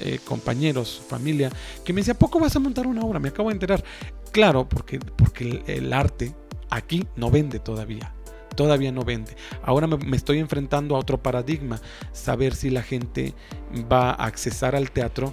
eh, 0.00 0.18
compañeros, 0.24 1.02
familia, 1.08 1.50
que 1.84 1.92
me 1.92 2.00
decía, 2.00 2.14
poco 2.14 2.38
vas 2.38 2.54
a 2.54 2.60
montar 2.60 2.86
una 2.86 3.02
obra? 3.02 3.18
Me 3.18 3.28
acabo 3.28 3.48
de 3.48 3.54
enterar. 3.54 3.82
Claro, 4.30 4.68
porque, 4.68 4.98
porque 4.98 5.62
el, 5.66 5.92
arte 5.92 6.34
aquí 6.70 7.06
no 7.16 7.30
vende 7.30 7.58
todavía 7.58 8.12
todavía 8.54 8.90
no 8.90 9.04
vende. 9.04 9.36
Ahora 9.62 9.86
me, 9.86 9.96
me, 9.98 10.16
estoy 10.16 10.40
enfrentando 10.40 10.96
a 10.96 10.98
otro 10.98 11.22
paradigma, 11.22 11.80
saber 12.10 12.56
si 12.56 12.70
la 12.70 12.82
gente 12.82 13.32
va 13.70 14.10
a 14.10 14.24
accesar 14.24 14.74
al 14.74 14.90
teatro 14.90 15.32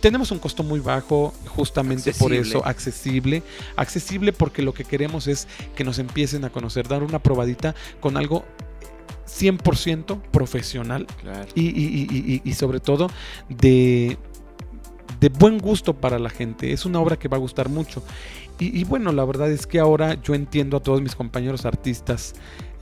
tenemos 0.00 0.30
un 0.30 0.38
costo 0.38 0.62
muy 0.62 0.80
bajo, 0.80 1.32
justamente 1.46 2.12
por 2.14 2.32
eso, 2.32 2.64
accesible. 2.64 3.42
Accesible 3.76 4.32
porque 4.32 4.62
lo 4.62 4.72
que 4.72 4.84
queremos 4.84 5.26
es 5.26 5.48
que 5.74 5.84
nos 5.84 5.98
empiecen 5.98 6.44
a 6.44 6.50
conocer, 6.50 6.88
dar 6.88 7.02
una 7.02 7.18
probadita 7.18 7.74
con 8.00 8.16
algo 8.16 8.44
100% 9.26 10.20
profesional 10.30 11.06
y, 11.54 12.52
sobre 12.54 12.80
todo 12.80 13.10
de, 13.48 14.18
de 15.20 15.28
buen 15.28 15.58
gusto 15.58 15.94
para 15.94 16.18
la 16.18 16.30
gente. 16.30 16.72
Es 16.72 16.86
una 16.86 17.00
obra 17.00 17.18
que 17.18 17.28
va 17.28 17.36
a 17.36 17.40
gustar 17.40 17.68
mucho. 17.68 18.02
Y, 18.58 18.84
bueno, 18.84 19.12
la 19.12 19.22
verdad 19.26 19.50
es 19.50 19.66
que 19.66 19.78
ahora 19.78 20.14
yo 20.22 20.34
entiendo 20.34 20.78
a 20.78 20.80
todos 20.80 21.02
mis 21.02 21.14
compañeros 21.14 21.66
artistas 21.66 22.34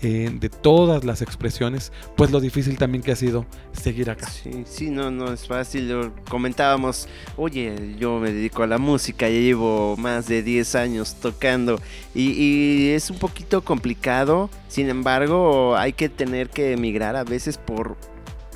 eh, 0.06 0.30
de 0.38 0.50
todas 0.50 1.02
las 1.02 1.22
expresiones, 1.22 1.90
pues 2.14 2.30
lo 2.30 2.38
difícil 2.38 2.76
también 2.76 3.02
que 3.02 3.12
ha 3.12 3.16
sido 3.16 3.46
seguir 3.72 4.10
acá. 4.10 4.28
Sí, 4.28 4.64
sí, 4.66 4.90
no, 4.90 5.10
no 5.10 5.32
es 5.32 5.46
fácil. 5.46 6.12
Comentábamos, 6.28 7.08
oye, 7.38 7.94
yo 7.98 8.18
me 8.18 8.30
dedico 8.30 8.62
a 8.62 8.66
la 8.66 8.76
música, 8.76 9.30
ya 9.30 9.40
llevo 9.40 9.96
más 9.96 10.28
de 10.28 10.42
10 10.42 10.74
años 10.74 11.14
tocando 11.22 11.80
y, 12.14 12.90
es 12.90 13.08
un 13.08 13.18
poquito 13.18 13.64
complicado. 13.64 14.50
Sin 14.68 14.90
embargo, 14.90 15.74
hay 15.74 15.94
que 15.94 16.10
tener 16.10 16.50
que 16.50 16.72
emigrar 16.72 17.16
a 17.16 17.24
veces 17.24 17.56
por, 17.56 17.96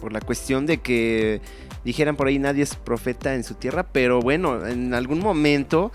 por 0.03 0.13
la 0.13 0.21
cuestión 0.21 0.67
de 0.67 0.83
que 0.83 1.41
dijeran 1.83 2.17
por 2.17 2.27
ahí 2.27 2.39
nadie 2.39 2.63
es 2.63 2.75
profeta 2.75 3.35
en 3.35 3.43
su 3.43 3.55
tierra, 3.55 3.87
pero 3.91 4.21
bueno, 4.21 4.67
en 4.67 4.93
algún 4.93 5.21
momento... 5.21 5.93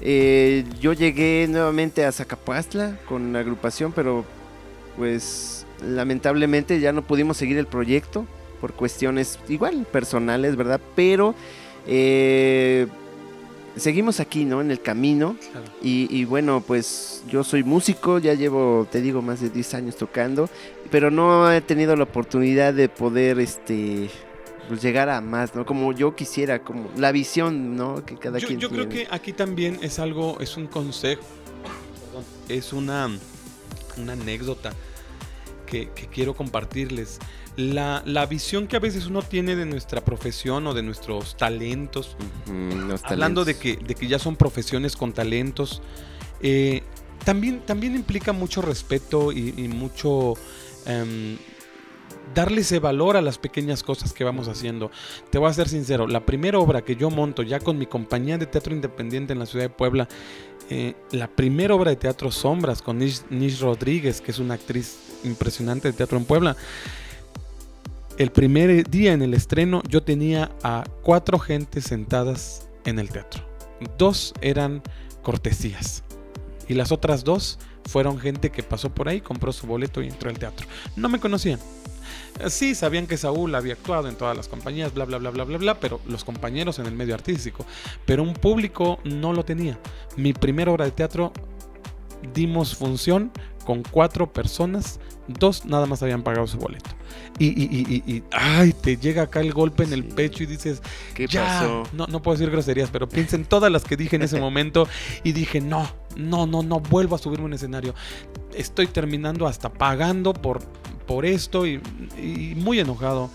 Eh, 0.00 0.64
yo 0.80 0.92
llegué 0.92 1.48
nuevamente 1.48 2.04
a 2.04 2.12
Zacapuastla 2.12 3.00
con 3.08 3.32
la 3.32 3.40
agrupación, 3.40 3.90
pero 3.90 4.24
pues 4.98 5.64
lamentablemente 5.80 6.80
ya 6.80 6.92
no 6.92 7.02
pudimos 7.02 7.36
seguir 7.36 7.56
el 7.56 7.66
proyecto 7.66 8.26
por 8.60 8.72
cuestiones 8.74 9.38
igual 9.48 9.86
personales, 9.90 10.56
¿verdad? 10.56 10.80
Pero 10.96 11.34
eh, 11.86 12.88
seguimos 13.76 14.18
aquí, 14.20 14.44
¿no? 14.44 14.60
En 14.60 14.70
el 14.70 14.80
camino. 14.80 15.36
Y, 15.80 16.24
bueno, 16.24 16.62
pues 16.66 17.22
yo 17.28 17.44
soy 17.44 17.62
músico, 17.62 18.18
ya 18.18 18.34
llevo, 18.34 18.86
te 18.90 19.00
digo, 19.00 19.22
más 19.22 19.40
de 19.40 19.50
10 19.50 19.74
años 19.74 19.96
tocando, 19.96 20.50
pero 20.90 21.10
no 21.10 21.50
he 21.52 21.60
tenido 21.60 21.94
la 21.96 22.02
oportunidad 22.04 22.74
de 22.74 22.88
poder, 22.88 23.38
este, 23.38 24.10
pues 24.68 24.82
llegar 24.82 25.08
a 25.08 25.20
más, 25.20 25.54
¿no? 25.54 25.64
Como 25.64 25.92
yo 25.92 26.16
quisiera, 26.16 26.58
como 26.58 26.90
la 26.96 27.12
visión, 27.12 27.76
¿no? 27.76 28.04
Que 28.04 28.16
cada 28.16 28.38
yo, 28.38 28.48
quien 28.48 28.58
Yo 28.58 28.70
creo 28.70 28.88
que 28.88 29.06
aquí 29.10 29.32
también 29.32 29.78
es 29.82 29.98
algo, 29.98 30.38
es 30.40 30.56
un 30.56 30.66
consejo, 30.66 31.22
es 32.48 32.72
una, 32.72 33.08
una 33.96 34.12
anécdota 34.14 34.72
que, 35.68 35.88
quiero 36.12 36.34
compartirles. 36.34 37.18
La, 37.56 38.26
visión 38.28 38.66
que 38.66 38.76
a 38.76 38.80
veces 38.80 39.06
uno 39.06 39.22
tiene 39.22 39.56
de 39.56 39.66
nuestra 39.66 40.04
profesión 40.04 40.66
o 40.66 40.74
de 40.74 40.82
nuestros 40.82 41.36
talentos, 41.36 42.16
hablando 43.04 43.44
De, 43.44 43.56
que, 43.56 43.76
de 43.76 43.94
que 43.94 44.06
ya 44.06 44.18
son 44.18 44.36
profesiones 44.36 44.96
con 44.96 45.12
talentos, 45.12 45.82
eh, 46.40 46.82
también, 47.24 47.60
también 47.60 47.94
implica 47.94 48.32
mucho 48.32 48.62
respeto 48.62 49.32
y, 49.32 49.52
mucho... 49.68 50.34
Em, 50.86 51.36
darle 52.34 52.60
ese 52.60 52.78
valor 52.78 53.16
a 53.16 53.22
las 53.22 53.38
pequeñas 53.38 53.82
cosas 53.82 54.12
que 54.12 54.24
vamos 54.24 54.48
haciendo. 54.48 54.90
Te 55.30 55.38
voy 55.38 55.50
a 55.50 55.52
ser 55.54 55.68
sincero, 55.68 56.06
la 56.06 56.24
primera 56.24 56.58
obra 56.58 56.82
que 56.82 56.96
yo 56.96 57.10
monto 57.10 57.42
ya 57.42 57.60
con 57.60 57.78
mi 57.78 57.86
compañía 57.86 58.38
de 58.38 58.46
teatro 58.46 58.74
independiente 58.74 59.32
en 59.32 59.38
la 59.38 59.46
ciudad 59.46 59.64
de 59.64 59.70
Puebla 59.70 60.08
eh, 60.70 60.94
la 61.12 61.28
primera 61.28 61.74
obra 61.74 61.90
de 61.90 61.96
teatro 61.96 62.30
Sombras 62.30 62.82
con 62.82 62.98
Nish, 62.98 63.60
Rodríguez, 63.60 64.20
que 64.20 64.30
es 64.30 64.38
una 64.38 64.54
actriz 64.54 64.98
impresionante 65.24 65.88
de 65.88 65.94
teatro 65.94 66.18
en 66.18 66.24
Puebla. 66.24 66.56
El 68.18 68.30
primer 68.30 68.88
día 68.88 69.12
en 69.12 69.22
el 69.22 69.32
estreno 69.32 69.82
yo 69.88 70.02
tenía 70.02 70.50
a 70.62 70.84
cuatro 71.02 71.38
gentes 71.38 71.84
sentadas 71.84 72.68
en 72.84 72.98
el 72.98 73.10
teatro. 73.10 73.44
Dos 73.96 74.34
eran 74.40 74.82
cortesías 75.22 76.02
y 76.68 76.74
las 76.74 76.92
otras 76.92 77.24
dos 77.24 77.58
fueron 77.86 78.18
gente 78.18 78.50
que 78.50 78.62
pasó 78.62 78.90
por 78.90 79.08
ahí, 79.08 79.20
compró 79.20 79.52
su 79.52 79.66
boleto 79.66 80.02
y 80.02 80.08
entró 80.08 80.28
al 80.28 80.38
teatro. 80.38 80.66
No 80.96 81.08
me 81.08 81.18
conocían. 81.18 81.60
Sí, 82.48 82.74
sabían 82.74 83.06
que 83.06 83.16
Saúl 83.16 83.54
había 83.54 83.72
actuado 83.74 84.08
en 84.08 84.14
todas 84.16 84.36
las 84.36 84.48
compañías, 84.48 84.94
bla, 84.94 85.04
bla, 85.04 85.18
bla, 85.18 85.30
bla, 85.30 85.44
bla, 85.44 85.58
bla, 85.58 85.80
pero 85.80 86.00
los 86.06 86.24
compañeros 86.24 86.78
en 86.78 86.86
el 86.86 86.92
medio 86.94 87.14
artístico. 87.14 87.66
Pero 88.06 88.22
un 88.22 88.34
público 88.34 88.98
no 89.04 89.32
lo 89.32 89.44
tenía. 89.44 89.78
Mi 90.16 90.32
primera 90.32 90.70
obra 90.70 90.84
de 90.84 90.92
teatro 90.92 91.32
dimos 92.34 92.74
función 92.76 93.30
con 93.64 93.82
cuatro 93.82 94.32
personas, 94.32 94.98
dos 95.26 95.66
nada 95.66 95.84
más 95.86 96.02
habían 96.02 96.22
pagado 96.22 96.46
su 96.46 96.56
boleto. 96.58 96.90
Y, 97.38 97.46
y, 97.48 97.68
y, 97.70 98.02
y- 98.06 98.12
y, 98.16 98.22
ay, 98.32 98.72
te 98.72 98.96
llega 98.96 99.22
acá 99.22 99.40
el 99.40 99.52
golpe 99.52 99.84
en 99.84 99.92
el 99.92 100.02
Sí. 100.04 100.08
pecho 100.14 100.42
y 100.42 100.46
dices, 100.46 100.82
¿Qué 101.14 101.26
ya, 101.26 101.44
pasó? 101.44 101.82
No, 101.92 102.06
no 102.06 102.22
puedo 102.22 102.36
decir 102.38 102.50
groserías, 102.50 102.88
pero 102.90 103.08
piensa 103.08 103.36
en 103.36 103.44
todas 103.44 103.70
las 103.70 103.84
que 103.84 103.96
dije 103.96 104.16
en 104.16 104.22
ese 104.22 104.40
momento 104.40 104.88
y 105.22 105.32
dije, 105.32 105.60
no, 105.60 105.88
no, 106.16 106.46
no, 106.46 106.62
no 106.62 106.80
vuelvo 106.80 107.14
a 107.16 107.18
subirme 107.18 107.44
a 107.44 107.46
un 107.46 107.52
escenario. 107.52 107.94
Estoy 108.54 108.86
terminando 108.86 109.46
hasta 109.46 109.70
pagando 109.72 110.32
por, 110.32 110.60
por 111.08 111.26
esto 111.26 111.66
y, 111.66 111.80
muy 112.56 112.78
enojado. 112.78 113.30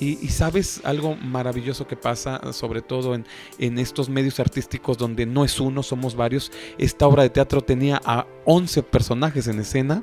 Y, 0.00 0.16
sabes 0.28 0.82
algo 0.84 1.16
maravilloso 1.16 1.86
que 1.86 1.96
pasa, 1.96 2.52
sobre 2.52 2.82
todo 2.82 3.14
en, 3.14 3.24
en 3.58 3.78
estos 3.78 4.10
medios 4.10 4.38
artísticos 4.40 4.98
donde 4.98 5.24
no 5.24 5.44
es 5.44 5.58
uno, 5.60 5.82
somos 5.82 6.14
varios. 6.14 6.52
Esta 6.76 7.06
obra 7.06 7.22
de 7.22 7.30
teatro 7.30 7.62
tenía 7.62 8.02
a 8.04 8.26
11 8.44 8.82
personajes 8.82 9.46
en 9.46 9.60
escena. 9.60 10.02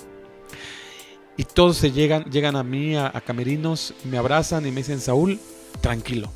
Y 1.37 1.43
todos 1.43 1.77
se 1.77 1.91
llegan, 1.91 2.23
llegan 2.31 2.55
a 2.55 2.63
mí, 2.63 2.95
a, 2.95 3.11
a 3.13 3.21
camerinos, 3.21 3.93
me 4.05 4.17
abrazan 4.17 4.65
y 4.65 4.71
me 4.71 4.77
dicen, 4.77 4.99
Saúl, 4.99 5.39
tranquilo. 5.81 6.31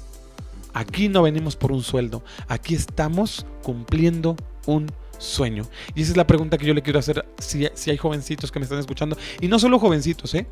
Aquí 0.74 1.08
no 1.08 1.24
venimos 1.24 1.56
por 1.56 1.72
un 1.72 1.84
sueldo. 1.84 2.24
Aquí 2.48 2.76
estamos 2.76 3.46
cumpliendo 3.64 4.36
un 4.66 4.92
sueño. 5.18 5.64
Y 5.96 6.02
esa 6.02 6.12
es 6.12 6.18
la 6.18 6.28
pregunta 6.28 6.58
que 6.58 6.66
yo 6.66 6.74
le 6.74 6.82
quiero 6.82 7.00
hacer 7.00 7.26
si, 7.38 7.68
si 7.74 7.92
hay 7.92 7.98
jovencitos 7.98 8.52
que 8.52 8.60
me 8.60 8.64
están 8.64 8.80
escuchando. 8.80 9.18
Y 9.42 9.48
no 9.48 9.60
solo 9.60 9.80
jovencitos, 9.80 10.34
¿eh? 10.36 10.48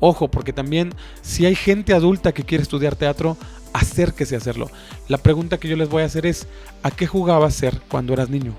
Ojo, 0.00 0.28
porque 0.28 0.52
también 0.52 0.94
si 1.22 1.46
hay 1.46 1.54
gente 1.54 1.94
adulta 1.94 2.32
que 2.32 2.44
quiere 2.44 2.62
estudiar 2.62 2.96
teatro, 2.96 3.36
acérquese 3.72 4.34
a 4.34 4.38
hacerlo. 4.38 4.70
La 5.08 5.18
pregunta 5.18 5.58
que 5.58 5.68
yo 5.68 5.76
les 5.76 5.88
voy 5.88 6.02
a 6.02 6.06
hacer 6.06 6.26
es, 6.26 6.46
¿a 6.82 6.90
qué 6.90 7.06
jugabas 7.06 7.54
ser 7.54 7.80
cuando 7.88 8.12
eras 8.12 8.30
niño? 8.30 8.54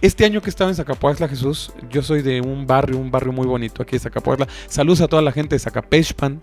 Este 0.00 0.24
año 0.24 0.40
que 0.40 0.48
estaba 0.48 0.70
en 0.70 0.76
Zacapuazla, 0.76 1.28
Jesús, 1.28 1.72
yo 1.90 2.02
soy 2.02 2.22
de 2.22 2.40
un 2.40 2.66
barrio, 2.66 2.96
un 2.96 3.10
barrio 3.10 3.32
muy 3.32 3.46
bonito 3.46 3.82
aquí 3.82 3.92
de 3.92 3.98
Zacapuazla. 3.98 4.48
Saludos 4.66 5.02
a 5.02 5.08
toda 5.08 5.20
la 5.20 5.32
gente 5.32 5.54
de 5.54 5.58
Zacapechpan. 5.58 6.40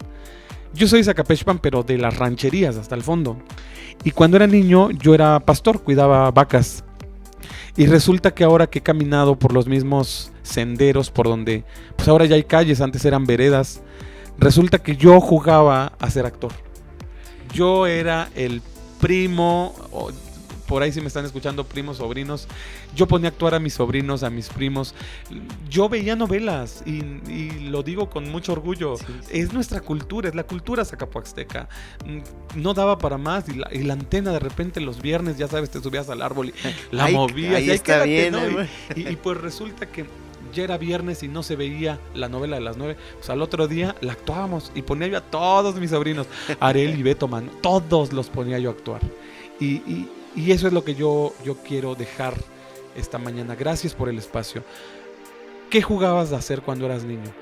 Yo 0.76 0.88
soy 0.88 1.00
de 1.00 1.06
Zacapechpan, 1.06 1.58
pero 1.58 1.82
de 1.82 1.98
las 1.98 2.18
rancherías 2.18 2.76
hasta 2.76 2.94
el 2.94 3.02
fondo. 3.02 3.38
Y 4.04 4.12
cuando 4.12 4.38
era 4.38 4.46
niño, 4.46 4.92
yo 4.92 5.16
era 5.16 5.40
pastor, 5.40 5.82
cuidaba 5.82 6.30
vacas. 6.30 6.84
Y 7.76 7.86
resulta 7.86 8.34
que 8.34 8.44
ahora 8.44 8.68
que 8.68 8.80
he 8.80 8.84
caminado 8.84 9.38
por 9.38 9.54
los 9.54 9.68
mismos 9.68 10.32
senderos, 10.44 11.12
por 11.12 11.28
donde, 11.28 11.64
pues 11.96 12.08
ahora 12.08 12.26
ya 12.26 12.36
hay 12.36 12.44
calles, 12.44 12.82
antes 12.82 13.06
eran 13.06 13.26
veredas, 13.26 13.82
resulta 14.38 14.80
que 14.80 14.96
yo 14.96 15.20
jugaba 15.20 15.94
a 16.00 16.10
ser 16.10 16.26
actor. 16.26 16.52
Yo 17.54 17.88
era 17.88 18.30
el 18.36 18.62
primo, 19.00 19.76
por 20.68 20.84
ahí 20.84 20.92
si 20.92 21.02
me 21.02 21.08
están 21.08 21.26
escuchando 21.26 21.64
primos, 21.64 21.98
sobrinos, 21.98 22.48
yo 22.96 23.08
ponía 23.08 23.30
a 23.30 23.32
actuar 23.32 23.56
a 23.56 23.60
mis 23.60 23.74
sobrinos, 23.76 24.24
a 24.24 24.30
mis 24.30 24.50
primos. 24.50 24.94
Yo 25.70 25.90
veía 25.90 26.16
novelas 26.16 26.84
y, 26.86 26.98
y 27.32 27.70
lo 27.70 27.84
digo 27.84 28.10
con 28.10 28.30
mucho 28.30 28.52
orgullo. 28.54 28.98
Sí, 28.98 29.06
sí. 29.22 29.40
Es 29.40 29.54
nuestra 29.54 29.82
cultura, 29.82 30.30
es 30.30 30.36
la 30.36 30.44
cultura 30.44 30.84
zacapuaxteca. 30.86 31.70
Mm, 32.06 32.60
No 32.62 32.74
daba 32.74 32.98
para 32.98 33.18
más 33.18 33.48
y 33.50 33.54
la, 33.54 33.70
y 33.74 33.84
la 33.84 33.94
antena 33.94 34.32
de 34.32 34.40
repente 34.40 34.82
los 34.82 35.02
viernes, 35.02 35.38
ya 35.38 35.48
sabes, 35.48 35.70
te 35.70 35.82
subías 35.82 36.10
al 36.10 36.22
árbol 36.22 36.50
y 36.50 36.54
la 36.96 37.06
Ahí- 37.06 37.14
movías. 37.16 37.56
ahí 37.56 37.68
y 37.68 37.72
está 37.72 38.04
quédate, 38.04 38.10
bien, 38.10 38.32
¿no? 38.34 38.62
¿no? 38.62 39.12
Y- 39.12 39.16
pues 39.16 39.38
resulta 39.40 39.86
que 39.88 40.06
ya 40.54 40.64
era 40.64 40.78
viernes 40.78 41.24
y 41.24 41.28
no 41.28 41.44
se 41.44 41.56
veía 41.56 42.00
la 42.16 42.30
novela 42.30 42.56
de 42.58 42.62
las 42.62 42.78
nueve. 42.78 42.96
Pues 43.18 43.30
al 43.30 43.42
otro 43.42 43.68
día 43.68 43.96
la 44.02 44.14
actuábamos 44.14 44.72
y 44.76 44.82
ponía 44.82 45.08
yo 45.08 45.18
a 45.18 45.22
todos 45.22 45.76
mis 45.76 45.92
sobrinos, 45.92 46.28
Arel 46.60 46.98
y 47.00 47.04
Beto, 47.04 47.28
man, 47.28 47.50
todos 47.62 48.12
los 48.14 48.28
ponía 48.30 48.58
yo 48.60 48.70
a 48.70 48.74
actuar. 48.74 49.02
Y, 49.60 49.66
y- 49.66 50.10
y 50.38 50.52
eso 50.52 50.68
es 50.68 50.74
lo 50.74 50.84
que 50.84 50.94
yo, 50.94 51.34
yo 51.44 51.58
quiero 51.58 51.96
dejar 51.96 52.36
esta 52.96 53.18
mañana. 53.18 53.56
Gracias 53.56 53.96
por 53.96 54.08
el 54.08 54.20
espacio. 54.20 54.64
¿Qué 55.72 55.82
jugabas 55.82 56.32
a 56.32 56.38
hacer 56.38 56.62
cuando 56.62 56.86
eras 56.86 57.04
niño? 57.04 57.34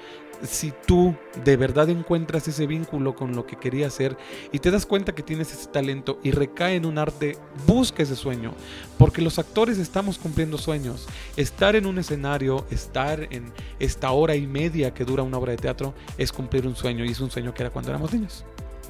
Si 0.44 0.74
tú 0.86 1.14
de 1.44 1.58
verdad 1.58 1.90
encuentras 1.90 2.48
ese 2.48 2.68
vínculo 2.68 3.14
con 3.14 3.36
lo 3.36 3.46
que 3.46 3.58
querías 3.58 3.94
hacer 3.94 4.18
y 4.52 4.60
te 4.60 4.72
das 4.72 4.86
cuenta 4.86 5.14
que 5.14 5.24
tienes 5.24 5.52
ese 5.52 5.68
talento 5.68 6.20
y 6.24 6.32
recae 6.32 6.76
en 6.76 6.86
un 6.86 6.98
arte, 6.98 7.38
busca 7.68 8.04
ese 8.04 8.16
sueño. 8.16 8.54
Porque 8.98 9.22
los 9.22 9.40
actores 9.40 9.78
estamos 9.78 10.18
cumpliendo 10.18 10.58
sueños. 10.58 11.06
Estar 11.36 11.76
en 11.76 11.88
un 11.88 12.00
escenario, 12.00 12.66
estar 12.72 13.28
en 13.30 13.52
esta 13.78 14.12
hora 14.12 14.38
y 14.38 14.48
media 14.48 14.94
que 14.94 15.04
dura 15.04 15.24
una 15.24 15.38
obra 15.38 15.52
de 15.52 15.58
teatro, 15.58 15.94
es 16.18 16.32
cumplir 16.32 16.66
un 16.66 16.78
sueño. 16.78 17.04
Y 17.04 17.10
es 17.10 17.20
un 17.20 17.30
sueño 17.30 17.54
que 17.54 17.64
era 17.64 17.72
cuando 17.72 17.92
éramos 17.92 18.14
niños. 18.14 18.46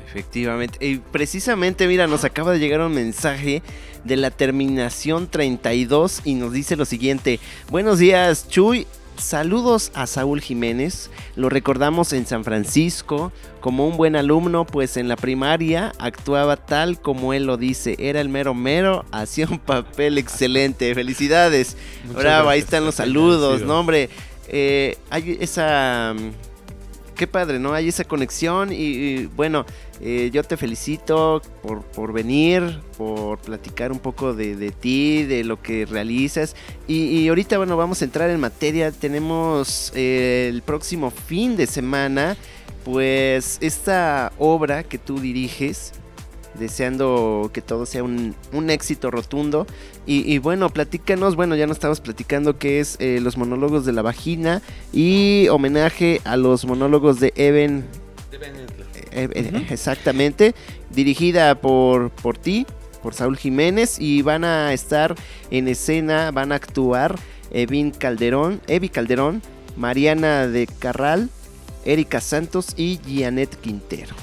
Efectivamente. 0.07 0.77
Y 0.85 0.97
precisamente, 0.97 1.87
mira, 1.87 2.07
nos 2.07 2.23
acaba 2.23 2.51
de 2.51 2.59
llegar 2.59 2.81
un 2.81 2.93
mensaje 2.93 3.61
de 4.03 4.17
la 4.17 4.31
terminación 4.31 5.27
32 5.27 6.21
y 6.25 6.35
nos 6.35 6.53
dice 6.53 6.75
lo 6.75 6.85
siguiente. 6.85 7.39
Buenos 7.69 7.99
días, 7.99 8.47
Chuy. 8.47 8.87
Saludos 9.17 9.91
a 9.93 10.07
Saúl 10.07 10.41
Jiménez. 10.41 11.09
Lo 11.37 11.47
recordamos 11.49 12.11
en 12.11 12.25
San 12.25 12.43
Francisco 12.43 13.31
como 13.61 13.87
un 13.87 13.95
buen 13.95 14.17
alumno, 14.17 14.65
pues 14.65 14.97
en 14.97 15.07
la 15.07 15.15
primaria 15.15 15.93
actuaba 15.99 16.57
tal 16.57 16.99
como 16.99 17.33
él 17.33 17.45
lo 17.45 17.55
dice. 17.55 17.95
Era 17.97 18.19
el 18.19 18.27
mero 18.27 18.53
mero, 18.53 19.05
hacía 19.11 19.47
un 19.49 19.59
papel 19.59 20.17
excelente. 20.17 20.93
Felicidades. 20.93 21.77
Muchas 22.05 22.23
Bravo, 22.23 22.49
ahí 22.49 22.59
están 22.59 22.83
los 22.83 22.95
saludos. 22.95 23.61
¿no, 23.61 23.79
hombre? 23.79 24.09
Eh, 24.49 24.97
hay 25.09 25.37
esa... 25.39 26.13
mm, 26.13 26.31
Qué 27.15 27.27
padre, 27.27 27.59
¿no? 27.59 27.73
Hay 27.73 27.87
esa 27.87 28.03
conexión 28.03 28.73
y, 28.73 28.75
y, 28.75 29.25
bueno, 29.27 29.65
eh, 30.01 30.29
yo 30.33 30.43
te 30.43 30.57
felicito 30.57 31.41
por, 31.61 31.83
por 31.83 32.11
venir, 32.13 32.81
por 32.97 33.39
platicar 33.39 33.91
un 33.91 33.99
poco 33.99 34.33
de, 34.33 34.55
de 34.55 34.71
ti, 34.71 35.23
de 35.23 35.43
lo 35.43 35.61
que 35.61 35.85
realizas. 35.85 36.55
Y, 36.87 37.05
y 37.05 37.27
ahorita, 37.29 37.57
bueno, 37.57 37.77
vamos 37.77 38.01
a 38.01 38.05
entrar 38.05 38.29
en 38.29 38.39
materia. 38.39 38.91
Tenemos 38.91 39.91
eh, 39.95 40.49
el 40.51 40.61
próximo 40.61 41.11
fin 41.11 41.55
de 41.55 41.67
semana, 41.67 42.35
pues 42.83 43.57
esta 43.61 44.31
obra 44.37 44.83
que 44.83 44.97
tú 44.97 45.19
diriges, 45.19 45.93
deseando 46.59 47.49
que 47.53 47.61
todo 47.61 47.85
sea 47.85 48.03
un, 48.03 48.35
un 48.53 48.69
éxito 48.69 49.11
rotundo. 49.11 49.65
Y, 50.05 50.31
y 50.31 50.37
bueno, 50.37 50.69
platícanos, 50.69 51.35
bueno, 51.35 51.55
ya 51.55 51.67
nos 51.67 51.77
estabas 51.77 51.99
platicando 51.99 52.59
que 52.59 52.79
es 52.79 52.97
eh, 52.99 53.19
los 53.21 53.37
monólogos 53.37 53.85
de 53.85 53.91
la 53.91 54.01
vagina 54.01 54.61
y 54.93 55.47
homenaje 55.49 56.21
a 56.25 56.37
los 56.37 56.65
monólogos 56.65 57.19
de 57.19 57.33
Eben, 57.35 57.85
eh, 59.15 59.29
eh, 59.33 59.65
exactamente, 59.69 60.53
dirigida 60.91 61.59
por, 61.59 62.11
por 62.11 62.37
ti, 62.37 62.65
por 63.01 63.13
Saúl 63.13 63.37
Jiménez, 63.37 63.97
y 63.99 64.21
van 64.21 64.43
a 64.43 64.73
estar 64.73 65.15
en 65.51 65.67
escena, 65.67 66.31
van 66.31 66.51
a 66.51 66.55
actuar 66.55 67.15
Evin 67.51 67.91
Calderón, 67.91 68.61
Evi 68.67 68.89
Calderón, 68.89 69.41
Mariana 69.77 70.47
de 70.47 70.67
Carral, 70.67 71.29
Erika 71.85 72.19
Santos 72.19 72.73
y 72.75 72.99
Gianet 73.05 73.55
Quintero. 73.61 74.15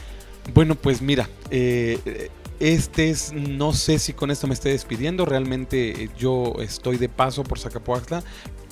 Bueno, 0.52 0.74
pues 0.74 1.00
mira, 1.00 1.28
eh, 1.50 2.28
este 2.58 3.10
es, 3.10 3.32
no 3.32 3.72
sé 3.72 3.98
si 3.98 4.12
con 4.12 4.30
esto 4.30 4.46
me 4.46 4.54
estoy 4.54 4.72
despidiendo, 4.72 5.24
realmente 5.24 6.10
yo 6.18 6.54
estoy 6.60 6.96
de 6.96 7.08
paso 7.08 7.44
por 7.44 7.58
Zacapuaxtla, 7.58 8.22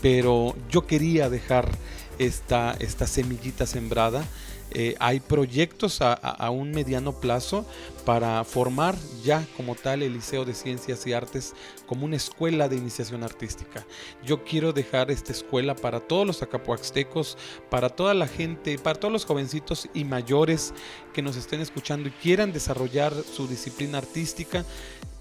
pero 0.03 0.57
yo 0.69 0.87
quería 0.87 1.29
dejar 1.29 1.71
esta, 2.19 2.77
esta 2.79 3.07
semillita 3.07 3.67
sembrada. 3.67 4.25
Eh, 4.73 4.95
hay 5.01 5.21
proyectos 5.21 6.01
a, 6.01 6.51
un 6.51 6.71
mediano 6.71 7.13
plazo 7.13 7.67
para 8.05 8.45
formar 8.45 8.97
ya 9.23 9.45
como 9.57 9.75
tal 9.75 10.03
el 10.03 10.13
Liceo 10.13 10.45
de 10.45 10.55
Ciencias 10.55 11.07
y 11.07 11.13
Artes 11.13 11.55
como 11.87 12.05
una 12.05 12.17
escuela 12.17 12.69
de 12.69 12.77
iniciación 12.77 13.25
artística. 13.25 13.85
Yo 14.25 14.45
quiero 14.45 14.73
dejar 14.73 15.11
esta 15.11 15.33
escuela 15.33 15.75
para 15.75 16.01
todos 16.01 16.27
los 16.27 16.43
acapuaxtecos, 16.43 17.37
para 17.69 17.89
toda 17.89 18.15
la 18.15 18.29
gente, 18.29 18.79
para 18.79 18.99
todos 18.99 19.13
los 19.13 19.25
jovencitos 19.25 19.89
y 19.93 20.05
mayores 20.05 20.73
que 21.13 21.23
nos 21.23 21.37
estén 21.37 21.61
escuchando 21.61 22.09
y 22.09 22.13
quieran 22.13 22.53
desarrollar 22.53 23.13
su 23.13 23.49
disciplina 23.49 23.99
artística. 23.99 24.65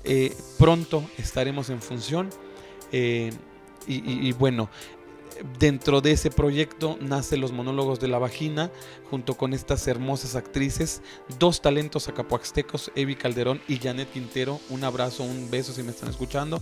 Eh, 0.04 0.36
pronto 0.58 1.04
estaremos 1.18 1.70
en 1.70 1.82
función. 1.82 2.30
Eh, 2.92 3.32
y 3.88 4.34
bueno, 4.34 4.70
dentro 5.60 6.02
de 6.02 6.12
ese 6.12 6.30
proyecto 6.30 6.98
nace 7.02 7.38
Los 7.38 7.52
Monólogos 7.52 8.00
de 8.00 8.08
la 8.08 8.20
Vagina, 8.20 8.72
junto 9.10 9.36
con 9.38 9.54
estas 9.54 9.88
hermosas 9.88 10.36
actrices, 10.36 11.02
dos 11.40 11.62
talentos 11.62 12.08
acapuaxtecos, 12.08 12.92
Evi 12.96 13.16
Calderón 13.16 13.62
y 13.68 13.78
Janet 13.78 14.12
Quintero. 14.12 14.60
Un 14.70 14.84
abrazo, 14.84 15.24
un 15.24 15.50
beso 15.50 15.74
si 15.74 15.84
me 15.84 15.92
están 15.92 16.10
escuchando. 16.10 16.62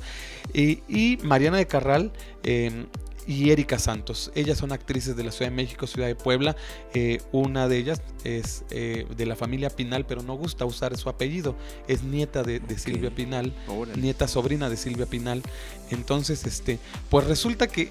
Y, 0.54 0.82
y 0.88 1.18
Mariana 1.24 1.58
de 1.58 1.68
Carral. 1.68 2.12
eh, 2.44 2.86
y 3.28 3.52
Erika 3.52 3.78
Santos. 3.78 4.32
Ellas 4.36 4.58
son 4.58 4.72
actrices 4.72 5.18
de 5.18 5.24
la 5.26 5.32
Ciudad 5.32 5.52
de 5.52 5.56
México, 5.58 5.86
Ciudad 5.86 6.08
de 6.08 6.16
Puebla. 6.16 6.56
Eh, 6.94 7.22
una 7.34 7.68
de 7.68 7.78
ellas 7.78 8.02
es 8.24 8.64
eh, 8.70 9.06
de 9.16 9.26
la 9.26 9.36
familia 9.36 9.70
Pinal, 9.70 10.06
pero 10.06 10.24
no 10.24 10.36
gusta 10.36 10.64
usar 10.64 10.96
su 10.98 11.10
apellido. 11.10 11.54
Es 11.90 12.04
nieta 12.04 12.42
de, 12.42 12.62
de 12.62 12.80
Silvia 12.80 13.12
Pinal 13.12 13.54
nieta 13.98 14.30
sobrina 14.30 14.70
de 14.70 14.78
Silvia 14.78 15.06
Pinal. 15.08 15.44
Entonces, 15.92 16.46
este, 16.46 16.80
pues 17.10 17.28
resulta 17.28 17.68
que 17.68 17.90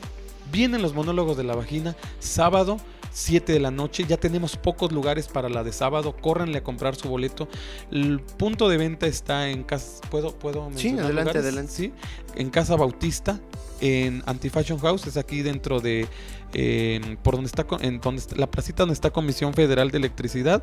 vienen 0.51 0.83
los 0.83 0.95
monólogos 0.95 1.37
de 1.37 1.45
la 1.45 1.55
vagina 1.55 1.97
sábado 2.19 2.79
7 3.17 3.51
de 3.51 3.61
la 3.61 3.71
noche. 3.71 4.05
Ya 4.07 4.19
tenemos 4.19 4.57
pocos 4.57 4.93
lugares 4.93 5.27
para 5.29 5.49
la 5.49 5.65
de 5.65 5.73
sábado. 5.73 6.15
Córranle 6.15 6.59
a 6.59 6.63
comprar 6.63 6.97
su 6.97 7.09
boleto. 7.09 7.49
El 7.91 8.21
punto 8.21 8.69
de 8.69 8.77
venta 8.77 9.07
está 9.07 9.49
en 9.49 9.65
casa. 9.65 10.03
¿Puedo, 10.11 10.39
puedo 10.39 10.71
Sí, 10.75 10.99
adelante, 10.99 11.39
adelante. 11.39 11.73
Sí, 11.73 11.93
en 12.35 12.51
Casa 12.51 12.77
Bautista, 12.77 13.41
en 13.81 14.23
Anti-Fashion 14.27 14.79
House, 14.81 15.07
es 15.07 15.17
aquí 15.17 15.41
dentro 15.41 15.81
de 15.81 16.07
por 17.23 17.35
donde 17.35 17.49
está, 17.49 17.67
en 17.81 18.01
donde 18.01 18.23
la 18.37 18.51
placita 18.51 18.83
donde 18.83 18.95
está 18.95 19.11
Comisión 19.11 19.53
Federal 19.53 19.91
de 19.91 19.99
Electricidad 19.99 20.63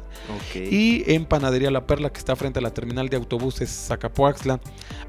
y 0.55 1.03
en 1.11 1.25
Panadería 1.25 1.69
La 1.69 1.85
Perla 1.85 2.11
que 2.11 2.19
está 2.19 2.35
frente 2.35 2.59
a 2.59 2.61
la 2.61 2.73
terminal 2.73 3.09
de 3.09 3.17
autobuses 3.17 3.69
Zacapoaxla. 3.69 4.59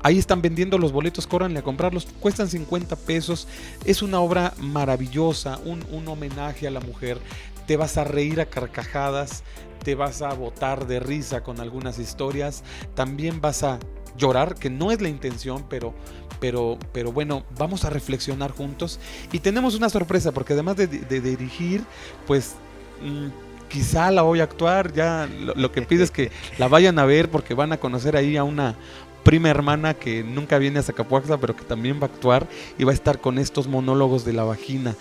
Ahí 0.03 0.18
están 0.18 0.43
vendiendo 0.43 0.76
los 0.78 0.93
boletos, 0.93 1.26
córranle 1.26 1.61
a 1.61 1.62
comprarlos, 1.62 2.07
cuestan 2.20 2.49
50 2.49 2.97
pesos. 2.97 3.49
Es 3.85 4.03
una 4.03 4.20
obra 4.20 4.53
maravillosa, 4.59 5.59
un, 5.64 5.85
un 5.91 6.07
homenaje 6.09 6.66
a 6.66 6.70
la 6.70 6.80
mujer. 6.80 7.18
Te 7.66 7.76
vas 7.76 7.97
a 7.97 8.05
reír 8.05 8.41
a 8.41 8.47
carcajadas, 8.47 9.43
te 9.85 9.95
vas 9.95 10.20
a 10.22 10.35
botar 10.35 10.87
de 10.87 11.01
risa 11.01 11.43
con 11.43 11.61
algunas 11.61 11.99
historias, 11.99 12.62
también 12.95 13.41
vas 13.41 13.62
a 13.62 13.78
llorar, 14.17 14.55
que 14.55 14.71
no 14.71 14.91
es 14.91 15.01
la 15.01 15.09
intención, 15.09 15.65
pero, 15.69 15.95
pero, 16.41 16.79
pero 16.93 17.12
bueno, 17.12 17.45
vamos 17.59 17.85
a 17.85 17.91
reflexionar 17.91 18.53
juntos. 18.53 18.99
Y 19.33 19.39
tenemos 19.39 19.75
una 19.75 19.89
sorpresa, 19.89 20.33
porque 20.33 20.53
además 20.53 20.77
de, 20.77 20.87
dirigir, 20.87 21.83
pues 22.27 22.55
mm, 23.03 23.69
quizá 23.69 24.11
la 24.11 24.23
voy 24.23 24.41
a 24.41 24.45
actuar, 24.45 24.93
ya 24.93 25.29
lo, 25.57 25.73
que 25.73 25.83
pido 25.83 26.05
es 26.05 26.11
que 26.11 26.31
la 26.59 26.69
vayan 26.69 26.99
a 26.99 27.05
ver 27.05 27.31
porque 27.31 27.55
van 27.55 27.73
a 27.73 27.79
conocer 27.79 28.17
ahí 28.17 28.37
a 28.37 28.45
una 28.45 28.75
prima 29.23 29.49
hermana 29.49 29.95
que 29.95 30.23
nunca 30.23 30.59
viene 30.59 30.79
a 30.79 30.83
Zacapuaxa, 30.83 31.39
pero 31.39 31.57
que 31.57 31.65
también 31.65 31.99
va 31.99 32.07
a 32.07 32.11
actuar 32.11 32.47
y 32.79 32.85
va 32.85 32.93
a 32.93 32.95
estar 32.95 33.21
con 33.21 33.39
estos 33.39 33.67
monólogos 33.67 34.25
de 34.25 34.35
la 34.35 34.45
vagina. 34.45 34.95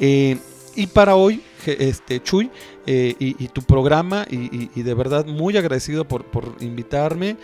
Eh, 0.00 0.38
y 0.76 0.86
para 0.88 1.14
hoy, 1.14 1.42
este, 1.66 2.20
Chuy, 2.22 2.50
eh, 2.86 3.14
y, 3.18 3.48
tu 3.48 3.62
programa, 3.62 4.26
y, 4.28 4.82
de 4.82 4.94
verdad 4.94 5.24
muy 5.24 5.56
agradecido 5.56 6.06
por, 6.06 6.24
por 6.24 6.56
invitarme. 6.60 7.36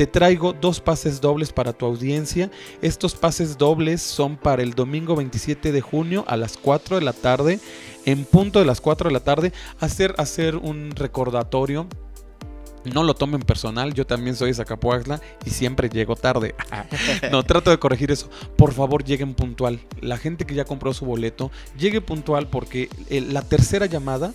Te 0.00 0.06
traigo 0.06 0.54
dos 0.54 0.80
pases 0.80 1.20
dobles 1.20 1.52
para 1.52 1.74
tu 1.74 1.84
audiencia. 1.84 2.50
Estos 2.80 3.14
pases 3.14 3.58
dobles 3.58 4.00
son 4.00 4.38
para 4.38 4.62
el 4.62 4.72
domingo 4.72 5.14
27 5.14 5.72
de 5.72 5.82
junio 5.82 6.24
a 6.26 6.38
las 6.38 6.56
4 6.56 6.96
de 6.96 7.04
la 7.04 7.12
tarde. 7.12 7.60
En 8.06 8.24
punto 8.24 8.60
de 8.60 8.64
las 8.64 8.80
4 8.80 9.10
de 9.10 9.12
la 9.12 9.20
tarde, 9.20 9.52
hacer, 9.78 10.14
hacer 10.16 10.56
un 10.56 10.92
recordatorio 10.92 11.86
no 12.84 13.02
lo 13.02 13.12
tomen 13.12 13.42
personal, 13.42 13.92
yo 13.92 14.06
también 14.06 14.36
soy 14.36 14.48
de 14.48 14.54
Zacapuaxla 14.54 15.20
y 15.44 15.50
siempre 15.50 15.90
llego 15.90 16.16
tarde. 16.16 16.54
no, 17.30 17.42
trato 17.42 17.70
de 17.70 17.78
corregir 17.78 18.10
eso. 18.10 18.30
Por 18.56 18.72
favor, 18.72 19.04
lleguen 19.04 19.34
puntual. 19.34 19.80
La 20.00 20.16
gente 20.16 20.46
que 20.46 20.54
ya 20.54 20.64
compró 20.64 20.94
su 20.94 21.04
boleto, 21.04 21.50
llegue 21.78 22.00
puntual 22.00 22.48
porque 22.48 22.88
la 23.10 23.42
tercera 23.42 23.84
llamada 23.84 24.32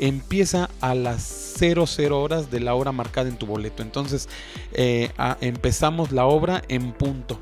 empieza 0.00 0.70
a 0.80 0.94
las 0.94 1.22
00 1.58 2.20
horas 2.20 2.50
de 2.50 2.60
la 2.60 2.74
hora 2.74 2.92
marcada 2.92 3.28
en 3.28 3.36
tu 3.36 3.46
boleto. 3.46 3.82
Entonces 3.82 4.28
eh, 4.72 5.10
empezamos 5.40 6.12
la 6.12 6.26
obra 6.26 6.62
en 6.68 6.92
punto. 6.92 7.40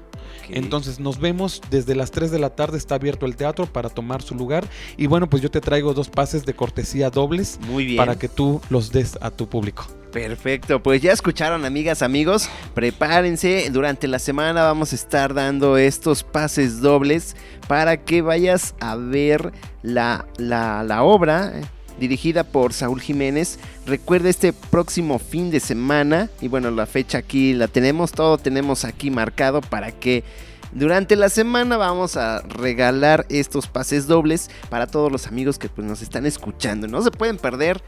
Entonces 0.49 1.01
nos 1.01 1.19
vemos 1.19 1.63
desde 1.71 1.95
las 1.95 2.11
3 2.11 2.31
de 2.31 2.39
la 2.39 2.51
tarde, 2.51 2.79
está 2.79 2.97
abierto 2.97 3.27
el 3.27 3.37
teatro 3.37 3.67
para 3.67 3.89
tomar 3.89 4.23
su 4.23 4.35
lugar. 4.35 4.65
Y 4.97 5.07
bueno, 5.07 5.29
pues 5.29 5.43
yo 5.43 5.51
te 5.51 5.61
traigo 5.61 5.95
dos 5.95 6.09
pases 6.09 6.45
de 6.45 6.55
cortesía 6.55 7.11
dobles 7.11 7.59
para 7.97 8.19
que 8.19 8.29
tú 8.29 8.61
los 8.71 8.93
des 8.93 9.19
a 9.21 9.31
tu 9.31 9.49
público. 9.49 9.87
Perfecto, 10.13 10.83
pues 10.83 11.01
ya 11.01 11.11
escucharon 11.13 11.65
amigas, 11.65 12.03
amigos, 12.03 12.51
prepárense, 12.75 13.71
durante 13.71 14.09
la 14.09 14.19
semana 14.19 14.63
vamos 14.63 14.93
a 14.93 14.95
estar 14.95 15.33
dando 15.33 15.79
estos 15.79 16.23
pases 16.23 16.83
dobles 16.83 17.35
para 17.67 17.97
que 17.97 18.21
vayas 18.21 18.75
a 18.79 18.97
ver 18.97 19.53
la, 19.83 20.27
la, 20.37 20.85
la 20.85 21.03
obra 21.03 21.63
dirigida 22.03 22.43
por 22.43 22.73
Saúl 22.73 23.01
Jiménez. 23.01 23.59
Recuerda 23.87 24.29
este 24.29 24.53
próximo 24.53 25.21
fin 25.21 25.53
de 25.53 25.61
semana, 25.61 26.29
y 26.41 26.49
bueno, 26.49 26.71
la 26.73 26.87
fecha 26.87 27.19
aquí 27.19 27.55
la 27.55 27.69
tenemos, 27.69 28.11
todo 28.11 28.39
tenemos 28.39 28.85
aquí 28.85 29.11
marcado 29.11 29.61
para 29.61 29.93
que 29.93 30.25
durante 30.73 31.15
la 31.15 31.29
semana 31.29 31.77
vamos 31.77 32.17
a 32.17 32.41
regalar 32.41 33.25
estos 33.29 33.69
pases 33.69 34.09
dobles 34.09 34.51
para 34.69 34.89
todos 34.89 35.13
los 35.13 35.29
amigos 35.29 35.59
que 35.59 35.69
pues, 35.69 35.87
nos 35.87 36.03
están 36.03 36.27
escuchando. 36.27 36.89
No 36.89 37.03
se 37.03 37.13
pueden 37.13 37.37
perder 37.37 37.81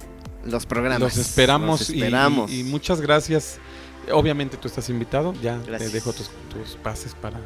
los 0.44 0.64
programas. 0.64 1.00
Los 1.00 1.16
esperamos, 1.16 1.90
Y, 1.90 2.62
muchas 2.64 3.00
gracias. 3.00 3.58
Obviamente 4.12 4.56
tú 4.58 4.68
estás 4.68 4.88
invitado, 4.90 5.34
ya 5.42 5.58
te 5.58 5.88
dejo 5.88 6.12
tus 6.12 6.30
pases 6.82 7.14
para 7.14 7.40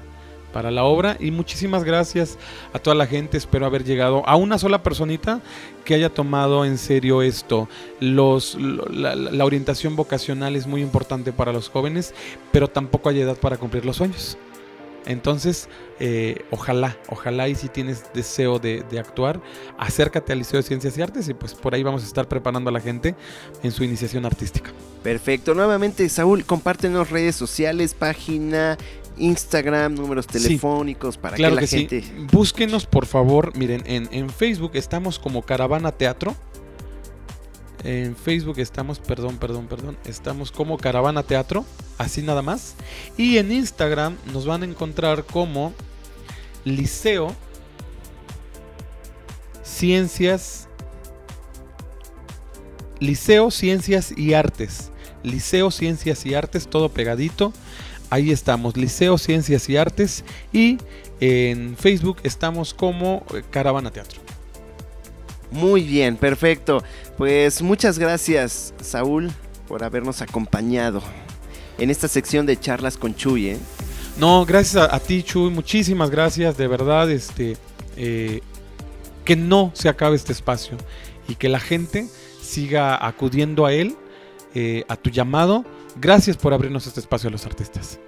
para 0.53 0.71
la 0.71 0.85
obra 0.85 1.17
y 1.21 1.31
muchísimas 1.31 1.85
gracias 1.85 2.39
a 2.73 2.79
toda 2.79 2.97
la 2.97 3.07
gente. 3.07 3.37
Espero 3.37 3.67
haber 3.67 3.85
llegado 3.85 4.27
a 4.27 4.37
una 4.37 4.59
sola 4.59 4.83
personita 4.83 5.41
que 5.85 5.95
haya 5.95 6.09
tomado 6.09 6.65
en 6.65 6.79
serio 6.79 7.23
esto. 7.23 7.69
Los, 8.01 8.57
la, 8.57 9.45
orientación 9.45 9.97
vocacional 9.97 10.57
es 10.57 10.67
muy 10.67 10.83
importante 10.83 11.33
para 11.33 11.53
los 11.53 11.69
jóvenes, 11.69 12.15
pero 12.53 12.69
tampoco 12.69 13.09
hay 13.09 13.21
edad 13.21 13.37
para 13.37 13.57
cumplir 13.57 13.85
los 13.85 13.97
sueños. 13.97 14.37
Entonces, 15.07 15.71
eh, 16.01 16.45
ojalá, 16.51 16.99
ojalá 17.09 17.49
y 17.49 17.55
si 17.55 17.69
tienes 17.69 18.13
deseo 18.13 18.59
de, 18.59 18.85
de, 18.91 18.99
actuar, 18.99 19.41
acércate 19.79 20.35
al 20.35 20.41
Liceo 20.41 20.59
de 20.59 20.65
Ciencias 20.65 20.99
y 20.99 21.03
Artes 21.03 21.29
y 21.29 21.35
pues 21.35 21.55
por 21.55 21.75
ahí 21.75 21.83
vamos 21.83 22.03
a 22.03 22.07
estar 22.07 22.29
preparando 22.29 22.69
a 22.69 22.73
la 22.75 22.81
gente 22.81 23.15
en 23.63 23.73
su 23.73 23.85
iniciación 23.85 24.27
artística. 24.27 24.71
Perfecto, 25.03 25.55
nuevamente 25.55 26.07
Saúl, 26.11 26.45
compártenos 26.45 27.09
redes 27.09 27.37
sociales, 27.37 27.95
página, 27.95 28.77
Instagram, 29.21 29.95
números 29.95 30.27
telefónicos 30.27 31.17
para 31.17 31.37
que 31.37 31.51
la 31.51 31.67
gente. 31.67 32.05
Búsquenos, 32.33 32.87
por 32.87 33.07
favor. 33.07 33.57
Miren, 33.57 33.83
en, 33.87 34.31
Facebook 34.31 34.73
estamos 34.75 35.19
como 35.19 35.43
Caravana 35.43 35.93
Teatro. 35.93 36.35
En 37.85 38.17
Facebook 38.17 38.59
estamos, 38.59 38.99
perdón, 38.99 39.39
perdón, 39.39 39.69
perdón, 39.69 39.97
estamos 40.05 40.51
como 40.51 40.79
Caravana 40.79 41.23
Teatro, 41.23 41.65
así 41.97 42.23
nada 42.23 42.43
más. 42.43 42.75
Y 43.17 43.39
en 43.39 43.53
Instagram 43.53 44.17
nos 44.33 44.47
van 44.47 44.63
a 44.63 44.67
encontrar 44.67 45.25
como 45.25 45.73
Liceo 46.65 47.35
Ciencias 49.63 50.69
Liceo 53.01 53.51
Ciencias 53.51 54.13
y 54.17 54.35
Artes. 54.35 54.91
Liceo 55.23 55.71
Ciencias 55.71 56.25
y 56.27 56.35
Artes, 56.35 56.69
todo 56.69 56.89
pegadito. 56.89 57.53
Ahí 58.11 58.31
estamos, 58.31 58.77
Liceo 58.77 59.19
Ciencias 59.19 59.69
y 59.69 59.77
Artes 59.77 60.25
y 60.51 60.79
en 61.21 61.77
Facebook 61.77 62.19
estamos 62.23 62.73
como 62.73 63.23
eh, 63.35 63.43
Caravana 63.51 63.91
Teatro. 63.91 64.21
Muy 65.51 65.83
bien, 65.83 66.17
perfecto. 66.17 66.83
Pues 67.19 67.61
muchas 67.61 67.99
gracias, 67.99 68.73
Saúl, 68.81 69.31
por 69.67 69.85
habernos 69.85 70.23
acompañado 70.23 71.03
en 71.77 71.91
esta 71.91 72.09
sección 72.09 72.47
de 72.47 72.59
charlas 72.59 72.97
con 72.97 73.15
Chuy. 73.15 73.49
¿eh? 73.49 73.59
No, 74.17 74.47
gracias 74.47 74.89
a, 74.91 74.99
ti, 75.01 75.23
Chuy. 75.23 75.51
Muchísimas 75.51 76.09
gracias, 76.11 76.57
de 76.57 76.67
verdad. 76.67 77.11
Este, 77.11 77.59
eh, 77.97 78.41
que 79.27 79.37
no 79.37 79.71
se 79.75 79.91
acabe 79.91 80.17
este 80.17 80.33
espacio 80.33 80.79
y 81.29 81.35
que 81.35 81.51
la 81.51 81.61
gente 81.61 82.07
siga 82.41 83.07
acudiendo 83.07 83.67
a 83.67 83.75
él, 83.75 83.97
a 84.89 84.97
tu 84.97 85.11
llamado 85.11 85.65
Gracias 86.01 86.37
por 86.37 86.55
abrirnos 86.55 86.87
este 86.87 87.01
espacio 87.01 87.29
a 87.29 87.33
los 87.33 87.45
artistas. 87.45 87.99